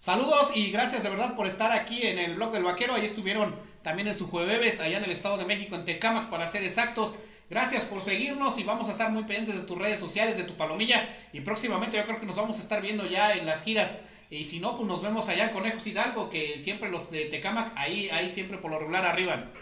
[0.00, 2.94] Saludos y gracias de verdad por estar aquí en el blog del vaquero.
[2.94, 6.46] Ahí estuvieron también en su jueves allá en el Estado de México, en Tecámac, para
[6.46, 7.14] ser exactos.
[7.50, 10.54] Gracias por seguirnos y vamos a estar muy pendientes de tus redes sociales, de tu
[10.54, 11.28] palomilla.
[11.32, 14.00] Y próximamente yo creo que nos vamos a estar viendo ya en las giras.
[14.30, 17.72] Y si no, pues nos vemos allá en Conejos Hidalgo, que siempre los de Tecámac,
[17.76, 19.52] ahí, ahí siempre por lo regular arriban.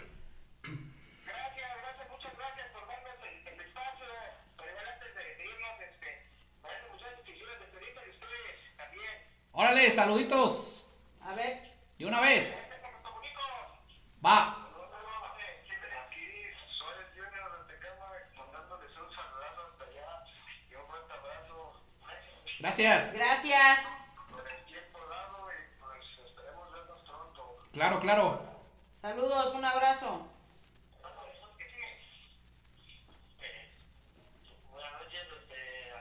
[9.55, 10.85] Órale, saluditos.
[11.21, 11.61] A ver,
[11.97, 12.67] De una vez.
[14.25, 14.62] Va.
[26.71, 27.55] Vernos pronto.
[27.73, 28.41] Claro, claro.
[29.01, 30.27] Saludos, un abrazo.
[34.71, 35.91] Buenas noches, este,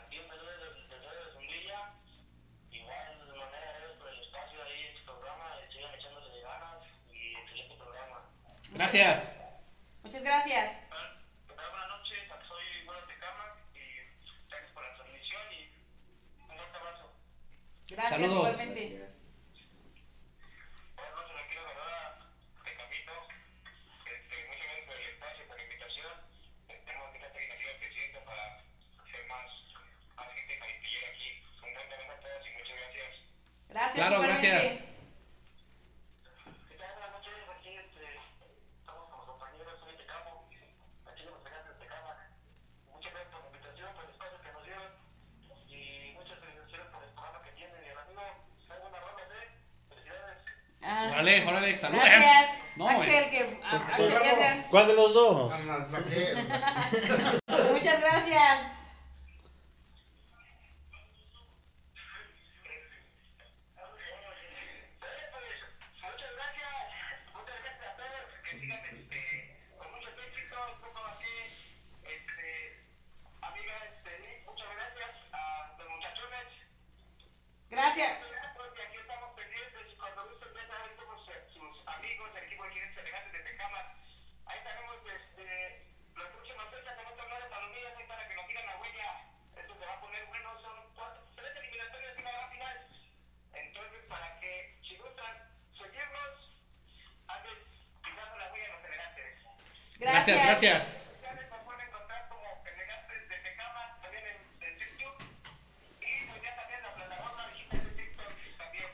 [32.12, 33.10] a todos y muchas gracias.
[33.68, 34.48] Gracias Claro, igualmente.
[34.48, 34.84] gracias.
[36.68, 36.92] ¿Qué tal?
[36.92, 38.04] Buenas noches, aquí este,
[38.80, 40.48] estamos como compañeros, soy Tecamo,
[41.06, 42.12] aquí en los elegantes de Tecama.
[42.92, 44.90] Muchas gracias por la invitación, por el espacio que nos dieron
[45.68, 47.84] y muchas felicitaciones por el programa que tienen.
[47.84, 49.48] Y el amigo, hay buena rola, ¿eh?
[49.88, 50.38] Felicidades.
[50.82, 52.04] Ah, Órale, órale, saludos.
[52.04, 52.50] gracias.
[52.74, 53.28] No, Axel, eh.
[53.30, 55.52] que, a- Axel Edgar, ¿Cuál de los dos?
[57.70, 58.60] Muchas gracias.
[65.02, 66.76] Muchas gracias,
[67.34, 69.22] muchas gracias a todos, que sigan este,
[69.78, 71.36] con mucho éxito, poco aquí,
[72.04, 72.80] este,
[73.40, 74.12] amiga, este,
[74.46, 76.48] muchas gracias a los muchachones,
[77.70, 78.12] Gracias.
[78.56, 82.64] porque aquí estamos pendientes y cuando gusten ya saben somos eh, sus amigos, el equipo
[82.64, 83.80] de Jinetes Elegantes de Tecama,
[84.46, 88.46] ahí tenemos este, las próximas fechas en otro lado de palomillas ahí para que nos
[88.46, 89.10] sigan la huella,
[89.56, 92.76] esto se va a poner bueno, son cuatro, tres eliminatorias y una gran final,
[93.54, 95.32] entonces para que si gustan
[95.72, 96.52] seguirnos,
[97.28, 97.56] antes
[98.04, 99.32] pisando la huella de los elegantes.
[99.32, 99.32] Gracias, gracias.
[99.32, 99.32] Ustedes nos pueden encontrar como elegantes de Tecama, también en, en YouTube, y pues ya
[99.32, 99.91] también la plataforma digital
[107.80, 108.84] de TikTok también.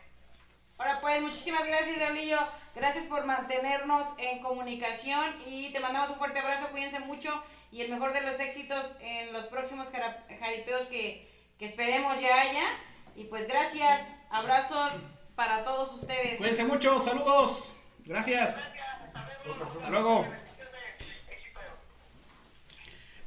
[0.77, 2.39] Ahora pues, muchísimas gracias, Diablillo.
[2.75, 6.69] Gracias por mantenernos en comunicación y te mandamos un fuerte abrazo.
[6.69, 7.43] Cuídense mucho
[7.73, 11.29] y el mejor de los éxitos en los próximos jaripeos que,
[11.59, 12.65] que esperemos ya haya.
[13.17, 14.93] Y pues gracias, abrazos
[15.35, 16.39] para todos ustedes.
[16.39, 17.73] Cuídense mucho, saludos.
[18.05, 18.63] Gracias.
[19.67, 20.25] Hasta luego.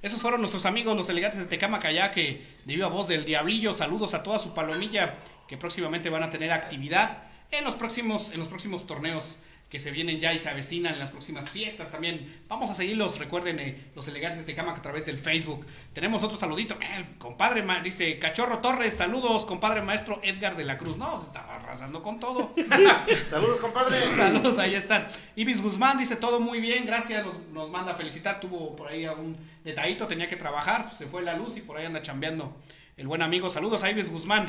[0.02, 3.72] Esos fueron nuestros amigos, los elegantes de Tecámac allá, que de viva voz del Diablillo,
[3.72, 5.16] saludos a toda su palomilla,
[5.48, 9.38] que próximamente van a tener actividad en los próximos, en los próximos torneos
[9.72, 12.42] que se vienen ya y se avecinan en las próximas fiestas también.
[12.50, 15.66] Vamos a seguirlos, recuerden, eh, los elegantes de Tecámac a través del Facebook.
[15.94, 20.78] Tenemos otro saludito, eh, compadre, ma- dice Cachorro Torres, saludos, compadre maestro Edgar de la
[20.78, 20.98] Cruz.
[20.98, 22.54] No, se estaba arrasando con todo.
[23.26, 24.14] Saludos, compadre.
[24.16, 25.08] Saludos, ahí están.
[25.38, 28.42] Ibis Guzmán dice todo muy bien, gracias, nos, nos manda a felicitar.
[28.42, 31.86] Tuvo por ahí algún detallito, tenía que trabajar, se fue la luz y por ahí
[31.86, 32.58] anda chambeando
[32.98, 33.50] el buen amigo.
[33.50, 34.48] Saludos a Ibis Guzmán.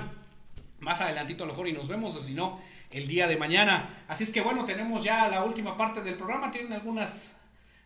[0.81, 2.61] Más adelantito a lo mejor y nos vemos, o si no,
[2.93, 4.05] el día de mañana.
[4.09, 6.51] Así es que bueno, tenemos ya la última parte del programa.
[6.51, 7.33] ¿Tienen algunas,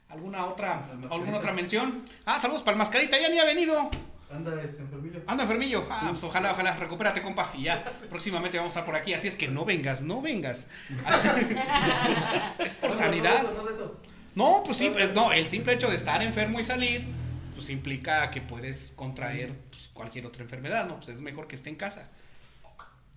[0.09, 2.05] alguna otra, alguna otra mención?
[2.25, 3.91] Ah, saludos para el mascarita, ya ni ha venido.
[4.31, 5.21] Anda este enfermillo.
[5.27, 5.87] Anda enfermillo.
[5.89, 7.53] Ah, pues ojalá, ojalá, recupérate, compa.
[7.57, 9.15] Y ya, próximamente vamos a estar por aquí.
[9.15, 10.69] Así es que no vengas, no vengas.
[12.59, 13.43] es por sanidad.
[13.43, 14.17] No, no, no, no, no.
[14.35, 17.07] No, pues sí, pues, no, el simple hecho de estar enfermo y salir,
[17.55, 20.97] pues implica que puedes contraer pues, cualquier otra enfermedad, ¿no?
[20.97, 22.11] Pues es mejor que esté en casa.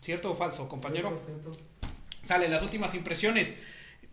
[0.02, 1.22] ¿Cierto o falso, compañero?
[2.30, 3.56] Sale, las últimas impresiones.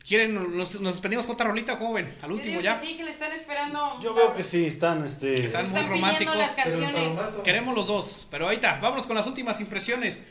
[0.08, 2.16] ¿Quieren, nos, nos despedimos con otra rolita o cómo ven?
[2.22, 2.72] Al último ya.
[2.72, 4.00] que sí, que le están esperando.
[4.00, 5.44] Yo veo que sí, están, este...
[5.44, 6.36] Están muy Están pidiendo románticos.
[6.38, 7.12] las canciones.
[7.44, 10.22] Queremos los dos, pero ahorita, vámonos con las últimas impresiones.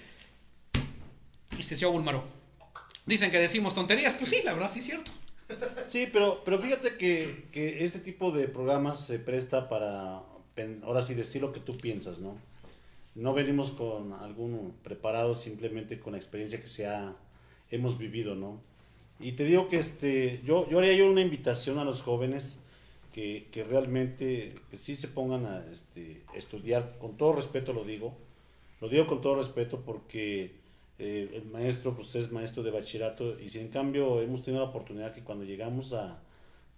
[1.55, 2.23] Licenciado Bulmaro.
[3.05, 5.11] Dicen que decimos tonterías, pues sí, la verdad sí es cierto.
[5.87, 10.23] Sí, pero, pero fíjate que, que este tipo de programas se presta para,
[10.81, 12.35] ahora sí, decir lo que tú piensas, ¿no?
[13.13, 17.13] No venimos con algún preparado, simplemente con la experiencia que se ha,
[17.71, 18.61] hemos vivido, ¿no?
[19.19, 22.59] Y te digo que este, yo, yo haría yo una invitación a los jóvenes
[23.13, 28.13] que, que realmente, que sí se pongan a este, estudiar, con todo respeto lo digo,
[28.81, 30.51] lo digo con todo respeto porque
[30.99, 34.69] eh, el maestro pues es maestro de bachillerato y si en cambio hemos tenido la
[34.69, 36.19] oportunidad que cuando llegamos a,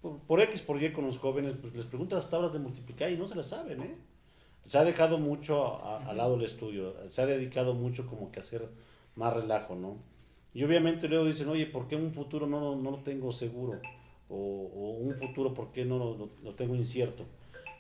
[0.02, 3.18] por, X, por Y con los jóvenes, pues les preguntan las tablas de multiplicar y
[3.18, 3.96] no se las saben, ¿eh?
[4.66, 8.44] Se ha dejado mucho al lado del estudio, se ha dedicado mucho como que a
[8.44, 8.68] hacer
[9.16, 9.98] más relajo, ¿no?
[10.58, 13.80] Y obviamente luego dicen, oye, ¿por qué un futuro no, no lo tengo seguro?
[14.28, 17.26] O, o un futuro, ¿por qué no lo, lo- tengo incierto?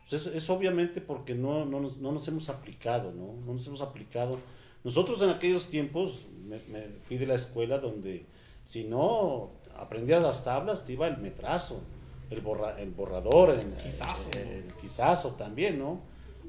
[0.08, 3.34] Pues es, es obviamente porque no, no, nos, no nos hemos aplicado, ¿no?
[3.48, 4.38] No nos hemos aplicado.
[4.84, 8.28] Nosotros en aquellos tiempos, me, me fui de la escuela donde
[8.64, 11.82] si no aprendías las tablas, te iba el metrazo,
[12.30, 14.30] el, borra, el borrador, el Quizazo.
[14.34, 16.02] el- el quizazo también, ¿no?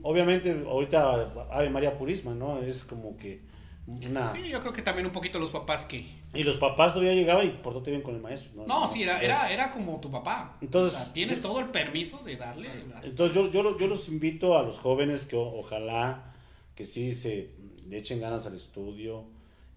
[0.02, 2.58] Obviamente, ahorita Ave María Purisma, ¿no?
[2.60, 3.40] Es como que
[3.86, 4.30] una...
[4.30, 6.17] Sí, yo creo que también un poquito los papás que...
[6.34, 8.64] Y los papás todavía llegaban y portate bien con el maestro.
[8.66, 10.58] No, sí, era, era, era como tu papá.
[10.60, 12.84] Entonces- O sea, tienes todo el permiso de darle...
[12.86, 16.34] las- Entonces yo, yo, yo los invito a los jóvenes que o- ojalá
[16.74, 17.50] que sí se
[17.88, 19.24] le echen ganas al estudio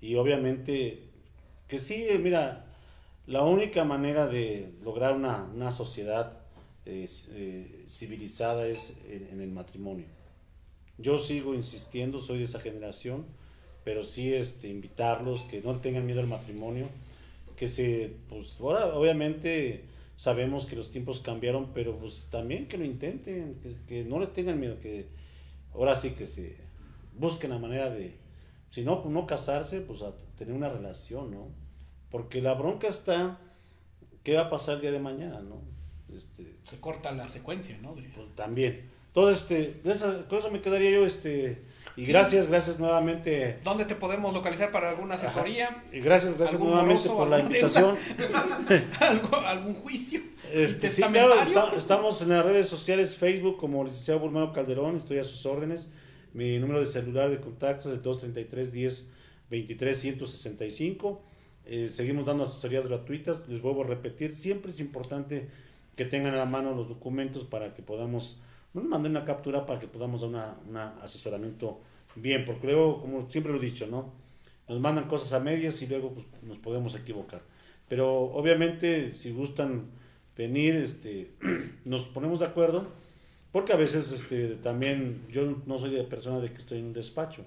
[0.02, 1.03] y obviamente
[1.69, 2.65] que sí, eh, mira,
[3.28, 6.38] la única manera de lograr una, una sociedad
[6.86, 10.06] eh, eh, civilizada es en, en el matrimonio.
[10.98, 13.26] Yo sigo insistiendo, soy de esa generación,
[13.84, 16.88] pero sí este, invitarlos que no tengan miedo al matrimonio,
[17.56, 19.84] que se, pues ahora obviamente
[20.16, 24.28] sabemos que los tiempos cambiaron, pero pues también que lo intenten, que, que no le
[24.28, 25.08] tengan miedo, que
[25.74, 26.58] ahora sí que se
[27.18, 28.16] busquen la manera de,
[28.70, 31.48] si no, no casarse, pues a tener una relación, ¿no?
[32.10, 33.40] Porque la bronca está,
[34.24, 35.62] ¿qué va a pasar el día de mañana, no?
[36.16, 37.94] Este, Se corta la secuencia, ¿no?
[37.94, 38.90] Pues, también.
[39.08, 39.82] Entonces, este,
[40.30, 41.64] con eso me quedaría yo, este,
[41.97, 43.59] y gracias, gracias nuevamente.
[43.63, 45.84] ¿Dónde te podemos localizar para alguna asesoría?
[45.91, 47.95] Y gracias, gracias ¿Algún nuevamente moroso, por la invitación.
[48.99, 50.22] ¿Algo- ¿Algún juicio?
[50.53, 55.19] Este, sí, claro, está- estamos en las redes sociales, Facebook como licenciado Bulmaro Calderón, estoy
[55.19, 55.88] a sus órdenes.
[56.34, 59.09] Mi número de celular de contactos es el 233 10
[59.49, 61.22] 23 165.
[61.65, 65.49] Eh, seguimos dando asesorías gratuitas, les vuelvo a repetir, siempre es importante
[65.95, 68.39] que tengan a la mano los documentos para que podamos,
[68.73, 71.80] nos manden una captura para que podamos dar una, una asesoramiento
[72.15, 74.14] bien, porque luego, como siempre lo he dicho, ¿no?
[74.68, 77.41] Nos mandan cosas a medias y luego pues, nos podemos equivocar.
[77.88, 79.91] Pero obviamente si gustan
[80.38, 81.31] venir, este,
[81.85, 82.88] nos ponemos de acuerdo,
[83.52, 86.93] porque a veces este, también yo no soy de persona de que estoy en un
[86.93, 87.43] despacho.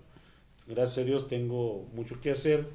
[0.66, 2.66] Gracias a Dios tengo mucho que hacer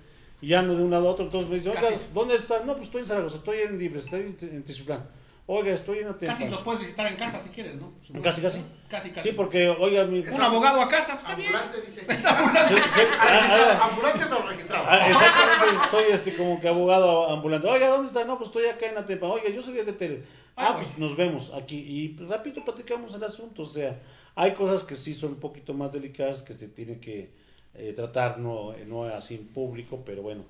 [0.41, 1.25] y ando de un lado a otro.
[1.25, 2.05] Entonces me dice, oiga, Casi.
[2.13, 2.65] ¿dónde estás?
[2.65, 5.05] No, pues estoy en Zaragoza, estoy en Libre, estoy en, Tiziutlán.
[5.51, 6.13] Oiga, estoy en.
[6.13, 7.91] Casi los puedes visitar en casa si quieres, ¿no?
[8.21, 8.63] Casi, casi.
[8.87, 9.29] Casi, casi.
[9.29, 10.19] Sí, porque, oiga, mi...
[10.19, 11.55] Un abogado a casa, pues está bien.
[11.55, 12.05] Ambulante, dice.
[12.07, 12.75] Es ambulante.
[12.75, 14.85] Sí, sí, ah, ah, Ambulante pero registrado.
[14.87, 17.67] Ah, exactamente, soy este como que abogado ambulante.
[17.67, 18.25] Oiga, ¿dónde está?
[18.25, 19.25] No, pues estoy acá en Atepa.
[19.25, 20.21] Oiga, yo soy de tele.
[20.55, 23.63] Ah, Ah, pues nos vemos aquí y rápido platicamos el asunto.
[23.63, 23.99] O sea,
[24.35, 27.31] hay cosas que sí son un poquito más delicadas que se tiene que
[27.73, 30.43] eh, tratar, no, no así en público, pero bueno.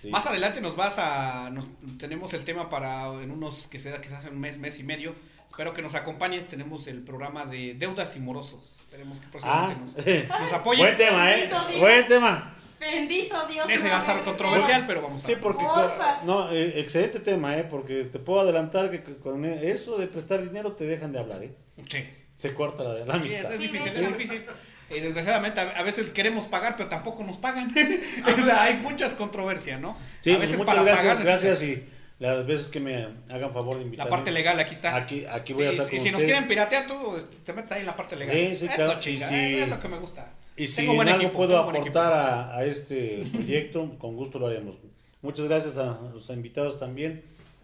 [0.00, 0.10] Sí.
[0.10, 1.50] Más adelante nos vas a.
[1.50, 1.66] nos-
[1.98, 4.82] tenemos el tema para en unos que se da quizás en un mes, mes y
[4.84, 5.14] medio.
[5.50, 6.46] Espero que nos acompañes.
[6.46, 8.80] Tenemos el programa de deudas y morosos.
[8.80, 10.80] Esperemos que Ah, próximamente nos, nos apoyes.
[10.84, 11.48] buen tema, ¿eh?
[11.50, 11.80] Bendito.
[11.80, 12.54] Buen tema.
[12.78, 13.68] Bendito Dios.
[13.68, 15.42] Ese va a estar controversial, pero vamos a Sí, ver.
[15.42, 16.22] porque Porfas.
[16.24, 17.64] no, eh, excelente tema, ¿eh?
[17.68, 21.52] Porque te puedo adelantar que con eso de prestar dinero te dejan de hablar, ¿eh?
[21.90, 22.04] Sí.
[22.36, 23.40] Se corta la, la Sí, amistad.
[23.46, 24.44] es, es Sí, difícil, es difícil.
[24.90, 27.72] Y desgraciadamente a a veces queremos pagar, pero tampoco nos pagan.
[28.38, 29.96] o sea, hay muchas controversias, ¿no?
[30.20, 31.84] Sí, a veces muchas para gracias, pagar gracias y
[32.18, 34.10] las veces que me hagan favor de La invitarme.
[34.10, 34.96] parte legal aquí está.
[34.96, 37.70] Aquí, aquí voy a Sí, estar sí, con si nos quieren piratear, tú te metes
[37.72, 38.34] ahí en la parte legal.
[38.34, 39.00] Sí, sí, Eso, claro.
[39.00, 40.32] chinga, Y si- eh, es lo que me gusta.
[40.56, 44.16] Y si Tengo en buen algo equipo, puedo tengo aportar a, a este proyecto, con
[44.16, 44.74] gusto lo haremos.
[45.22, 47.22] Muchas gracias a los invitados también.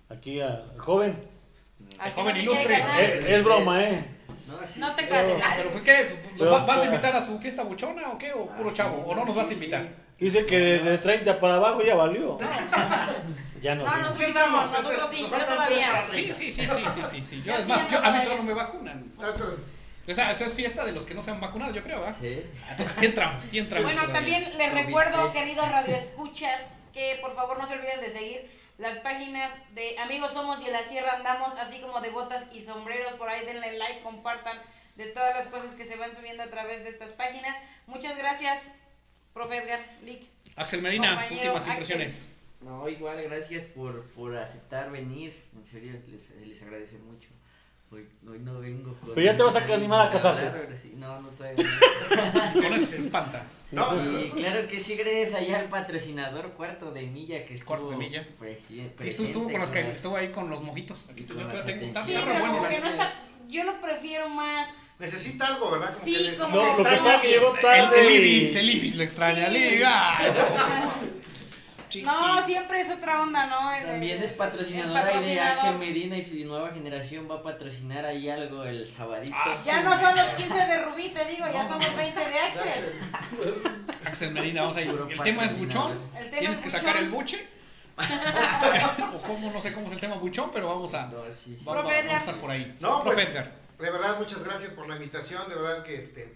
[0.09, 1.17] Aquí al joven.
[1.99, 2.77] Al Joven ilustre.
[3.01, 4.05] Es, es broma, ¿eh?
[4.61, 5.09] No, sí, No te sí.
[5.09, 5.43] cases.
[5.57, 8.33] ¿Pero fue va- ¿Vas a invitar a su fiesta buchona o qué?
[8.33, 8.97] ¿O puro Ah, chavo?
[8.97, 9.83] sí, ¿O no nos vas a invitar?
[9.83, 9.89] sí.
[10.25, 12.39] Dice que de, de 30 para abajo ya valió.
[13.63, 13.85] Ya no.
[13.87, 14.27] No, no, sí.
[14.27, 16.05] sí, vamos, nosotros sí, yo todavía.
[16.13, 17.43] Sí, sí, sí, sí, sí, sí, sí.
[17.43, 18.37] Yo, Yo es sí más, ando yo, a mí todavía.
[18.37, 19.13] no me vacunan.
[20.07, 22.15] Esa, esa es fiesta de los que no se han vacunado, yo creo, ¿verdad?
[22.21, 22.43] Sí.
[22.71, 23.91] Entonces sí entramos, sí entramos.
[23.91, 26.61] Bueno, también les recuerdo, queridos radioescuchas,
[26.93, 30.73] que por favor no se olviden de seguir las páginas de Amigos Somos y en
[30.73, 33.15] la Sierra Andamos, así como de Botas y Sombreros.
[33.15, 34.59] Por ahí denle like, compartan
[34.97, 37.57] de todas las cosas que se van subiendo a través de estas páginas.
[37.87, 38.73] Muchas gracias,
[39.33, 40.29] profe Edgar, Lick.
[40.57, 41.73] Axel Medina, Compañero últimas Axel.
[41.73, 42.29] impresiones.
[42.61, 45.35] No, igual gracias por, por aceptar venir.
[45.55, 47.29] En serio, les, les agradece mucho.
[47.93, 49.15] Hoy, hoy no vengo con.
[49.15, 50.51] Pero ya te vas a animar a casarte.
[50.95, 51.65] No, no todavía
[52.55, 52.63] no.
[52.63, 53.43] Con eso se espanta.
[53.75, 57.91] No, Y claro que sí, gracias allá al patrocinador Cuarto de Milla que estuvo Cuarto
[57.91, 58.29] de Milla.
[58.41, 61.09] presi- Sí, estuvo, estuvo con las que las- estuvo ahí con los mojitos.
[61.11, 62.05] Aquí con yo creo que está.
[62.05, 62.69] Sí, pero bueno.
[62.69, 63.13] que no está,
[63.49, 64.69] yo lo prefiero más.
[64.99, 65.93] necesita algo, ¿verdad?
[65.93, 68.01] Como Sí, que le- como- No, lo que extraña pasa es que llegó El, tarde.
[68.01, 69.51] el y- Ibis, el Ibis le extraña.
[69.51, 69.81] Sí.
[72.05, 73.73] No, siempre es otra onda, ¿no?
[73.73, 75.41] El- También es el patrocinador ahí de.
[75.41, 79.35] Axel Medina y su nueva generación va a patrocinar ahí algo el sabadito.
[79.39, 82.85] Ah, Ya no son los 15 de Rubí, te digo, ya somos 20 de Axel.
[84.05, 84.89] Axel Medina, vamos a ir.
[85.11, 85.99] El tema es buchón.
[86.19, 86.81] El tema Tienes es que buchón.
[86.81, 87.49] sacar el buche.
[89.15, 91.65] o como, no sé cómo es el tema buchón, pero vamos a, No, sí, sí.
[91.65, 92.19] vamos, Profe vamos a Edgar.
[92.19, 92.75] estar por ahí.
[92.81, 93.53] No, Profe pues, Edgar.
[93.79, 95.49] De verdad, muchas gracias por la invitación.
[95.49, 96.35] De verdad que este,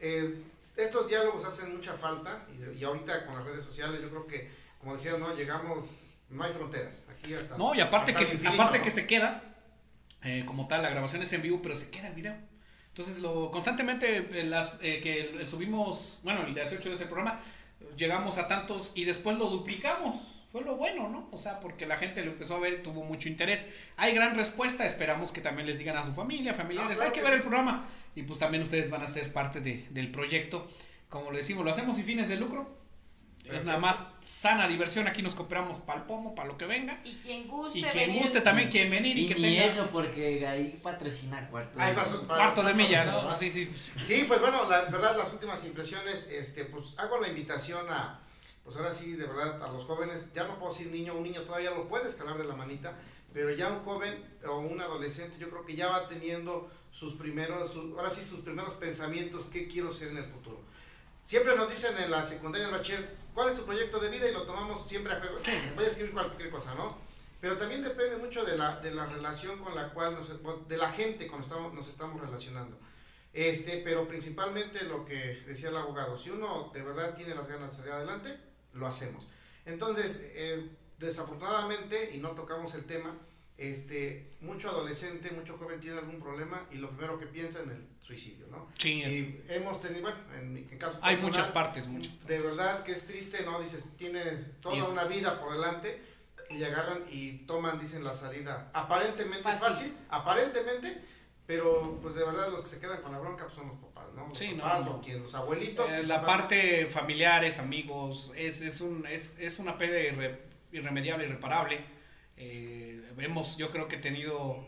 [0.00, 0.42] eh,
[0.76, 2.42] estos diálogos hacen mucha falta.
[2.74, 5.84] Y, y ahorita con las redes sociales, yo creo que, como decía, no llegamos,
[6.30, 7.04] no hay fronteras.
[7.10, 7.56] Aquí hasta.
[7.58, 8.84] No, y aparte que, infinito, aparte ¿no?
[8.84, 9.42] que se queda,
[10.22, 12.34] eh, como tal, la grabación es en vivo, pero se queda el video.
[12.88, 17.06] Entonces, lo constantemente eh, las eh, que el- el subimos, bueno, el 18 de ese
[17.06, 17.40] programa,
[17.96, 20.16] llegamos a tantos y después lo duplicamos.
[20.50, 21.28] Fue lo bueno, ¿no?
[21.30, 23.66] O sea, porque la gente lo empezó a ver, tuvo mucho interés.
[23.98, 27.12] Hay gran respuesta, esperamos que también les digan a su familia, familiares, Ah, claro hay
[27.14, 27.36] que que ver sí.
[27.36, 27.86] el programa.
[28.16, 30.66] Y pues también ustedes van a ser parte de- del proyecto.
[31.10, 32.78] Como lo decimos, lo hacemos sin fines de lucro.
[33.50, 37.00] Es nada más sana diversión, aquí nos cooperamos para el pomo, para lo que venga.
[37.04, 38.22] Y quien guste Y quien venir.
[38.22, 41.80] guste también, quien venir y, Y que ni tenga eso, porque ahí patrocina Cuarto.
[41.80, 42.26] Ahí de pasó- Milla.
[42.34, 43.22] cuarto de milla, ¿verdad?
[43.22, 43.34] ¿no?
[43.34, 43.70] Sí, sí.
[44.02, 48.20] Sí, pues bueno, la verdad, las últimas impresiones, este, pues hago la invitación a,
[48.64, 51.40] pues ahora sí, de verdad, a los jóvenes, ya no puedo decir niño, un niño
[51.42, 52.98] todavía lo puede escalar de la manita,
[53.32, 57.72] pero ya un joven o un adolescente, yo creo que ya va teniendo sus primeros,
[57.72, 60.60] su- ahora sí, sus primeros pensamientos, qué quiero ser en el futuro.
[61.22, 62.72] Siempre nos dicen en la secundaria, en
[63.38, 64.28] ¿cuál es tu proyecto de vida?
[64.28, 65.36] Y lo tomamos siempre a juego.
[65.76, 66.98] Voy a escribir cualquier cosa, ¿no?
[67.40, 70.28] Pero también depende mucho de la, de la relación con la cual, nos,
[70.66, 72.76] de la gente con la que estamos, nos estamos relacionando.
[73.32, 77.70] Este, pero principalmente lo que decía el abogado, si uno de verdad tiene las ganas
[77.70, 78.40] de salir adelante,
[78.72, 79.24] lo hacemos.
[79.64, 83.14] Entonces, eh, desafortunadamente, y no tocamos el tema,
[83.58, 87.86] este, mucho adolescente, mucho joven tiene algún problema y lo primero que piensa en el
[88.00, 88.68] suicidio, ¿no?
[88.78, 92.26] Sí, es- Y hemos tenido, bueno, en mi en caso hay personal, muchas partes, muchas
[92.26, 93.60] de verdad que es triste, ¿no?
[93.60, 94.20] Dices, tiene
[94.62, 96.00] toda es- una vida por delante
[96.50, 99.66] y agarran y toman, dicen, la salida aparentemente Fácil.
[99.66, 101.02] fácil, aparentemente,
[101.44, 104.06] pero pues de verdad los que se quedan con la bronca pues, son los papás,
[104.14, 104.28] ¿no?
[104.28, 104.90] Los Sí, no, papás no.
[104.96, 105.84] o quien, los abuelitos.
[105.88, 106.26] Eh, la principalmente.
[106.26, 110.38] parte familiares, amigos, es, es, un, es, es una pérdida irre-
[110.70, 111.98] irremediable, irreparable.
[112.40, 112.87] Eh,
[113.20, 114.64] hemos, yo creo que tenido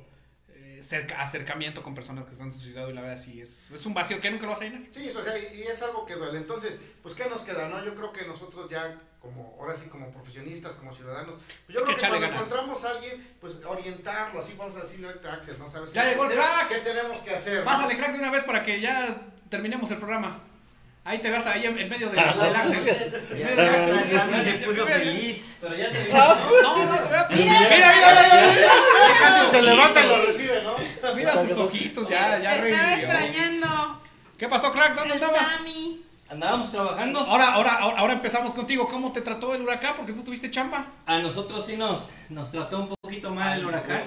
[0.49, 3.87] eh, cerca- acercamiento con personas que se han suicidado y la verdad sí, es, es
[3.87, 4.83] un vacío que nunca lo vas a llenar.
[4.91, 6.39] Sí, o sea, y es algo que duele.
[6.39, 7.85] Entonces, pues, ¿qué nos queda, no?
[7.85, 11.97] Yo creo que nosotros ya, como, ahora sí, como profesionistas, como ciudadanos, pues yo creo
[11.97, 12.37] que cuando ganas.
[12.47, 15.69] encontramos a alguien, pues, orientarlo, así vamos a decirle ahorita Axel, ¿no?
[15.69, 15.93] ¿Sabes?
[15.93, 16.69] Ya llegó el ¿Qué- crack.
[16.69, 17.59] ¿Qué tenemos que hacer?
[17.61, 17.65] no?
[17.65, 19.17] Pásale crack de una vez para que ya
[19.49, 20.45] terminemos el programa.
[21.03, 22.85] Ahí te vas ahí en, en medio de, del Axel.
[24.43, 25.59] Se puso Mira, feliz.
[25.61, 26.13] Pero ya te vi.
[26.13, 27.29] No, no, te voy a...
[27.31, 28.69] Mira, mira, mira, mira,
[29.19, 31.15] Casi se levanta y lo recibe, ¿no?
[31.15, 34.01] mira, sus ojitos, ya, ya Te estaba extrañando.
[34.37, 34.95] ¿Qué pasó, crack?
[34.95, 35.19] ¿Dónde?
[35.19, 36.05] Sammy.
[36.29, 37.19] Andábamos trabajando.
[37.21, 38.87] Ahora, ahora, ahora, ahora empezamos contigo.
[38.87, 39.95] ¿Cómo te trató el huracán?
[39.97, 40.87] Porque tú tuviste chamba.
[41.07, 44.05] A nosotros sí nos, nos trató un poquito mal el huracán.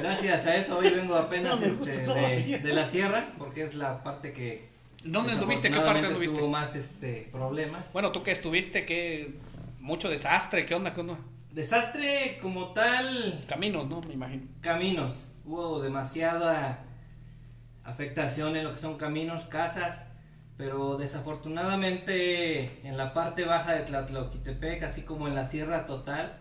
[0.00, 4.04] Gracias a eso hoy vengo apenas No este, de, de la sierra, porque es la
[4.04, 4.73] parte que
[5.04, 5.70] ¿Dónde anduviste?
[5.70, 6.38] ¿Qué parte anduviste?
[6.38, 7.92] tuvo más este, problemas.
[7.92, 9.34] Bueno, tú que estuviste, que
[9.78, 10.94] mucho desastre, ¿qué onda?
[10.94, 11.18] ¿Qué onda?
[11.52, 14.00] Desastre como tal, Caminos, ¿no?
[14.00, 14.42] Me imagino.
[14.60, 15.28] caminos.
[15.44, 16.84] Hubo demasiada
[17.84, 20.06] afectación en lo que son caminos, casas,
[20.56, 26.38] pero desafortunadamente en la parte baja de Tlatlauquitepec, así como en la sierra total,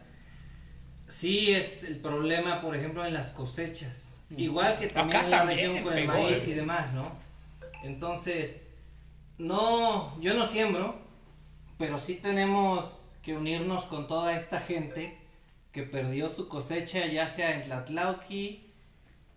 [1.07, 4.23] sí es el problema, por ejemplo, en las cosechas.
[4.35, 6.52] Igual que también Acá en la también región con el maíz eh.
[6.52, 7.11] y demás, ¿no?
[7.84, 8.62] Entonces,
[9.38, 10.96] no, yo no siembro,
[11.78, 15.18] pero sí tenemos que unirnos con toda esta gente
[15.72, 18.70] que perdió su cosecha, ya sea en Tlatlauqui,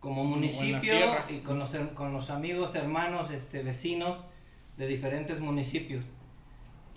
[0.01, 0.94] como municipio,
[1.28, 4.28] y con los, con los amigos, hermanos, este, vecinos
[4.77, 6.12] de diferentes municipios.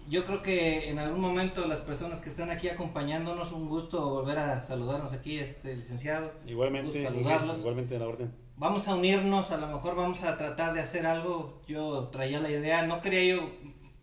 [0.10, 4.40] Yo creo que en algún momento las personas que están aquí acompañándonos, un gusto volver
[4.40, 6.32] a saludarnos aquí, este licenciado.
[6.48, 7.60] Igualmente, Gusto saludarlos.
[7.60, 8.32] igualmente a la orden.
[8.60, 11.62] Vamos a unirnos, a lo mejor vamos a tratar de hacer algo.
[11.68, 13.50] Yo traía la idea, no quería yo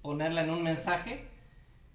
[0.03, 1.29] ponerla en un mensaje.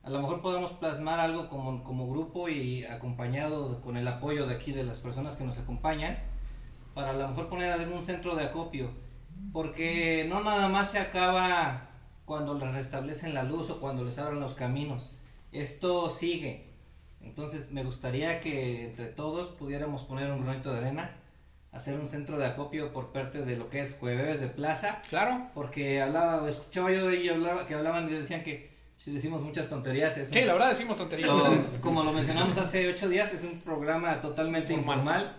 [0.04, 4.56] A lo mejor podemos plasmar algo como, como grupo y acompañado con el apoyo de
[4.56, 6.20] aquí de las personas que nos acompañan,
[6.94, 8.92] para a lo mejor poner un centro de acopio.
[9.52, 11.90] Porque no nada más se acaba
[12.26, 15.16] cuando les restablecen la luz o cuando les abren los caminos.
[15.52, 16.72] Esto sigue.
[17.22, 21.21] Entonces me gustaría que entre todos pudiéramos poner un granito de arena,
[21.72, 25.48] hacer un centro de acopio por parte de lo que es Jueves de Plaza, Claro.
[25.54, 27.38] porque hablaba, escuchaba yo de ellos
[27.68, 30.98] que hablaban y decían que si decimos muchas tonterías es un- Sí, la verdad decimos
[30.98, 31.30] tonterías.
[31.82, 34.98] como lo mencionamos hace ocho días, es un programa totalmente Informal.
[35.22, 35.38] informal.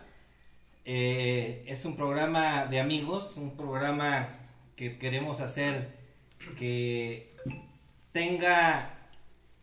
[0.85, 4.29] Eh, es un programa de amigos, un programa
[4.75, 5.97] que queremos hacer
[6.59, 7.37] que
[8.11, 8.91] tenga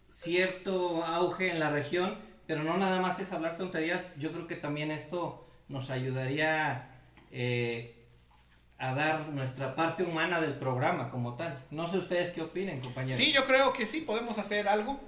[0.07, 2.17] cierto auge en la región,
[2.47, 4.11] pero no nada más es hablar tonterías.
[4.17, 6.89] Yo creo que también esto nos ayudaría
[7.31, 7.95] eh,
[8.77, 11.57] a dar nuestra parte humana del programa como tal.
[11.71, 13.17] No sé ustedes qué opinen, compañeros.
[13.17, 14.99] Sí, yo creo que sí, podemos hacer algo.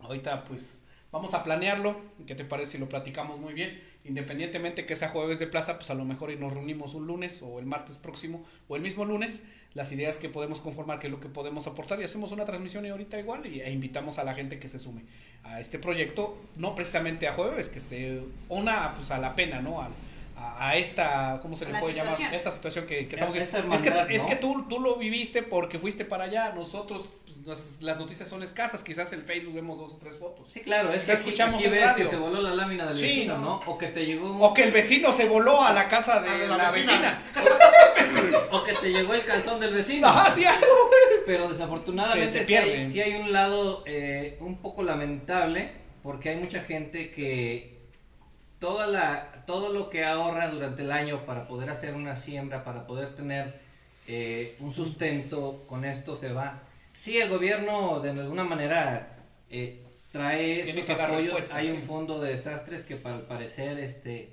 [0.00, 0.82] Ahorita pues
[1.12, 2.00] vamos a planearlo.
[2.26, 3.82] ¿Qué te parece si lo platicamos muy bien?
[4.04, 7.42] Independientemente que sea jueves de plaza, pues a lo mejor y nos reunimos un lunes
[7.42, 9.44] o el martes próximo o el mismo lunes.
[9.74, 12.86] Las ideas que podemos conformar, que es lo que podemos aportar y hacemos una transmisión
[12.86, 15.02] y ahorita igual y, e invitamos a la gente que se sume
[15.42, 19.82] a este proyecto, no precisamente a jueves, que se una pues a la pena, ¿no?
[19.82, 19.88] A,
[20.36, 22.12] a, a esta, ¿cómo se A le puede llamar?
[22.12, 22.34] situación.
[22.34, 24.28] Esta situación que, que A estamos esta es que, hermandad, es ¿no?
[24.28, 26.52] que tú, tú lo viviste porque fuiste para allá.
[26.54, 28.82] Nosotros, pues, las, las noticias son escasas.
[28.82, 30.52] Quizás en Facebook vemos dos o tres fotos.
[30.52, 32.98] Sí, claro, es Ya que aquí, escuchamos aquí ves que se voló la lámina del
[32.98, 33.44] Sí, vecino, no.
[33.44, 33.62] ¿no?
[33.66, 36.28] O que te llegó un- O que el vecino se voló a la casa de,
[36.28, 36.92] Ah, de la, la vecina.
[36.92, 37.22] vecina.
[38.50, 40.06] o que te llegó el calzón del vecino.
[40.06, 40.66] Ajá, sí, algo.
[41.26, 42.92] Pero desafortunadamente Se- se sí, hay, pierden.
[42.92, 45.72] sí hay un lado eh, un poco lamentable
[46.02, 47.78] porque hay mucha gente que
[48.58, 52.86] toda la, todo lo que ahorra durante el año para poder hacer una siembra, para
[52.86, 53.60] poder tener
[54.06, 56.60] eh, un sustento, con esto se va.
[56.94, 59.16] Sí, el gobierno de alguna manera
[59.50, 59.82] eh,
[60.12, 61.50] trae estos apoyos.
[61.52, 61.72] Hay sí.
[61.72, 64.28] un fondo de desastres que para al parecer este,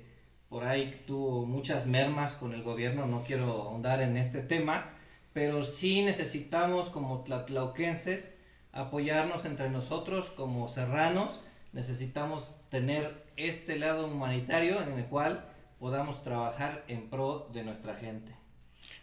[0.52, 3.06] por ahí tuvo muchas mermas con el gobierno.
[3.06, 4.90] No quiero ahondar en este tema,
[5.32, 8.34] pero sí necesitamos como tlatlauquenses
[8.70, 11.40] apoyarnos entre nosotros como serranos.
[11.72, 15.46] Necesitamos tener este lado humanitario en el cual
[15.80, 18.32] podamos trabajar en pro de nuestra gente.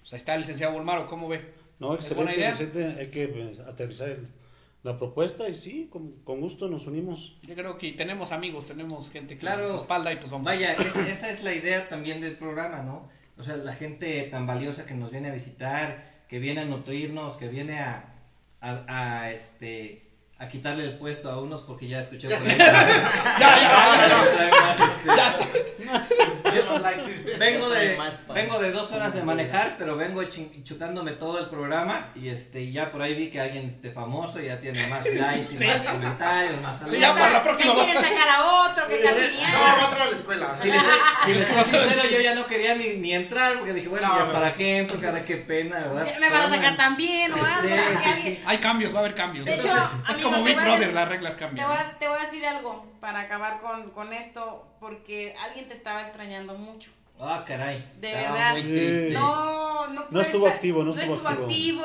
[0.02, 1.52] Pues ahí está el licenciado Bolmaro, ¿cómo ve?
[1.80, 2.50] No, ¿Es buena excelente, idea?
[2.52, 3.02] excelente.
[3.02, 4.28] Hay que pues, aterrizar el-
[4.84, 7.38] la propuesta y sí, con, con gusto nos unimos.
[7.42, 9.74] Yo creo que tenemos amigos, tenemos gente que Claro.
[9.74, 13.10] nos espalda y pues vamos Vaya, es- esa es la idea también del programa, ¿no?
[13.38, 17.36] O sea, la gente tan valiosa que nos viene a visitar, que viene a nutrirnos,
[17.38, 18.14] que viene a,
[18.62, 18.84] a,
[19.22, 20.06] a, este
[20.38, 22.56] a quitarle el puesto a unos porque ya escuché por ahí.
[23.38, 25.08] Trae más, este,
[25.86, 26.19] yo
[27.38, 27.98] vengo de
[28.34, 30.24] vengo de dos horas de manejar, pero vengo
[30.64, 34.60] chutándome todo el programa y este ya por ahí vi que alguien este famoso ya
[34.60, 35.66] tiene más likes y Sí.
[35.66, 39.02] más comentarios, más Sí, ya para la próxima Ya quieren a- sacar a otro, que
[39.02, 40.56] casi ni No, va a entrar a la escuela.
[40.62, 40.82] Si les,
[41.26, 44.18] si les soy sincero, yo ya no quería ni, ni entrar porque dije, bueno, No,
[44.28, 46.08] ya para qué entro, cara, qué pena, ¿verdad?
[46.20, 47.68] Me van a sacar también o algo.
[47.68, 48.40] Sí, sí, sí.
[48.46, 49.46] Hay cambios, va a haber cambios.
[49.46, 51.68] De hecho, es amigo, como Big Brother, las reglas cambian.
[52.00, 56.56] te voy a decir algo para acabar con, con esto, porque alguien te estaba extrañando
[56.56, 56.92] mucho.
[57.20, 57.86] Ah, caray.
[58.00, 58.54] De verdad.
[58.54, 59.10] muy triste.
[59.12, 61.44] No, no, puede estuvo estar- activo, no estuvo activo.
[61.46, 61.84] activo.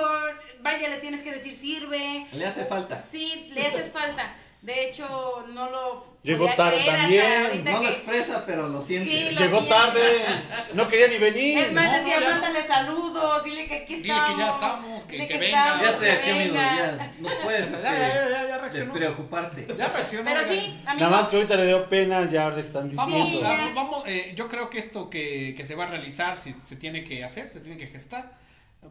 [0.61, 2.27] Vaya, le tienes que decir sirve.
[2.33, 2.95] Le hace falta.
[2.95, 4.37] Sí, le haces falta.
[4.63, 6.14] De hecho, no lo.
[6.25, 9.11] Llegó tarde también, No lo que- expresa, pero lo siente.
[9.11, 9.77] Sí, lo Llegó siento.
[9.77, 10.01] tarde,
[10.73, 11.59] no quería ni venir.
[11.59, 12.27] Es más, No, decía, no.
[12.31, 14.31] mándale saludos, dile que aquí Dile estamos.
[14.35, 15.59] que ya estamos, que- dile que venga.
[15.65, 16.55] estamos, Ya estoy que aquí, amigo.
[16.55, 18.85] Ya no puedes Ya, ya, ya, ya, ya reaccionó.
[18.95, 19.67] despreocuparte.
[19.77, 20.25] Ya reaccionó.
[20.31, 20.49] Pero ya.
[20.49, 21.05] sí, amigo.
[21.05, 23.43] Nada más que ahorita le dio pena, ya le están Vamos,
[23.75, 27.05] vamos, eh, yo creo que esto que, que se va a realizar, se, se tiene
[27.05, 28.33] que hacer, se tiene que gestar,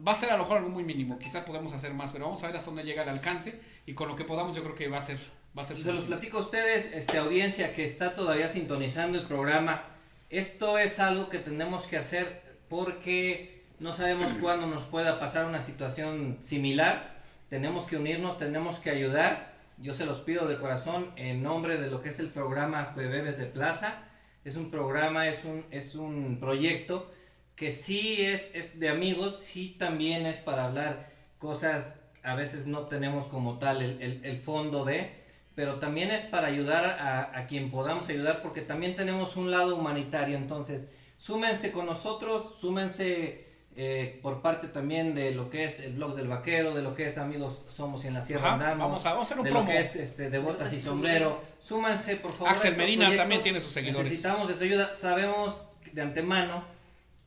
[0.06, 2.40] va a ser a lo mejor algo muy mínimo, quizás podemos hacer más, pero vamos
[2.44, 4.86] a ver hasta dónde llega el alcance y con lo que podamos yo creo que
[4.88, 5.18] va a ser,
[5.56, 9.26] va a ser Se los platico a ustedes, este, audiencia que está todavía sintonizando el
[9.26, 9.84] programa.
[10.30, 15.60] Esto es algo que tenemos que hacer porque no sabemos cuándo nos pueda pasar una
[15.60, 17.14] situación similar.
[17.48, 19.52] Tenemos que unirnos, tenemos que ayudar.
[19.78, 23.38] Yo se los pido de corazón en nombre de lo que es el programa Jueves
[23.38, 24.02] de Plaza.
[24.44, 27.10] Es un programa, es un, es un proyecto
[27.56, 32.82] que sí es, es de amigos, sí también es para hablar cosas, a veces no
[32.88, 35.23] tenemos como tal el, el- el fondo de,
[35.54, 39.76] pero también es para ayudar a, a quien podamos ayudar, porque también tenemos un lado
[39.76, 43.44] humanitario, entonces súmense con nosotros, súmense
[43.76, 47.08] eh, por parte también de lo que es el blog del vaquero, de lo que
[47.08, 49.44] es amigos somos y en la sierra Ajá, andamos, vamos a, vamos a hacer un
[49.44, 49.66] de promo.
[49.66, 52.50] lo que es este, de botas y sombrero, súmanse por favor.
[52.50, 54.04] Axel Medina también tiene sus seguidores.
[54.04, 56.64] Necesitamos de su ayuda, sabemos de antemano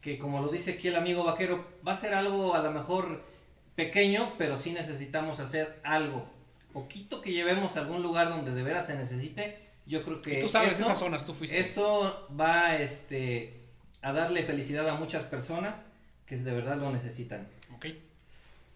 [0.01, 3.25] que como lo dice aquí el amigo vaquero, va a ser algo a lo mejor
[3.75, 6.29] pequeño, pero sí necesitamos hacer algo.
[6.73, 10.39] Poquito que llevemos a algún lugar donde de veras se necesite, yo creo que Y
[10.39, 11.59] tú sabes eso- esas zonas, tú fuiste.
[11.59, 13.61] Eso va este,
[14.01, 15.85] a darle felicidad a muchas personas
[16.25, 17.47] que de verdad lo necesitan.
[17.75, 17.85] Ok.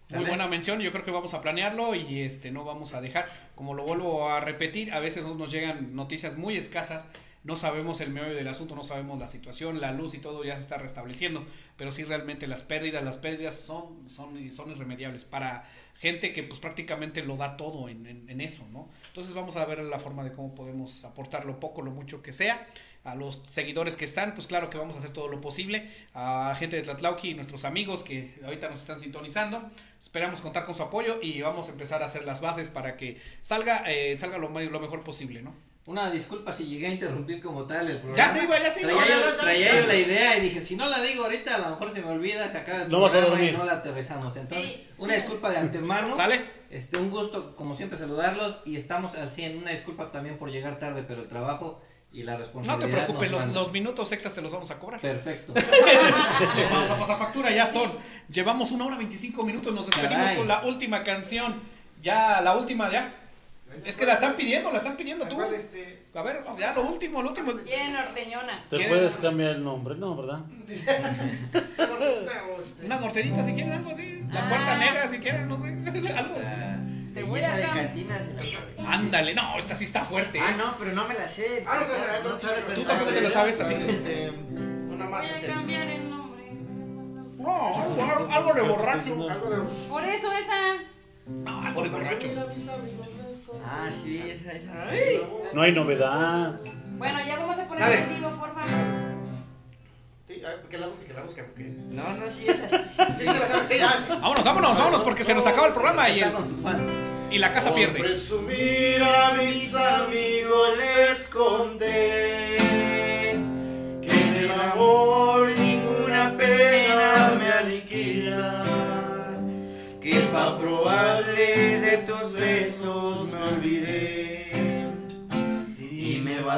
[0.08, 0.28] Muy ¿Sale?
[0.28, 3.72] buena mención, yo creo que vamos a planearlo y este no vamos a dejar, como
[3.74, 7.08] lo vuelvo a repetir, a veces nos llegan noticias muy escasas,
[7.44, 10.56] no sabemos el meollo del asunto, no sabemos la situación, la luz y todo ya
[10.56, 11.46] se está restableciendo,
[11.78, 15.66] pero sí realmente las pérdidas, las pérdidas son, son, son irremediables para
[16.02, 18.88] gente que pues prácticamente lo da todo en, en- eso, ¿no?
[19.06, 22.32] Entonces vamos a ver la forma de cómo podemos aportar lo poco, lo mucho que
[22.32, 22.66] sea.
[23.04, 25.90] A los seguidores que están, pues claro que vamos a hacer todo lo posible.
[26.14, 29.62] A la gente de Tlatlauqui y nuestros amigos que ahorita nos están sintonizando.
[30.00, 33.20] Esperamos contar con su apoyo y vamos a empezar a hacer las bases para que
[33.40, 35.54] salga, eh, salga lo, lo mejor posible, ¿no?
[35.84, 38.32] Una disculpa si llegué a interrumpir como tal el Ya programa.
[38.32, 38.90] se iba, ya se iba.
[38.92, 39.40] Traía, Ya, yo, ya, ya.
[39.42, 42.02] traía yo la idea y dije, si no la digo ahorita, a lo mejor se
[42.02, 43.58] me olvida, se acaba el No vas a programa y dormir.
[43.58, 44.36] no la aterrizamos.
[44.36, 44.86] Entonces, Sí.
[44.98, 46.14] una disculpa de antemano.
[46.14, 46.40] ¿Sale?
[46.70, 49.58] Este, un gusto, como siempre, saludarlos y estamos al 100.
[49.58, 51.82] Una disculpa también por llegar tarde, pero el trabajo
[52.12, 52.86] y la No responsabilidad.
[52.88, 55.00] te preocupes, los, los minutos extras te los vamos a cobrar.
[55.00, 55.52] Perfecto.
[56.70, 57.92] Vamos a pasar factura, ya son.
[58.30, 60.36] Llevamos una hora 25 minutos, nos despedimos Caray.
[60.36, 61.60] con la última canción.
[62.00, 63.14] Ya, la última, ya.
[63.84, 65.36] Es que la están pidiendo, la están pidiendo tú.
[65.36, 66.02] ¿Cuál este?
[66.14, 67.52] A ver, ya lo último, lo último.
[67.64, 68.68] Quieren norteñonas.
[68.68, 70.16] Te puedes cambiar el nombre, ¿no?
[70.16, 70.40] ¿Verdad?
[72.84, 74.22] Una norteñita si quieren, algo así.
[74.30, 74.48] La Ah.
[74.48, 75.68] puerta negra si quieren, no sé.
[76.16, 76.36] Algo.
[77.14, 78.20] Te voy a de cantina.
[78.86, 80.38] Ándale, no, esta sí está fuerte.
[80.40, 81.64] Ah, no, pero no me la sé.
[81.66, 81.84] Ah,
[82.22, 83.74] no no Tú tampoco te la sabes así.
[83.74, 85.46] Este, una más, Voy a este.
[85.46, 86.44] cambiar el nombre.
[87.38, 87.76] No,
[88.32, 89.30] algo, de borracho.
[89.30, 89.58] Algo de.
[89.88, 90.78] Por eso esa.
[91.26, 92.30] No, algo de borrachos.
[93.64, 94.72] Ah, sí, esa, esa.
[95.52, 96.60] No hay novedad.
[96.98, 98.68] Bueno, ya vamos a poner en vivo, por favor.
[100.26, 101.64] Sí, a ver, que la busque, que la busque, porque.
[101.90, 102.76] No, no, sí, esa sí.
[102.78, 103.80] sí, Sí, te la sabes, sí, sí.
[104.08, 106.32] Vámonos, vámonos, vámonos, porque se nos acaba el programa y, el-
[107.30, 107.98] y la casa Por pierde.
[108.00, 112.56] presumir a mis amigos les conté
[114.00, 115.21] que el amor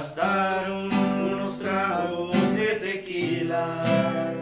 [0.05, 4.35] bastaron unos tragos de tequila.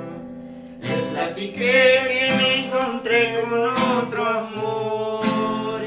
[0.82, 3.52] Les platiqué que me encontré con
[3.98, 5.82] otro amor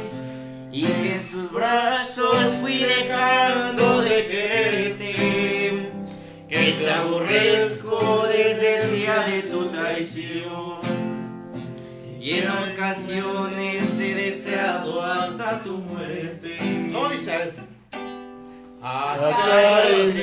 [0.72, 5.92] y que en sus brazos fui dejando de quererte,
[6.48, 10.80] que te aborrezco desde el día de tu traición.
[12.18, 16.58] Y en ocasiones he deseado hasta tu muerte.
[16.92, 17.52] No, dice
[18.86, 19.26] él.
[19.26, 20.14] Acá el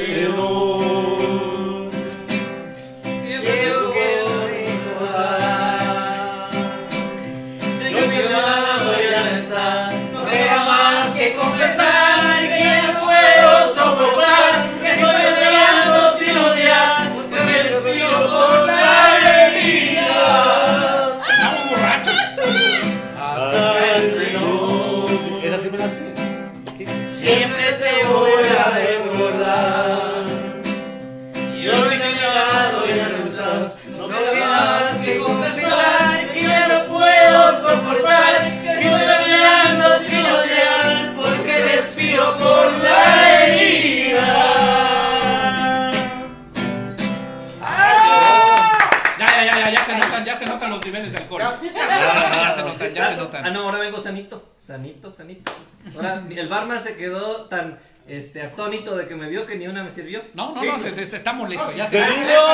[50.84, 51.42] niveles de alcohol.
[51.74, 53.52] Ya se notan, ya se Ah, notan.
[53.52, 54.54] no, ahora vengo sanito.
[54.58, 55.52] Sanito, sanito.
[55.94, 59.82] Ahora el barman se quedó tan este, atónito de que me vio que ni una
[59.84, 60.22] me sirvió.
[60.34, 61.72] No, no, no, se, se- está molesto.
[61.76, 62.06] Ya se, digo,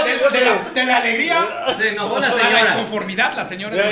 [0.04, 1.46] de, de la, de la alegría
[1.78, 2.72] Se enojó la a la señora.
[2.74, 3.76] inconformidad, la señora.
[3.76, 3.82] Ya,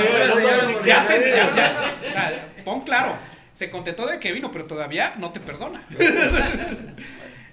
[0.80, 1.92] se ya, se, ya, ya.
[2.08, 3.16] O sea, pon claro.
[3.52, 5.82] Se contentó de que vino, pero todavía no te perdona.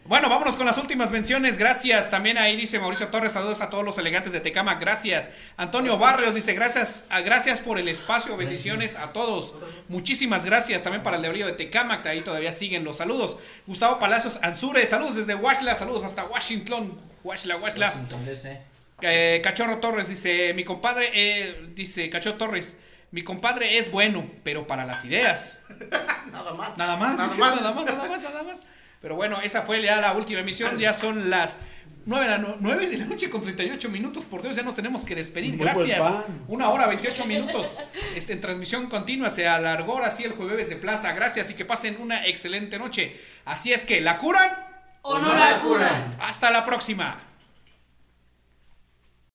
[0.05, 1.57] Bueno, vámonos con las últimas menciones.
[1.57, 2.09] Gracias.
[2.09, 4.75] También ahí dice Mauricio Torres, saludos a todos los elegantes de Tecama.
[4.75, 5.31] Gracias.
[5.55, 8.35] Antonio Barrios dice, gracias, a, gracias por el espacio.
[8.35, 9.53] Bendiciones a todos.
[9.87, 13.37] Muchísimas gracias también para el de de Tecama, que ahí todavía siguen los saludos.
[13.65, 16.99] Gustavo Palacios Ansure, saludos desde Washla, saludos hasta Washington.
[17.23, 17.87] Washla, Washla.
[17.87, 18.61] Washington, DC.
[19.01, 22.77] Eh, Cachorro Torres dice, mi compadre, eh, dice Cachorro Torres,
[23.11, 25.61] mi compadre es bueno, pero para las ideas.
[26.31, 26.77] Nada más.
[26.77, 27.37] Nada más, Nada más.
[27.37, 28.63] nada más, nada más, nada más.
[29.03, 31.59] Pero bueno, esa fue ya la última emisión, ya son las
[32.05, 34.75] 9 de la, no- 9 de la noche con 38 minutos, por Dios, ya nos
[34.77, 35.55] tenemos que despedir.
[35.55, 36.01] Muy Gracias.
[36.47, 37.79] Una hora 28 minutos.
[38.15, 41.11] Este, en transmisión continua se alargó ahora sí el jueves de plaza.
[41.11, 43.19] Gracias y que pasen una excelente noche.
[43.45, 44.51] Así es que, ¿la curan?
[45.01, 46.15] ¿O no la curan?
[46.21, 47.17] Hasta la próxima.